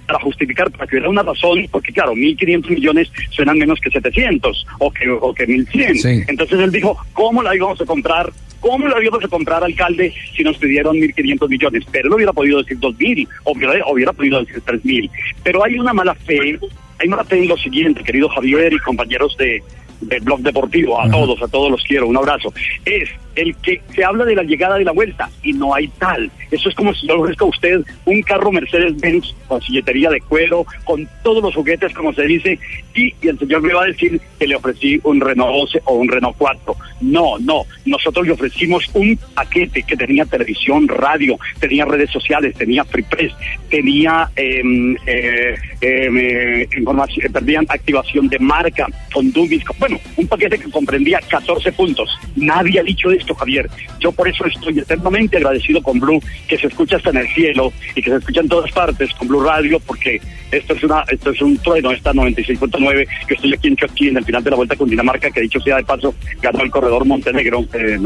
para 0.07 0.19
justificar, 0.19 0.71
para 0.71 0.87
que 0.87 0.95
hubiera 0.95 1.09
una 1.09 1.21
razón, 1.21 1.67
porque 1.71 1.93
claro, 1.93 2.13
1.500 2.15 2.69
millones 2.71 3.11
suenan 3.29 3.59
menos 3.59 3.79
que 3.79 3.91
700 3.91 4.65
o 4.79 4.91
que, 4.91 5.07
o 5.09 5.31
que 5.33 5.47
1.100. 5.47 5.95
Sí. 5.97 6.23
Entonces 6.27 6.59
él 6.59 6.71
dijo, 6.71 6.97
¿cómo 7.13 7.43
la 7.43 7.55
íbamos 7.55 7.79
a 7.81 7.85
comprar? 7.85 8.31
¿Cómo 8.65 8.87
la 8.87 8.99
íbamos 8.99 9.23
a 9.23 9.27
comprar, 9.27 9.63
alcalde, 9.63 10.11
si 10.35 10.43
nos 10.43 10.57
pidieron 10.57 10.97
1.500 10.97 11.49
millones? 11.49 11.83
Pero 11.91 12.07
él 12.07 12.13
hubiera 12.15 12.33
podido 12.33 12.63
decir 12.63 12.79
2.000 12.79 13.27
o 13.43 13.51
hubiera, 13.51 13.85
hubiera 13.87 14.11
podido 14.11 14.39
decir 14.39 14.59
3.000. 14.59 15.11
Pero 15.43 15.63
hay 15.63 15.77
una 15.77 15.93
mala 15.93 16.15
fe, 16.15 16.57
hay 16.97 17.07
mala 17.07 17.23
fe 17.25 17.37
en 17.43 17.47
lo 17.47 17.57
siguiente, 17.57 18.03
querido 18.03 18.27
Javier 18.27 18.73
y 18.73 18.79
compañeros 18.79 19.37
de, 19.37 19.61
del 20.07 20.21
Blog 20.21 20.39
Deportivo, 20.41 20.99
a 21.01 21.09
todos, 21.09 21.41
a 21.41 21.47
todos 21.47 21.71
los 21.71 21.83
quiero, 21.83 22.07
un 22.07 22.17
abrazo. 22.17 22.53
Es 22.85 23.09
el 23.35 23.53
que 23.57 23.81
se 23.93 24.03
habla 24.03 24.23
de 24.23 24.33
la 24.35 24.43
llegada 24.43 24.77
de 24.77 24.85
la 24.85 24.91
vuelta 24.91 25.29
y 25.43 25.51
no 25.53 25.73
hay 25.75 25.87
tal. 25.99 26.31
Eso 26.51 26.69
es 26.69 26.75
como 26.75 26.93
si 26.93 27.05
yo 27.07 27.15
le 27.15 27.21
ofrezco 27.23 27.45
a 27.45 27.49
usted 27.49 27.81
un 28.05 28.21
carro 28.21 28.51
Mercedes-Benz 28.51 29.35
con 29.47 29.61
silletería 29.61 30.09
de 30.09 30.21
cuero, 30.21 30.65
con 30.85 31.07
todos 31.23 31.43
los 31.43 31.53
juguetes, 31.53 31.93
como 31.93 32.13
se 32.13 32.23
dice, 32.23 32.57
y, 32.93 33.13
y 33.21 33.27
el 33.27 33.37
señor 33.37 33.61
me 33.61 33.73
va 33.73 33.83
a 33.83 33.87
decir 33.87 34.21
que 34.39 34.47
le 34.47 34.55
ofrecí 34.55 34.99
un 35.03 35.19
Renault 35.19 35.53
12 35.53 35.81
o 35.85 35.95
un 35.95 36.07
Renault 36.07 36.35
4. 36.37 36.75
No, 37.01 37.37
no, 37.39 37.63
nosotros 37.85 38.25
le 38.25 38.33
ofrecimos 38.33 38.89
un 38.93 39.19
paquete 39.33 39.83
que 39.83 39.97
tenía 39.97 40.23
televisión, 40.25 40.87
radio, 40.87 41.37
tenía 41.59 41.83
redes 41.85 42.11
sociales, 42.11 42.55
tenía 42.55 42.85
Free 42.85 43.03
Press, 43.03 43.33
tenía 43.69 44.29
em, 44.37 44.95
eh, 45.05 45.55
em, 45.81 46.17
eh, 46.17 46.67
información, 46.77 47.31
perdían 47.33 47.65
activación 47.67 48.29
de 48.29 48.39
marca, 48.39 48.87
con 49.13 49.29
con- 49.31 49.49
bueno, 49.79 49.94
un 50.17 50.27
paquete 50.27 50.57
que 50.57 50.69
comprendía 50.69 51.19
14 51.27 51.71
puntos. 51.73 52.09
Nadie 52.35 52.79
ha 52.79 52.83
dicho 52.83 53.11
esto, 53.11 53.33
Javier. 53.35 53.69
Yo 53.99 54.11
por 54.11 54.27
eso 54.27 54.45
estoy 54.45 54.79
eternamente 54.79 55.37
agradecido 55.37 55.81
con 55.81 55.99
Blue, 55.99 56.21
que 56.47 56.57
se 56.57 56.67
escucha 56.67 56.97
hasta 56.97 57.09
en 57.11 57.17
el 57.17 57.27
cielo 57.29 57.71
y 57.95 58.01
que 58.01 58.09
se 58.09 58.17
escucha 58.17 58.41
en 58.41 58.49
todas 58.49 58.71
partes 58.71 59.13
con 59.13 59.27
Blue 59.27 59.43
Radio, 59.43 59.79
porque 59.79 60.21
esto 60.51 60.73
es 60.73 60.83
una, 60.83 61.03
esto 61.09 61.31
es 61.31 61.41
un 61.41 61.57
trueno, 61.57 61.91
esta 61.91 62.13
96.9, 62.13 63.07
que 63.27 63.33
estoy 63.33 63.53
aquí 63.53 63.67
en 63.67 63.75
Chucky, 63.75 64.07
en 64.09 64.17
el 64.17 64.25
final 64.25 64.43
de 64.43 64.49
la 64.49 64.55
vuelta 64.55 64.75
con 64.75 64.89
Dinamarca, 64.89 65.31
que 65.31 65.41
dicho 65.41 65.59
sea 65.59 65.77
de 65.77 65.83
paso, 65.83 66.13
ganó 66.41 66.63
el 66.63 66.71
corredor 66.71 67.05
Montenegro, 67.05 67.65
eh, 67.73 67.97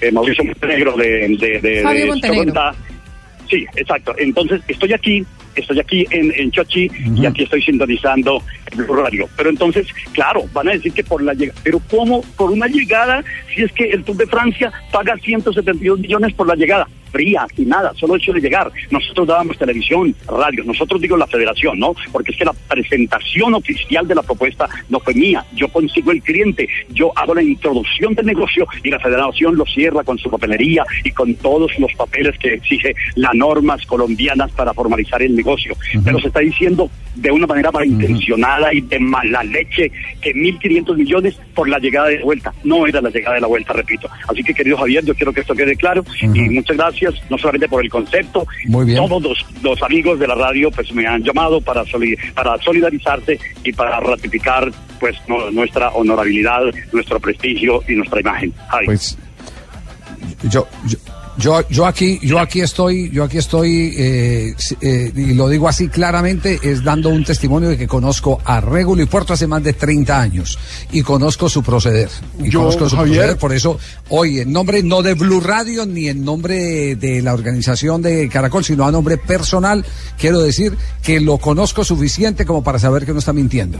eh, 0.00 0.12
Mauricio 0.12 0.44
Montenegro 0.44 0.96
de, 0.96 1.28
de, 1.28 1.60
de, 1.60 1.60
de 1.60 2.06
Montenegro. 2.06 2.44
Chocotá. 2.44 2.74
Sí, 3.48 3.66
exacto. 3.76 4.14
Entonces, 4.18 4.60
estoy 4.66 4.92
aquí, 4.92 5.24
estoy 5.54 5.78
aquí 5.78 6.06
en, 6.10 6.32
en 6.34 6.50
Chochi 6.50 6.90
y 7.14 7.26
aquí 7.26 7.44
estoy 7.44 7.62
sintonizando 7.62 8.42
el 8.72 8.86
Radio. 8.88 9.28
Pero 9.36 9.50
entonces, 9.50 9.86
claro, 10.12 10.44
van 10.52 10.68
a 10.68 10.72
decir 10.72 10.92
que 10.92 11.04
por 11.04 11.22
la 11.22 11.34
llegada, 11.34 11.60
pero 11.62 11.80
¿cómo 11.90 12.22
por 12.36 12.50
una 12.50 12.66
llegada 12.66 13.22
si 13.54 13.62
es 13.62 13.72
que 13.72 13.90
el 13.90 14.04
Tour 14.04 14.16
de 14.16 14.26
Francia 14.26 14.72
paga 14.92 15.16
172 15.16 16.00
millones 16.00 16.34
por 16.34 16.46
la 16.46 16.56
llegada? 16.56 16.88
Fría, 17.10 17.46
sin 17.54 17.68
nada, 17.68 17.92
solo 17.94 18.16
hecho 18.16 18.32
de 18.32 18.40
llegar. 18.40 18.70
Nosotros 18.90 19.26
dábamos 19.26 19.58
televisión, 19.58 20.14
radio, 20.26 20.64
nosotros 20.64 21.00
digo 21.00 21.16
la 21.16 21.26
federación, 21.26 21.78
¿no? 21.78 21.94
Porque 22.12 22.32
es 22.32 22.38
que 22.38 22.44
la 22.44 22.52
presentación 22.52 23.54
oficial 23.54 24.06
de 24.06 24.14
la 24.14 24.22
propuesta 24.22 24.68
no 24.88 25.00
fue 25.00 25.14
mía. 25.14 25.44
Yo 25.54 25.68
consigo 25.68 26.12
el 26.12 26.22
cliente, 26.22 26.68
yo 26.90 27.12
hago 27.16 27.34
la 27.34 27.42
introducción 27.42 28.14
del 28.14 28.26
negocio 28.26 28.66
y 28.82 28.90
la 28.90 28.98
federación 28.98 29.56
lo 29.56 29.64
cierra 29.66 30.04
con 30.04 30.18
su 30.18 30.30
papelería 30.30 30.84
y 31.04 31.10
con 31.10 31.34
todos 31.36 31.78
los 31.78 31.92
papeles 31.94 32.38
que 32.38 32.54
exige 32.54 32.94
las 33.14 33.34
normas 33.34 33.84
colombianas 33.86 34.50
para 34.52 34.74
formalizar 34.74 35.22
el 35.22 35.34
negocio. 35.34 35.76
Pero 36.04 36.18
se 36.20 36.28
está 36.28 36.40
diciendo 36.40 36.90
de 37.14 37.30
una 37.30 37.46
manera 37.46 37.70
malintencionada 37.72 38.72
y 38.72 38.82
de 38.82 38.98
mala 38.98 39.42
leche 39.42 39.90
que 40.20 40.34
1.500 40.34 40.96
millones 40.96 41.38
por 41.54 41.68
la 41.68 41.78
llegada 41.78 42.08
de 42.08 42.18
la 42.18 42.24
vuelta. 42.24 42.52
No 42.64 42.86
era 42.86 43.00
la 43.00 43.10
llegada 43.10 43.36
de 43.36 43.40
la 43.40 43.46
vuelta, 43.46 43.72
repito. 43.72 44.08
Así 44.28 44.42
que, 44.42 44.54
querido 44.54 44.76
Javier, 44.76 45.04
yo 45.04 45.14
quiero 45.14 45.32
que 45.32 45.40
esto 45.40 45.54
quede 45.54 45.76
claro 45.76 46.04
y 46.20 46.40
muchas 46.50 46.76
gracias, 46.76 47.05
no 47.30 47.38
solamente 47.38 47.68
por 47.68 47.82
el 47.84 47.90
concepto. 47.90 48.46
Muy 48.66 48.86
bien. 48.86 48.98
Todos 48.98 49.22
los, 49.22 49.46
los 49.62 49.82
amigos 49.82 50.18
de 50.18 50.26
la 50.28 50.34
radio 50.34 50.70
pues 50.70 50.92
me 50.92 51.06
han 51.06 51.22
llamado 51.22 51.60
para, 51.60 51.84
soli- 51.84 52.16
para 52.34 52.56
solidarizarse 52.62 53.38
y 53.64 53.72
para 53.72 54.00
ratificar 54.00 54.70
pues 55.00 55.16
no- 55.28 55.50
nuestra 55.50 55.90
honorabilidad, 55.90 56.62
nuestro 56.92 57.18
prestigio 57.20 57.82
y 57.88 57.94
nuestra 57.94 58.20
imagen. 58.20 58.52
Pues 58.84 59.18
yo, 60.50 60.66
yo, 60.86 60.98
Yo, 61.38 61.60
yo 61.68 61.84
aquí, 61.84 62.18
yo 62.22 62.38
aquí 62.38 62.62
estoy, 62.62 63.10
yo 63.10 63.22
aquí 63.24 63.36
estoy, 63.36 63.94
eh, 63.98 64.54
eh, 64.80 65.12
y 65.14 65.34
lo 65.34 65.48
digo 65.50 65.68
así 65.68 65.88
claramente, 65.88 66.58
es 66.62 66.82
dando 66.82 67.10
un 67.10 67.24
testimonio 67.24 67.68
de 67.68 67.76
que 67.76 67.86
conozco 67.86 68.40
a 68.42 68.60
Regulo 68.62 69.02
y 69.02 69.06
Puerto 69.06 69.34
hace 69.34 69.46
más 69.46 69.62
de 69.62 69.74
30 69.74 70.18
años 70.18 70.58
y 70.92 71.02
conozco 71.02 71.50
su 71.50 71.62
proceder. 71.62 72.08
Y 72.42 72.48
Yo, 72.48 72.60
conozco 72.60 72.88
su 72.88 72.96
Javier- 72.96 73.16
proceder, 73.16 73.36
por 73.36 73.52
eso 73.52 73.78
hoy 74.08 74.40
en 74.40 74.50
nombre 74.50 74.82
no 74.82 75.02
de 75.02 75.12
Blue 75.12 75.40
Radio 75.40 75.84
ni 75.84 76.08
en 76.08 76.24
nombre 76.24 76.96
de 76.96 77.20
la 77.20 77.34
organización 77.34 78.00
de 78.00 78.30
Caracol, 78.30 78.64
sino 78.64 78.86
a 78.86 78.90
nombre 78.90 79.18
personal, 79.18 79.84
quiero 80.18 80.40
decir 80.40 80.74
que 81.02 81.20
lo 81.20 81.36
conozco 81.36 81.84
suficiente 81.84 82.46
como 82.46 82.64
para 82.64 82.78
saber 82.78 83.04
que 83.04 83.12
no 83.12 83.18
está 83.18 83.34
mintiendo. 83.34 83.78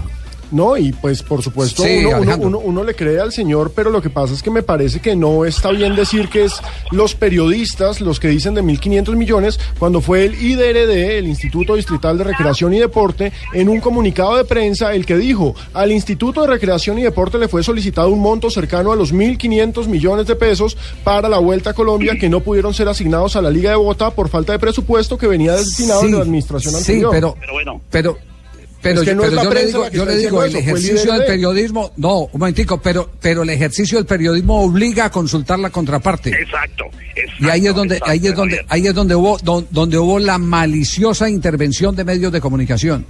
No, 0.51 0.77
y 0.77 0.93
pues 0.93 1.23
por 1.23 1.43
supuesto 1.43 1.83
Sí, 1.83 1.99
uno, 1.99 2.09
uno, 2.09 2.17
Alejandro. 2.19 2.49
uno- 2.49 2.59
uno 2.59 2.85
le 2.85 2.95
cree 2.95 3.19
al 3.21 3.33
señor, 3.33 3.73
pero 3.75 3.91
lo 3.91 4.01
que 4.01 4.11
pasa 4.11 4.33
es 4.35 4.43
que 4.43 4.51
me 4.51 4.63
parece 4.63 5.01
que 5.01 5.17
no 5.17 5.45
está 5.45 5.71
bien 5.71 5.97
decir 5.97 6.29
que 6.29 6.45
es 6.45 6.53
los 6.93 7.15
periodistas 7.15 8.01
los 8.01 8.21
que 8.21 8.29
dicen 8.29 8.55
de 8.55 8.63
1.500 8.63 9.17
millones, 9.17 9.59
cuando 9.79 10.01
fue 10.01 10.25
el 10.25 10.35
IDRD, 10.41 11.19
el 11.19 11.27
Instituto 11.27 11.75
Distrital 11.75 12.19
de 12.19 12.25
Recreación 12.25 12.73
y 12.75 12.79
Deporte, 12.79 13.33
en 13.53 13.69
un 13.69 13.81
comunicado 13.81 14.37
de 14.37 14.45
prensa 14.45 14.95
el 14.95 15.05
que 15.05 15.17
dijo, 15.17 15.55
al 15.75 15.93
Instituto 15.93 16.43
de 16.43 16.47
Recreación 16.49 16.99
y 16.99 17.03
Deporte 17.03 17.39
le 17.39 17.49
fue 17.49 17.63
solicitado 17.63 18.09
un 18.11 18.21
monto 18.21 18.51
cercano 18.51 18.93
a 18.93 18.97
los 18.97 19.13
1.500 19.13 19.89
millones 19.89 20.27
de 20.27 20.37
pesos 20.37 20.77
para 21.05 21.29
la 21.29 21.39
Vuelta 21.39 21.71
a 21.71 21.75
Colombia 21.75 22.15
que 22.19 22.29
no 22.29 22.41
pudieron 22.41 22.73
ser 22.75 22.89
asignados 22.89 23.37
a 23.37 23.43
la 23.43 23.51
Liga 23.51 23.71
de 23.71 23.77
Bogotá 23.77 24.11
por 24.11 24.29
falta 24.29 24.53
de 24.53 24.59
presupuesto 24.59 25.19
que 25.19 25.27
venía 25.27 25.53
destinado 25.55 26.01
Sí, 26.03 26.07
de 26.07 26.13
la 26.13 26.23
administración 26.23 26.73
sí, 26.75 26.79
anterior. 26.79 27.11
pero, 27.13 27.37
pero, 27.91 28.19
pero, 28.89 29.01
Es 29.01 29.05
que 29.09 29.11
yo, 29.11 29.17
no 29.17 29.23
es 29.25 29.29
pero 29.31 29.37
la 29.37 29.43
yo 29.45 29.51
le 29.55 29.65
digo, 29.67 29.83
la 29.85 29.91
que 29.91 29.97
yo 29.97 30.05
le 30.05 30.17
digo, 30.17 30.43
el 30.43 30.49
eso, 30.51 30.59
ejercicio 30.59 31.13
del 31.13 31.25
periodismo, 31.27 31.93
no, 31.97 32.19
un 32.21 32.31
momentico, 32.41 32.81
pero, 32.81 33.11
pero 33.21 33.43
el 33.43 33.51
ejercicio 33.51 33.99
del 33.99 34.07
periodismo 34.07 34.61
obliga 34.63 35.07
a 35.07 35.11
consultar 35.11 35.59
la 35.59 35.71
contraparte. 35.71 36.31
Exacto. 36.31 36.85
Y 37.41 37.49
ahí 37.49 37.67
es 37.67 37.75
donde, 37.75 37.99
ahí 38.05 38.21
es 38.27 38.35
donde, 38.35 38.65
ahí 38.69 38.87
es 38.87 38.95
donde 38.95 39.15
hubo, 39.15 39.39
don- 39.43 39.67
donde 39.71 39.99
hubo 39.99 40.19
la 40.19 40.39
maliciosa 40.39 41.29
intervención 41.29 41.97
de 41.97 42.05
medios 42.05 42.33
de 42.33 42.41
comunicación. 42.41 43.05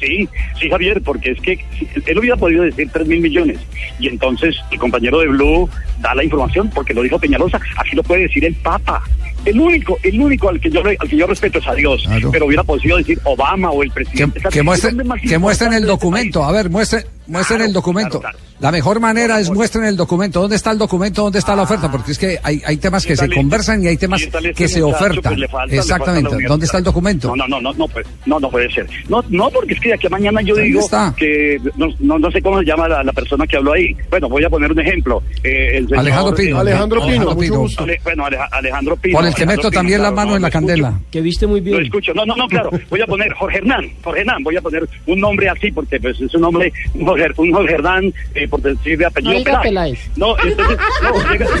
Sí, 0.00 0.28
sí, 0.60 0.70
Javier, 0.70 1.02
porque 1.02 1.32
es 1.32 1.40
que 1.40 1.58
él 2.06 2.18
hubiera 2.18 2.36
podido 2.36 2.62
decir 2.62 2.88
3 2.92 3.06
mil 3.08 3.20
millones. 3.20 3.58
Y 3.98 4.06
entonces 4.06 4.54
el 4.70 4.78
compañero 4.78 5.18
de 5.18 5.26
Blue 5.26 5.68
da 6.00 6.14
la 6.14 6.22
información 6.22 6.70
porque 6.72 6.94
lo 6.94 7.02
dijo 7.02 7.18
Peñalosa. 7.18 7.60
Así 7.76 7.96
lo 7.96 8.04
puede 8.04 8.22
decir 8.22 8.44
el 8.44 8.54
Papa. 8.54 9.02
El 9.44 9.60
único, 9.60 9.98
el 10.02 10.20
único 10.20 10.48
al 10.48 10.60
que 10.60 10.70
yo, 10.70 10.82
al 10.84 11.08
que 11.08 11.16
yo 11.16 11.26
respeto 11.26 11.58
es 11.58 11.66
a 11.66 11.74
Dios. 11.74 12.04
Pero 12.30 12.46
hubiera 12.46 12.64
podido 12.64 12.96
decir 12.96 13.18
Obama 13.24 13.70
o 13.70 13.82
el 13.82 13.90
presidente. 13.90 14.40
Que 14.50 14.62
¿Dónde 14.62 15.04
más 15.04 15.20
que 15.20 15.38
muestren 15.38 15.72
el 15.72 15.78
este 15.78 15.86
documento. 15.86 16.44
A 16.44 16.52
ver, 16.52 16.70
muestren, 16.70 17.04
muestren 17.28 17.60
el 17.62 17.72
documento. 17.72 18.20
La 18.60 18.72
mejor 18.72 18.98
manera 18.98 19.38
es 19.38 19.50
muestren 19.50 19.84
el 19.84 19.96
documento. 19.96 20.40
¿Dónde 20.40 20.56
está 20.56 20.72
el 20.72 20.78
documento? 20.78 21.22
¿Dónde 21.22 21.38
está 21.38 21.54
la 21.54 21.62
oferta? 21.62 21.88
Porque 21.90 22.10
es 22.10 22.18
que 22.18 22.40
hay, 22.42 22.60
hay 22.66 22.76
temas 22.78 23.06
que 23.06 23.14
se 23.16 23.24
este- 23.26 23.36
conversan 23.36 23.84
y 23.84 23.86
hay 23.86 23.96
temas 23.96 24.20
y 24.20 24.24
este 24.24 24.52
que 24.52 24.66
se 24.68 24.82
ofertan. 24.82 25.36
pues, 25.36 25.48
falta- 25.50 25.76
Exactamente. 25.76 26.36
¿Dónde 26.48 26.66
está 26.66 26.78
el 26.78 26.84
documento? 26.84 27.28
No, 27.36 27.46
no, 27.46 27.46
no, 27.46 27.60
no, 27.60 27.72
no, 27.74 27.86
pues, 27.88 28.04
no, 28.26 28.40
no 28.40 28.50
puede 28.50 28.68
ser. 28.72 28.88
No, 29.08 29.22
no, 29.28 29.48
porque 29.50 29.74
es 29.74 29.80
que 29.80 29.88
de 29.90 29.94
aquí 29.94 30.08
a 30.08 30.10
mañana 30.10 30.42
yo 30.42 30.54
¿Dónde 30.54 30.68
digo 30.68 30.80
está? 30.80 31.14
que 31.16 31.60
no, 31.76 31.86
no, 32.00 32.18
no 32.18 32.30
sé 32.32 32.42
cómo 32.42 32.58
se 32.58 32.64
llama 32.64 32.88
la, 32.88 33.04
la 33.04 33.12
persona 33.12 33.46
que 33.46 33.56
habló 33.56 33.74
ahí. 33.74 33.94
Bueno, 34.10 34.28
voy 34.28 34.42
a 34.44 34.50
poner 34.50 34.72
un 34.72 34.80
ejemplo. 34.80 35.22
Eh, 35.44 35.76
el 35.78 35.86
señor- 35.86 36.00
Alejandro 36.00 36.34
Pino. 36.34 36.58
Alejandro 36.58 36.98
Pino, 37.00 37.06
Alejandro 37.10 37.34
mucho 37.36 37.40
Pino. 37.40 37.58
gusto. 37.60 37.84
Ale- 37.84 38.00
bueno, 38.02 38.24
Aleja- 38.26 38.48
Alejandro 38.50 38.96
Pino. 38.96 39.18
Por 39.18 39.26
el 39.26 39.34
que 39.34 39.42
Alejandro 39.42 39.56
meto 39.62 39.70
Pino, 39.70 39.78
también 39.80 40.02
la 40.02 40.10
mano 40.10 40.30
no, 40.30 40.36
en 40.36 40.42
la 40.42 40.48
lo 40.48 40.52
candela. 40.52 41.00
Que 41.12 41.20
viste 41.20 41.46
muy 41.46 41.60
Lo 41.60 41.64
bien. 41.66 41.82
escucho. 41.84 42.12
No, 42.12 42.26
no, 42.26 42.34
no, 42.34 42.48
claro. 42.48 42.70
Voy 42.90 43.00
a 43.00 43.06
poner 43.06 43.32
Jorge 43.34 43.58
Hernán. 43.58 43.88
Jorge 44.02 44.20
Hernán. 44.22 44.42
Voy 44.42 44.56
a 44.56 44.60
poner 44.62 44.88
un 45.06 45.20
nombre 45.20 45.48
así 45.48 45.70
porque 45.70 46.00
pues, 46.00 46.20
es 46.20 46.34
un 46.34 46.40
nombre, 46.40 46.72
un 47.18 47.26
Jorge, 47.26 47.40
un 47.42 47.52
Jorge 47.52 47.74
Hernán, 47.74 48.14
eh, 48.34 48.48
por 48.48 48.60
decir 48.62 48.98
de 48.98 49.06
apellido 49.06 49.32
No 49.32 49.38
diga 49.38 49.60
Peláez. 49.62 49.98
Peláez. 49.98 50.16
No, 50.16 50.36
entonces, 50.44 50.78
no, 51.02 51.14
diga- 51.32 51.60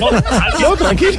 no, 0.60 0.60
No, 0.70 0.76
tranquilo. 0.76 1.12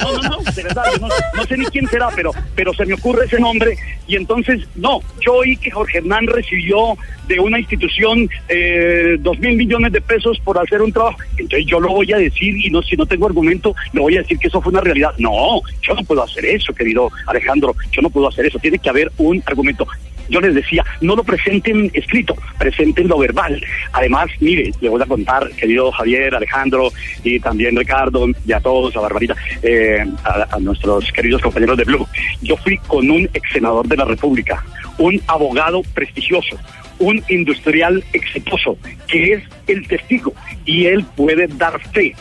No, 0.00 0.12
no, 0.12 0.22
no, 0.22 0.22
no, 0.22 0.28
no, 0.28 0.52
de 0.52 0.62
verdad, 0.62 0.84
yo 0.92 0.98
no, 1.00 1.08
no 1.36 1.44
sé 1.44 1.56
ni 1.56 1.64
quién 1.66 1.86
será, 1.88 2.08
pero, 2.14 2.30
pero 2.54 2.72
se 2.74 2.84
me 2.86 2.94
ocurre 2.94 3.26
ese 3.26 3.38
nombre 3.38 3.76
y 4.06 4.16
entonces, 4.16 4.66
no, 4.74 5.00
yo 5.24 5.34
oí 5.34 5.56
que 5.56 5.70
Jorge 5.70 5.98
Hernán 5.98 6.26
recibió 6.26 6.96
de 7.28 7.38
una 7.38 7.58
institución 7.58 8.28
eh, 8.48 9.16
dos 9.20 9.38
mil 9.38 9.56
millones 9.56 9.92
de 9.92 10.00
pesos 10.00 10.38
por 10.40 10.58
hacer 10.58 10.82
un 10.82 10.92
trabajo, 10.92 11.18
entonces 11.38 11.64
yo 11.66 11.80
lo 11.80 11.88
voy 11.88 12.12
a 12.12 12.16
decir 12.18 12.54
y 12.56 12.68
no 12.70 12.82
si 12.82 12.96
no 12.96 13.06
tengo 13.06 13.26
argumento, 13.26 13.74
lo 13.92 14.02
voy 14.02 14.16
a 14.16 14.22
decir 14.22 14.38
que 14.38 14.48
eso 14.48 14.60
fue 14.60 14.72
una 14.72 14.80
realidad. 14.80 15.12
No, 15.18 15.60
yo 15.82 15.94
no 15.94 16.02
puedo 16.02 16.22
hacer 16.22 16.44
eso, 16.44 16.72
querido 16.74 17.10
Alejandro, 17.26 17.74
yo 17.92 18.02
no 18.02 18.10
puedo 18.10 18.28
hacer 18.28 18.46
eso, 18.46 18.58
tiene 18.58 18.78
que 18.78 18.90
haber 18.90 19.10
un 19.18 19.42
argumento. 19.46 19.86
Yo 20.32 20.40
les 20.40 20.54
decía, 20.54 20.82
no 21.02 21.14
lo 21.14 21.22
presenten 21.24 21.90
escrito, 21.92 22.34
presenten 22.58 23.06
lo 23.06 23.18
verbal. 23.18 23.62
Además, 23.92 24.30
mire, 24.40 24.72
le 24.80 24.88
voy 24.88 25.02
a 25.02 25.04
contar, 25.04 25.50
querido 25.50 25.92
Javier, 25.92 26.34
Alejandro 26.34 26.90
y 27.22 27.38
también 27.38 27.76
Ricardo 27.76 28.26
y 28.46 28.52
a 28.52 28.60
todos, 28.60 28.96
a 28.96 29.00
Barbarita, 29.00 29.36
eh, 29.62 30.06
a, 30.24 30.58
nuestros 30.58 31.12
queridos 31.12 31.42
compañeros 31.42 31.76
de 31.76 31.84
Blue. 31.84 32.08
Yo 32.40 32.56
fui 32.56 32.78
con 32.78 33.10
un 33.10 33.28
ex 33.34 33.52
senador 33.52 33.86
de 33.86 33.98
la 33.98 34.06
República, 34.06 34.64
un 34.96 35.20
abogado 35.26 35.82
prestigioso, 35.92 36.56
un 36.98 37.22
industrial 37.28 38.02
exitoso, 38.14 38.78
que 39.08 39.34
es 39.34 39.42
el 39.66 39.86
testigo 39.86 40.32
y 40.64 40.86
él 40.86 41.04
puede 41.14 41.46
dar 41.46 41.78
fe. 41.90 42.14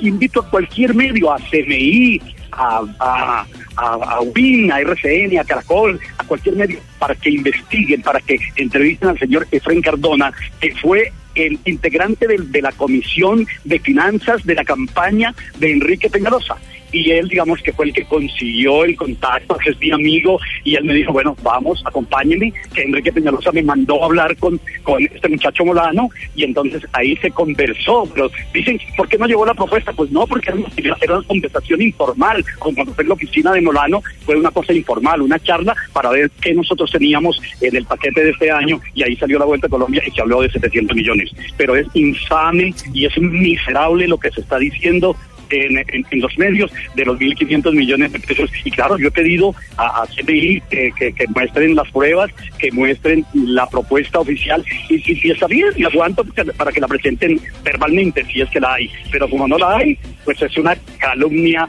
Invito 0.00 0.40
a 0.40 0.48
cualquier 0.48 0.94
medio, 0.94 1.30
a 1.30 1.36
CMI, 1.36 2.18
a, 2.52 2.82
a, 3.00 3.46
a, 3.76 3.86
a 4.16 4.20
UBIN, 4.20 4.70
a 4.72 4.80
RCN, 4.80 5.38
a 5.38 5.44
Caracol, 5.44 5.98
a 6.18 6.24
cualquier 6.24 6.56
medio, 6.56 6.78
para 6.98 7.14
que 7.14 7.30
investiguen, 7.30 8.02
para 8.02 8.20
que 8.20 8.38
entrevisten 8.56 9.08
al 9.08 9.18
señor 9.18 9.46
Efren 9.50 9.80
Cardona, 9.82 10.32
que 10.60 10.74
fue 10.76 11.12
el 11.34 11.58
integrante 11.64 12.26
del- 12.26 12.52
de, 12.52 12.60
la 12.62 12.72
Comisión 12.72 13.46
de 13.64 13.78
Finanzas 13.78 14.44
de 14.44 14.54
la 14.54 14.64
campaña 14.64 15.34
de 15.58 15.72
Enrique 15.72 16.10
Peñalosa. 16.10 16.56
Y 16.92 17.10
él, 17.10 17.28
digamos, 17.28 17.60
que 17.62 17.72
fue 17.72 17.86
el 17.86 17.92
que 17.92 18.04
consiguió 18.04 18.84
el 18.84 18.96
contacto, 18.96 19.56
que 19.56 19.70
es 19.70 19.80
mi 19.80 19.90
amigo, 19.90 20.38
y 20.62 20.76
él 20.76 20.84
me 20.84 20.94
dijo, 20.94 21.12
bueno, 21.12 21.36
vamos, 21.42 21.82
acompáñenme, 21.86 22.52
que 22.74 22.82
Enrique 22.82 23.12
Peñalosa 23.12 23.50
me 23.52 23.62
mandó 23.62 24.02
a 24.02 24.06
hablar 24.06 24.36
con, 24.36 24.60
con 24.82 25.02
este 25.02 25.28
muchacho 25.28 25.64
Molano, 25.64 26.10
y 26.34 26.44
entonces 26.44 26.82
ahí 26.92 27.16
se 27.16 27.30
conversó. 27.30 28.08
Pero 28.12 28.30
dicen, 28.52 28.78
¿por 28.96 29.08
qué 29.08 29.18
no 29.18 29.26
llegó 29.26 29.46
la 29.46 29.54
propuesta? 29.54 29.92
Pues 29.92 30.10
no, 30.10 30.26
porque 30.26 30.50
era 30.50 30.58
una, 30.58 30.96
era 31.00 31.18
una 31.18 31.26
conversación 31.26 31.82
informal, 31.82 32.44
como 32.58 32.74
cuando 32.74 32.94
fue 32.94 33.02
en 33.02 33.08
la 33.08 33.14
oficina 33.14 33.52
de 33.52 33.60
Molano, 33.60 34.02
fue 34.24 34.36
una 34.36 34.50
cosa 34.50 34.72
informal, 34.72 35.22
una 35.22 35.38
charla 35.38 35.74
para 35.92 36.10
ver 36.10 36.30
qué 36.40 36.54
nosotros 36.54 36.90
teníamos 36.90 37.40
en 37.60 37.74
el 37.74 37.84
paquete 37.84 38.24
de 38.24 38.30
este 38.30 38.50
año, 38.50 38.80
y 38.94 39.02
ahí 39.02 39.16
salió 39.16 39.38
la 39.38 39.44
Vuelta 39.46 39.66
a 39.66 39.70
Colombia 39.70 40.02
y 40.06 40.10
se 40.10 40.20
habló 40.20 40.42
de 40.42 40.50
700 40.50 40.96
millones. 40.96 41.30
Pero 41.56 41.76
es 41.76 41.86
infame 41.94 42.74
y 42.92 43.06
es 43.06 43.18
miserable 43.18 44.06
lo 44.08 44.18
que 44.18 44.30
se 44.30 44.40
está 44.40 44.58
diciendo 44.58 45.16
en, 45.52 45.78
en- 45.78 46.06
en 46.10 46.20
los 46.20 46.36
medios 46.38 46.70
de 46.94 47.04
los 47.04 47.18
1.500 47.18 47.72
millones 47.74 48.12
de 48.12 48.18
pesos. 48.20 48.50
Y 48.64 48.70
claro, 48.70 48.96
yo 48.98 49.08
he 49.08 49.10
pedido 49.10 49.54
a, 49.76 50.02
a 50.02 50.06
CNI 50.06 50.60
que, 50.70 50.92
que- 50.98 51.12
que 51.12 51.26
muestren 51.28 51.74
las 51.74 51.90
pruebas, 51.90 52.30
que 52.58 52.70
muestren 52.72 53.24
la 53.34 53.66
propuesta 53.68 54.20
oficial. 54.20 54.64
Y 54.88 54.98
si, 55.00 55.30
está 55.30 55.46
bien, 55.46 55.68
y 55.76 55.84
aguanto 55.84 56.24
para 56.56 56.72
que 56.72 56.80
la 56.80 56.88
presenten 56.88 57.40
verbalmente, 57.62 58.24
si 58.32 58.40
es 58.40 58.48
que 58.50 58.60
la 58.60 58.74
hay. 58.74 58.90
Pero 59.10 59.28
como 59.28 59.46
no 59.48 59.58
la 59.58 59.76
hay, 59.76 59.98
pues 60.24 60.40
es 60.42 60.56
una 60.56 60.74
calumnia 60.98 61.68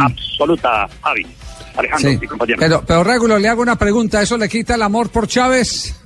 absoluta, 0.00 0.88
Javi. 1.02 1.26
Alejandro, 1.76 2.10
Sí. 2.10 2.18
mi 2.20 2.26
compañero. 2.26 2.58
Pero, 2.60 2.84
pero 2.86 3.02
Regulo, 3.04 3.38
le 3.38 3.48
hago 3.48 3.62
una 3.62 3.76
pregunta. 3.78 4.20
¿Eso 4.20 4.36
le 4.36 4.48
quita 4.48 4.74
el 4.74 4.82
amor 4.82 5.10
por 5.10 5.26
Chávez? 5.26 6.01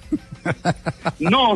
No, 1.21 1.55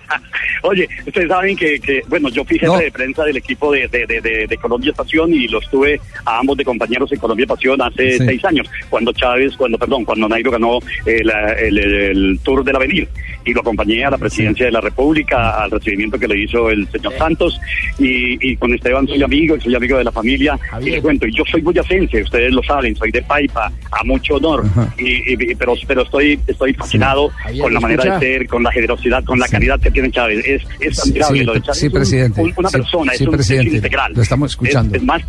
oye, 0.62 0.88
ustedes 1.06 1.28
saben 1.28 1.56
que, 1.56 1.78
que, 1.80 2.02
bueno, 2.08 2.28
yo 2.28 2.44
fui 2.44 2.58
jefe 2.58 2.66
No. 2.72 2.78
de 2.78 2.90
prensa 2.90 3.24
del 3.24 3.36
equipo 3.36 3.72
de, 3.72 3.88
de, 3.88 4.06
de, 4.06 4.46
de- 4.46 4.56
Colombia 4.56 4.90
Estación 4.90 5.32
y 5.34 5.46
los 5.48 5.68
tuve 5.70 6.00
a 6.24 6.38
ambos 6.38 6.56
de 6.56 6.64
compañeros 6.64 7.12
en 7.12 7.18
Colombia 7.18 7.44
Estación 7.44 7.80
hace 7.82 8.18
Sí. 8.18 8.24
seis 8.26 8.44
años, 8.44 8.68
cuando 8.88 9.12
Chávez, 9.12 9.54
cuando, 9.56 9.78
perdón, 9.78 10.04
cuando 10.04 10.28
Nairo 10.28 10.50
ganó 10.50 10.78
eh, 11.04 11.22
la- 11.22 11.52
el, 11.52 11.78
el- 11.78 11.94
el 11.94 12.40
Tour 12.42 12.64
del 12.64 12.76
Avenir 12.76 13.08
y 13.46 13.54
lo 13.54 13.60
acompañé 13.60 14.04
a 14.04 14.10
la 14.10 14.18
presidencia 14.18 14.66
de 14.66 14.72
la 14.72 14.80
República, 14.80 15.62
al 15.62 15.70
recibimiento 15.70 16.18
que 16.18 16.26
le 16.28 16.42
hizo 16.42 16.68
el 16.68 16.86
señor 16.88 17.12
Santos 17.16 17.58
y, 17.98 18.50
y 18.52 18.56
con 18.56 18.74
Esteban 18.74 19.06
soy 19.06 19.22
amigo, 19.22 19.56
soy 19.60 19.74
amigo 19.74 19.96
de 19.98 20.04
la 20.04 20.12
familia 20.12 20.58
y 20.82 20.90
les 20.90 21.00
cuento, 21.00 21.26
y 21.26 21.32
yo 21.34 21.44
soy 21.50 21.60
boyacense, 21.62 22.22
ustedes 22.22 22.52
lo 22.52 22.62
saben, 22.62 22.94
soy 22.96 23.10
de 23.12 23.22
Paipa, 23.22 23.72
a 23.92 24.04
mucho 24.04 24.34
honor, 24.34 24.64
y, 24.98 25.32
y- 25.32 25.54
pero, 25.54 25.74
pero 25.86 26.02
estoy, 26.02 26.38
estoy 26.46 26.74
fascinado 26.74 27.30
con 27.60 27.72
la 27.72 27.78
¿me 27.80 27.84
manera 27.84 28.02
escucha? 28.02 28.18
de 28.18 28.26
ser, 28.38 28.46
con 28.48 28.62
la 28.62 28.72
generosidad, 28.72 29.24
con 29.24 29.38
la 29.38 29.46
caridad 29.48 29.80
que 29.80 29.90
tiene 29.90 30.10
Chávez. 30.10 30.44
Es, 30.44 30.62
es 30.80 30.96
Sí, 30.98 31.10
admirable 31.10 31.38
sí, 31.38 31.44
lo 31.44 31.52
de 31.54 31.60
Chávez. 31.62 31.78
sí, 31.78 31.86
es 31.86 31.92
un- 31.92 31.98
presidente. 31.98 32.40
un- 32.42 32.54
una 32.56 32.68
Sí, 32.68 32.76
persona, 32.76 33.12
sí, 33.12 33.22
es 33.22 33.28
un 33.28 33.34
es 33.34 33.36
presidente. 33.38 33.76
integral. 33.76 34.12
Lo 34.14 34.22
estamos 34.22 34.50
escuchando. 34.50 34.96
Es, 34.96 35.00
es 35.02 35.06
más, 35.06 35.22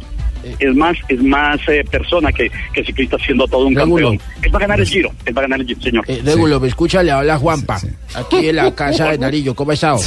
es 0.60 0.76
más, 0.76 0.98
es 1.10 1.22
más 1.22 1.60
eh, 1.68 1.84
persona 1.90 2.32
que, 2.32 2.50
que 2.74 2.84
ciclista 2.84 3.18
siendo 3.18 3.48
todo 3.48 3.68
un 3.68 3.76
Regulo. 3.76 4.10
campeón. 4.12 4.34
Él 4.44 4.54
va 4.54 4.58
a 4.58 4.62
ganar 4.62 4.80
el 4.80 4.88
giro, 4.88 5.12
él 5.26 5.36
va 5.38 5.42
a 5.42 5.44
ganar 5.44 5.60
el 5.62 5.68
giro, 5.68 5.82
señor. 5.82 6.06
Eh, 6.08 6.22
Regulo, 6.24 6.60
me 6.60 6.68
escucha, 6.68 7.04
le 7.04 7.12
habla 7.12 7.38
Juanpa. 7.38 7.80
Aquí 8.16 8.48
en 8.50 8.56
la 8.56 8.74
casa 8.76 9.12
de 9.12 9.18
Narillo, 9.18 9.56
¿cómo 9.56 9.72
ha 9.72 9.74
estado? 9.74 10.00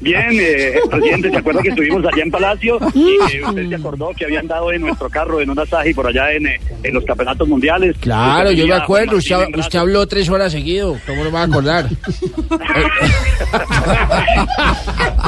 Bien, 0.00 0.28
eh, 0.32 0.74
presidente, 0.90 1.30
¿se 1.30 1.36
acuerda 1.36 1.62
que 1.62 1.68
estuvimos 1.70 2.04
allá 2.04 2.22
en 2.22 2.30
Palacio 2.30 2.78
y 2.94 3.18
que 3.30 3.42
usted 3.42 3.68
se 3.68 3.74
acordó 3.74 4.10
que 4.16 4.24
habían 4.24 4.46
dado 4.46 4.72
en 4.72 4.82
nuestro 4.82 5.08
carro 5.08 5.40
en 5.40 5.50
un 5.50 5.58
asaji 5.58 5.94
por 5.94 6.06
allá 6.06 6.32
en, 6.32 6.46
eh, 6.46 6.60
en 6.82 6.94
los 6.94 7.04
campeonatos 7.04 7.48
mundiales? 7.48 7.96
Claro, 8.00 8.52
yo 8.52 8.66
me 8.66 8.74
acuerdo, 8.74 9.16
usted, 9.16 9.78
habló 9.78 10.06
tres 10.06 10.28
horas 10.28 10.52
seguido, 10.52 10.98
¿cómo 11.06 11.24
no 11.24 11.32
va 11.32 11.42
a 11.42 11.44
acordar? 11.44 11.88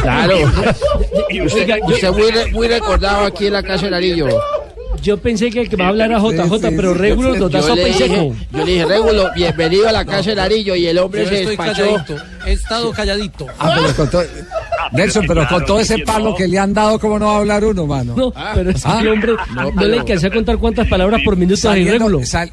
claro, 0.02 0.36
usted, 1.44 1.78
usted 1.86 2.10
muy, 2.10 2.30
muy 2.52 2.68
recordado 2.68 3.26
aquí 3.26 3.46
en 3.46 3.52
la 3.52 3.62
casa 3.62 3.84
de 3.86 3.90
Larillo. 3.90 4.28
Yo 5.02 5.18
pensé 5.18 5.50
que 5.50 5.60
el 5.62 5.68
que 5.68 5.76
va 5.76 5.86
a 5.86 5.88
hablar 5.88 6.12
a 6.12 6.18
JJ, 6.18 6.60
pero 6.76 6.94
Regulo 6.94 7.36
nos 7.36 7.50
da 7.50 7.60
Yo 7.60 7.66
sopa 7.68 7.88
y 7.88 7.92
seco. 7.92 8.34
yo 8.52 8.58
le 8.58 8.72
dije, 8.72 8.84
Regulo, 8.86 9.30
bienvenido 9.34 9.88
a 9.88 9.92
la 9.92 10.04
casa 10.04 10.30
de 10.30 10.36
Larillo 10.36 10.74
y 10.74 10.86
el 10.86 10.98
hombre 10.98 11.26
se 11.26 11.34
estoy 11.42 11.56
despachó. 11.56 11.82
calladito, 11.82 12.16
he 12.46 12.52
estado 12.52 12.92
calladito. 12.92 13.46
Ah, 13.58 13.72
pero 13.76 13.96
con 13.96 14.10
todo- 14.10 14.24
Nelson, 14.92 15.24
pero 15.26 15.46
con 15.48 15.64
todo 15.66 15.80
ese 15.80 15.98
palo 15.98 16.34
que 16.34 16.48
le 16.48 16.58
han 16.58 16.72
dado, 16.72 16.98
¿cómo 16.98 17.18
no 17.18 17.26
va 17.26 17.32
a 17.34 17.38
hablar 17.38 17.64
uno, 17.64 17.86
mano? 17.86 18.14
No, 18.16 18.32
pero 18.54 18.70
es 18.70 18.82
que 18.82 18.88
Ah. 18.90 18.98
el 19.00 19.08
hombre 19.08 19.32
no, 19.74 19.86
le 19.86 19.98
alcancé 19.98 20.26
a 20.26 20.30
contar 20.30 20.56
cuántas 20.58 20.88
palabras 20.88 21.20
por 21.24 21.36
minuto 21.36 21.68
a 21.68 21.74
Regulo. 21.74 22.24
sal- 22.24 22.50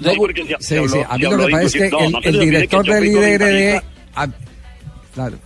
No, 0.00 0.12
porque 0.16 0.42
se- 0.60 0.78
Sí, 0.80 0.88
sí, 0.88 0.98
a 1.06 1.18
mí 1.18 1.24
lo 1.24 1.36
que 1.36 1.48
pasa 1.52 1.62
es 1.66 1.72
que 1.74 1.90
el, 2.22 2.40
director 2.40 2.86
del 2.86 3.04
IDRD... 3.06 3.38
comentarista. 3.38 3.84
a- 4.14 4.28
Claro. 5.14 5.36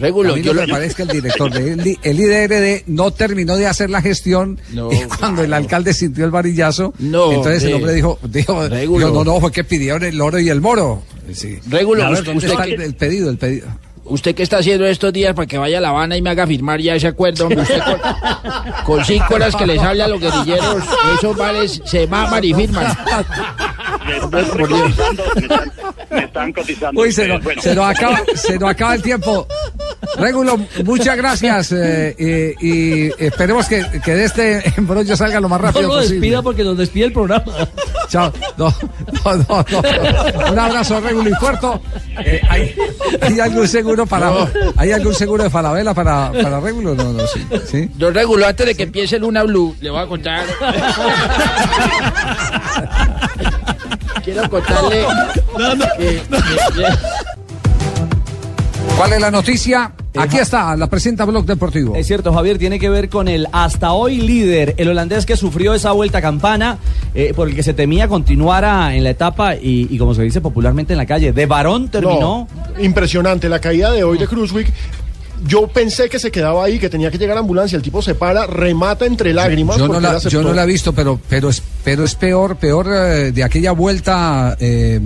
Regulo, 0.00 0.32
a 0.32 0.36
mí 0.36 0.42
yo 0.42 0.54
lo 0.54 0.62
que 0.62 0.66
me 0.66 0.72
parece 0.72 0.94
que 0.94 1.02
el 1.02 1.08
director 1.08 1.52
del 1.52 1.86
I- 1.86 1.98
el 2.02 2.18
IDRD 2.20 2.84
no 2.86 3.10
terminó 3.12 3.56
de 3.56 3.66
hacer 3.66 3.90
la 3.90 4.00
gestión 4.02 4.58
No, 4.72 4.90
y 4.92 4.96
cuando 5.18 5.42
el 5.44 5.52
alcalde 5.52 5.92
sintió 5.92 6.24
el 6.24 6.30
varillazo, 6.30 6.92
No, 6.98 7.30
entonces 7.32 7.64
el 7.64 7.74
hombre. 7.74 7.92
dijo, 7.94 8.18
dijo, 8.22 8.68
dijo, 8.68 8.98
no, 9.10 9.24
no, 9.24 9.40
fue 9.40 9.52
que 9.52 9.62
pidieron 9.64 10.02
el 10.04 10.20
oro 10.20 10.38
y 10.38 10.48
el 10.48 10.60
moro. 10.60 11.02
Sí. 11.32 11.58
Regulo, 11.68 12.02
ver, 12.04 12.12
usted- 12.12 12.24
¿dónde 12.26 12.46
usted 12.48 12.64
que- 12.64 12.84
el, 12.84 12.94
pedido, 12.94 13.30
el 13.30 13.38
pedido? 13.38 13.68
¿Usted 14.02 14.34
qué 14.34 14.42
está 14.42 14.58
haciendo 14.58 14.86
estos 14.86 15.12
días 15.12 15.34
para 15.34 15.46
que 15.46 15.56
vaya 15.56 15.78
a 15.78 15.80
La 15.80 15.90
Habana 15.90 16.16
y 16.16 16.22
me 16.22 16.30
haga 16.30 16.44
firmar 16.44 16.80
ya 16.80 16.96
ese 16.96 17.06
acuerdo? 17.06 17.46
Usted 17.46 17.80
con, 17.84 18.84
con 18.96 19.04
cinco 19.04 19.34
horas 19.34 19.54
que 19.54 19.66
les 19.66 19.78
hable 19.80 20.02
a 20.02 20.08
los 20.08 20.20
guerrilleros, 20.20 20.82
esos 21.16 21.36
vales 21.36 21.80
se 21.84 22.08
maman 22.08 22.42
y 22.42 22.52
firman. 22.52 22.86
Me 24.04 24.16
están 24.16 24.48
cotizando, 24.48 25.24
me 25.36 25.40
están, 25.42 25.72
me 26.10 26.24
están 26.24 26.52
cotizando. 26.52 27.00
Uy, 27.00 27.12
se 27.12 27.22
ustedes. 27.22 27.28
nos, 27.28 27.44
Bueno, 27.44 27.62
se 27.62 27.74
nos 27.74 27.84
acaba, 27.86 28.20
se 28.34 28.58
nos 28.58 28.70
acaba 28.70 28.94
el 28.96 29.02
tiempo. 29.02 29.46
Régulo, 30.20 30.58
muchas 30.84 31.16
gracias 31.16 31.72
eh, 31.72 32.54
y, 32.60 32.66
y 33.06 33.10
esperemos 33.18 33.66
que, 33.66 33.84
que 34.04 34.14
de 34.14 34.24
este 34.24 34.62
embrollo 34.76 35.16
salga 35.16 35.40
lo 35.40 35.48
más 35.48 35.60
No 35.60 35.66
rápido 35.66 35.82
lo 35.88 35.94
posible. 35.94 36.14
despida 36.20 36.42
porque 36.42 36.62
nos 36.64 36.76
despide 36.76 37.06
el 37.06 37.12
programa. 37.12 37.44
Chao. 38.08 38.32
No, 38.56 38.74
no, 39.24 39.36
no, 39.36 39.64
no. 39.70 40.50
Un 40.52 40.58
abrazo, 40.58 41.00
Regulo 41.00 41.28
y 41.30 41.34
Puerto. 41.34 41.80
Eh, 42.24 42.40
¿hay, 42.48 42.74
hay 43.22 43.40
algún 43.40 43.66
seguro 43.68 44.04
para 44.06 44.30
hay 44.76 44.92
algún 44.92 45.14
seguro 45.14 45.44
de 45.44 45.50
Falabella 45.50 45.94
para, 45.94 46.32
para 46.32 46.60
Regulo? 46.60 46.94
No, 46.94 47.12
no, 47.12 47.26
sí. 47.26 47.46
¿sí? 47.70 47.90
Don 47.94 48.12
Regulo, 48.14 48.46
antes 48.46 48.66
de 48.66 48.74
que 48.74 48.82
empiece 48.84 49.18
Luna 49.18 49.42
Blue, 49.44 49.74
le 49.80 49.90
voy 49.90 50.00
a 50.00 50.06
contar. 50.06 50.44
Quiero 54.24 54.48
contarle. 54.50 55.04
que- 55.98 56.22
que- 56.74 56.84
¿Cuál 58.96 59.12
es 59.14 59.20
la 59.20 59.30
noticia? 59.30 59.92
Aquí 60.16 60.38
está, 60.38 60.76
la 60.76 60.88
presenta 60.88 61.24
Blog 61.24 61.44
Deportivo. 61.44 61.94
Es 61.94 62.06
cierto, 62.06 62.32
Javier, 62.32 62.58
tiene 62.58 62.78
que 62.78 62.88
ver 62.88 63.08
con 63.08 63.28
el 63.28 63.46
hasta 63.52 63.92
hoy 63.92 64.20
líder, 64.20 64.74
el 64.76 64.88
holandés 64.88 65.24
que 65.24 65.36
sufrió 65.36 65.72
esa 65.72 65.92
vuelta 65.92 66.20
campana, 66.20 66.78
eh, 67.14 67.32
por 67.34 67.48
el 67.48 67.54
que 67.54 67.62
se 67.62 67.74
temía 67.74 68.08
continuara 68.08 68.94
en 68.94 69.04
la 69.04 69.10
etapa 69.10 69.54
y, 69.54 69.86
y 69.88 69.98
como 69.98 70.14
se 70.14 70.22
dice 70.22 70.40
popularmente 70.40 70.94
en 70.94 70.98
la 70.98 71.06
calle, 71.06 71.32
de 71.32 71.46
varón 71.46 71.88
terminó. 71.88 72.20
No, 72.20 72.48
impresionante 72.82 73.48
la 73.48 73.60
caída 73.60 73.92
de 73.92 74.02
hoy 74.02 74.18
de 74.18 74.26
Cruzwick. 74.26 74.72
Yo 75.46 75.68
pensé 75.68 76.10
que 76.10 76.18
se 76.18 76.30
quedaba 76.30 76.64
ahí, 76.64 76.78
que 76.78 76.90
tenía 76.90 77.10
que 77.10 77.16
llegar 77.16 77.36
a 77.38 77.40
ambulancia. 77.40 77.76
El 77.76 77.82
tipo 77.82 78.02
se 78.02 78.14
para, 78.14 78.46
remata 78.46 79.06
entre 79.06 79.32
lágrimas. 79.32 79.78
No, 79.78 79.98
la, 79.98 80.18
yo 80.18 80.42
no 80.42 80.52
la 80.52 80.64
he 80.64 80.66
visto, 80.66 80.92
pero, 80.92 81.18
pero, 81.30 81.48
es, 81.48 81.62
pero 81.84 82.04
es 82.04 82.14
peor, 82.14 82.56
peor 82.56 82.88
eh, 82.92 83.32
de 83.32 83.42
aquella 83.44 83.72
vuelta 83.72 84.56
eh, 84.60 85.00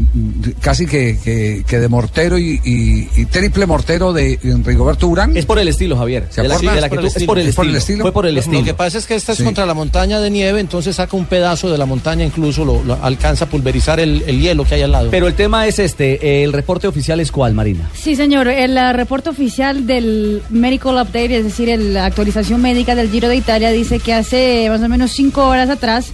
casi 0.61 0.87
que, 0.87 1.18
que, 1.22 1.64
que 1.66 1.79
de 1.81 1.89
mortero 1.89 2.39
y, 2.39 2.61
y- 2.64 3.09
y 3.16 3.25
triple 3.27 3.66
mortero 3.66 4.12
de 4.12 4.39
Rigoberto 4.64 5.07
Urán. 5.09 5.37
Es 5.37 5.47
por 5.47 5.59
el 5.59 5.68
estilo, 5.68 5.97
Javier. 5.97 6.27
¿Se 6.31 6.43
De 6.43 6.49
la- 6.49 6.55
acuerda? 6.57 6.75
de 6.75 6.81
la 6.81 6.89
que 6.91 6.99
tú- 6.99 7.07
es 7.07 7.25
por 7.25 7.39
el 7.39 7.49
estilo. 7.77 8.03
Fue 8.03 8.12
por 8.12 8.27
el 8.27 8.35
Lo 8.35 8.41
estilo. 8.41 8.64
que 8.64 8.75
pasa 8.75 8.99
es 8.99 9.07
que 9.07 9.14
esta 9.14 9.33
es 9.33 9.39
Sí. 9.39 9.45
contra 9.45 9.66
la 9.66 9.75
montaña 9.75 10.20
de 10.20 10.31
nieve, 10.31 10.61
entonces 10.61 10.97
saca 10.97 11.16
un 11.16 11.27
pedazo 11.27 11.70
de 11.70 11.79
la 11.79 11.87
montaña, 11.87 12.25
incluso 12.25 12.64
lo, 12.64 12.83
lo 12.85 13.03
alcanza 13.03 13.45
a 13.45 13.49
pulverizar 13.49 14.01
el, 14.01 14.22
el 14.27 14.41
hielo 14.41 14.64
que 14.64 14.75
hay 14.77 14.83
al 14.83 14.93
lado. 14.93 15.11
Pero 15.11 15.27
el 15.29 15.35
tema 15.35 15.66
es 15.66 15.79
este, 15.79 16.43
el 16.45 16.53
reporte 16.53 16.87
oficial 16.89 17.20
es 17.20 17.31
cuál, 17.31 17.55
Marina. 17.55 17.89
Sí, 17.95 18.16
señor. 18.16 18.49
El 18.49 18.77
eh, 18.77 18.93
reporte 18.93 19.31
oficial 19.31 19.87
del 19.87 20.43
Medical 20.51 20.95
Update, 20.95 21.37
es 21.39 21.45
decir, 21.45 21.68
el- 21.68 21.95
la 21.95 22.07
actualización 22.07 22.61
médica 22.62 22.95
del 22.95 23.11
Giro 23.11 23.29
de 23.29 23.37
Italia, 23.37 23.70
dice 23.70 23.99
que 24.01 24.12
hace 24.12 24.66
más 24.68 24.81
o 24.83 24.89
menos 24.89 25.12
cinco 25.12 25.47
horas 25.49 25.70
atrás, 25.70 26.07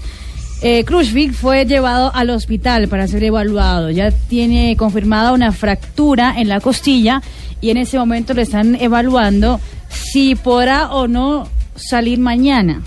eh, 0.62 0.84
Krushvik 0.84 1.32
fue 1.32 1.64
llevado 1.64 2.14
al 2.14 2.30
hospital 2.30 2.88
para 2.88 3.06
ser 3.08 3.24
evaluado. 3.24 3.90
Ya 3.90 4.10
tiene 4.10 4.76
confirmada 4.76 5.32
una 5.32 5.52
fractura 5.52 6.34
en 6.38 6.48
la 6.48 6.60
costilla 6.60 7.22
y 7.60 7.70
en 7.70 7.76
ese 7.76 7.98
momento 7.98 8.34
lo 8.34 8.42
están 8.42 8.74
evaluando 8.74 9.60
si 9.88 10.34
podrá 10.34 10.90
o 10.92 11.08
no 11.08 11.48
salir 11.76 12.18
mañana. 12.18 12.82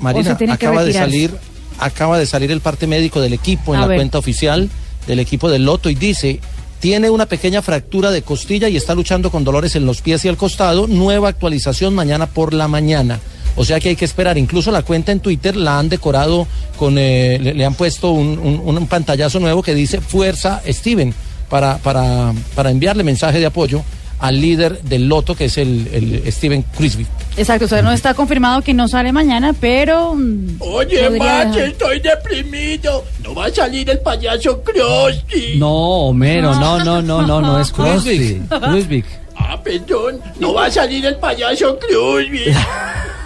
Marina, 0.00 0.36
se 0.36 0.50
acaba 0.50 0.84
de 0.84 0.92
salir, 0.92 1.34
acaba 1.78 2.18
de 2.18 2.26
salir 2.26 2.50
el 2.50 2.60
parte 2.60 2.86
médico 2.86 3.20
del 3.20 3.32
equipo 3.32 3.74
en 3.74 3.78
A 3.78 3.82
la 3.82 3.86
ver. 3.88 3.98
cuenta 3.98 4.18
oficial 4.18 4.68
del 5.06 5.20
equipo 5.20 5.50
del 5.50 5.64
Loto 5.64 5.90
y 5.90 5.94
dice 5.94 6.40
tiene 6.80 7.08
una 7.08 7.24
pequeña 7.24 7.62
fractura 7.62 8.10
de 8.10 8.20
costilla 8.20 8.68
y 8.68 8.76
está 8.76 8.94
luchando 8.94 9.30
con 9.30 9.42
dolores 9.42 9.74
en 9.74 9.86
los 9.86 10.02
pies 10.02 10.22
y 10.24 10.28
al 10.28 10.36
costado. 10.36 10.86
Nueva 10.86 11.30
actualización 11.30 11.94
mañana 11.94 12.26
por 12.26 12.52
la 12.52 12.68
mañana. 12.68 13.20
O 13.56 13.64
sea 13.64 13.78
que 13.80 13.90
hay 13.90 13.96
que 13.96 14.04
esperar. 14.04 14.36
Incluso 14.38 14.70
la 14.70 14.82
cuenta 14.82 15.12
en 15.12 15.20
Twitter 15.20 15.54
la 15.56 15.78
han 15.78 15.88
decorado 15.88 16.46
con, 16.76 16.96
eh, 16.98 17.38
le, 17.40 17.54
le 17.54 17.64
han 17.64 17.74
puesto 17.74 18.10
un, 18.12 18.38
un- 18.38 18.76
un 18.76 18.86
pantallazo 18.86 19.38
nuevo 19.40 19.62
que 19.62 19.74
dice 19.74 20.00
Fuerza 20.00 20.60
Steven 20.66 21.14
para, 21.48 21.78
para, 21.78 22.32
para 22.54 22.70
enviarle 22.70 23.04
mensaje 23.04 23.38
de 23.38 23.46
apoyo 23.46 23.82
al 24.20 24.40
líder 24.40 24.80
del 24.82 25.06
Loto 25.08 25.34
que 25.34 25.46
es 25.46 25.58
el, 25.58 25.88
el 25.92 26.32
Steven 26.32 26.62
Crisby. 26.76 27.06
Exacto, 27.36 27.66
o 27.66 27.68
sea, 27.68 27.82
no 27.82 27.92
está 27.92 28.14
confirmado 28.14 28.62
que 28.62 28.72
no 28.72 28.88
sale 28.88 29.12
mañana, 29.12 29.52
pero... 29.60 30.14
mm, 30.14 30.56
Oye, 30.60 31.10
macho, 31.10 31.58
estoy 31.60 32.00
deprimido. 32.00 33.04
No 33.22 33.34
va 33.34 33.46
a 33.46 33.50
salir 33.54 33.90
el 33.90 33.98
payaso 33.98 34.62
Krusty. 34.62 35.58
No, 35.58 35.72
Homero, 36.08 36.54
no, 36.54 36.82
no, 36.82 37.02
no, 37.02 37.22
no, 37.26 37.40
no 37.40 37.60
es 37.60 37.70
Krusty. 37.72 38.40
Krusvik. 38.48 39.04
Ah, 39.36 39.60
perdón. 39.62 40.20
No 40.38 40.54
va 40.54 40.66
a 40.66 40.70
salir 40.70 41.04
el 41.04 41.16
payaso 41.16 41.78
Krusty. 41.78 42.44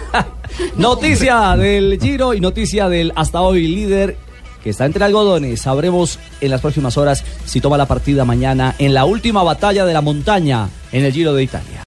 Noticia 0.75 1.55
del 1.55 1.99
Giro 2.01 2.33
y 2.33 2.39
noticia 2.39 2.89
del 2.89 3.11
hasta 3.15 3.41
hoy 3.41 3.67
líder 3.67 4.17
que 4.63 4.71
está 4.71 4.85
entre 4.85 5.05
algodones. 5.05 5.61
Sabremos 5.61 6.19
en 6.41 6.51
las 6.51 6.61
próximas 6.61 6.97
horas 6.97 7.23
si 7.45 7.61
toma 7.61 7.77
la 7.77 7.87
partida 7.87 8.25
mañana 8.25 8.75
en 8.77 8.93
la 8.93 9.05
última 9.05 9.43
batalla 9.43 9.85
de 9.85 9.93
la 9.93 10.01
montaña 10.01 10.69
en 10.91 11.05
el 11.05 11.13
Giro 11.13 11.33
de 11.33 11.43
Italia. 11.43 11.83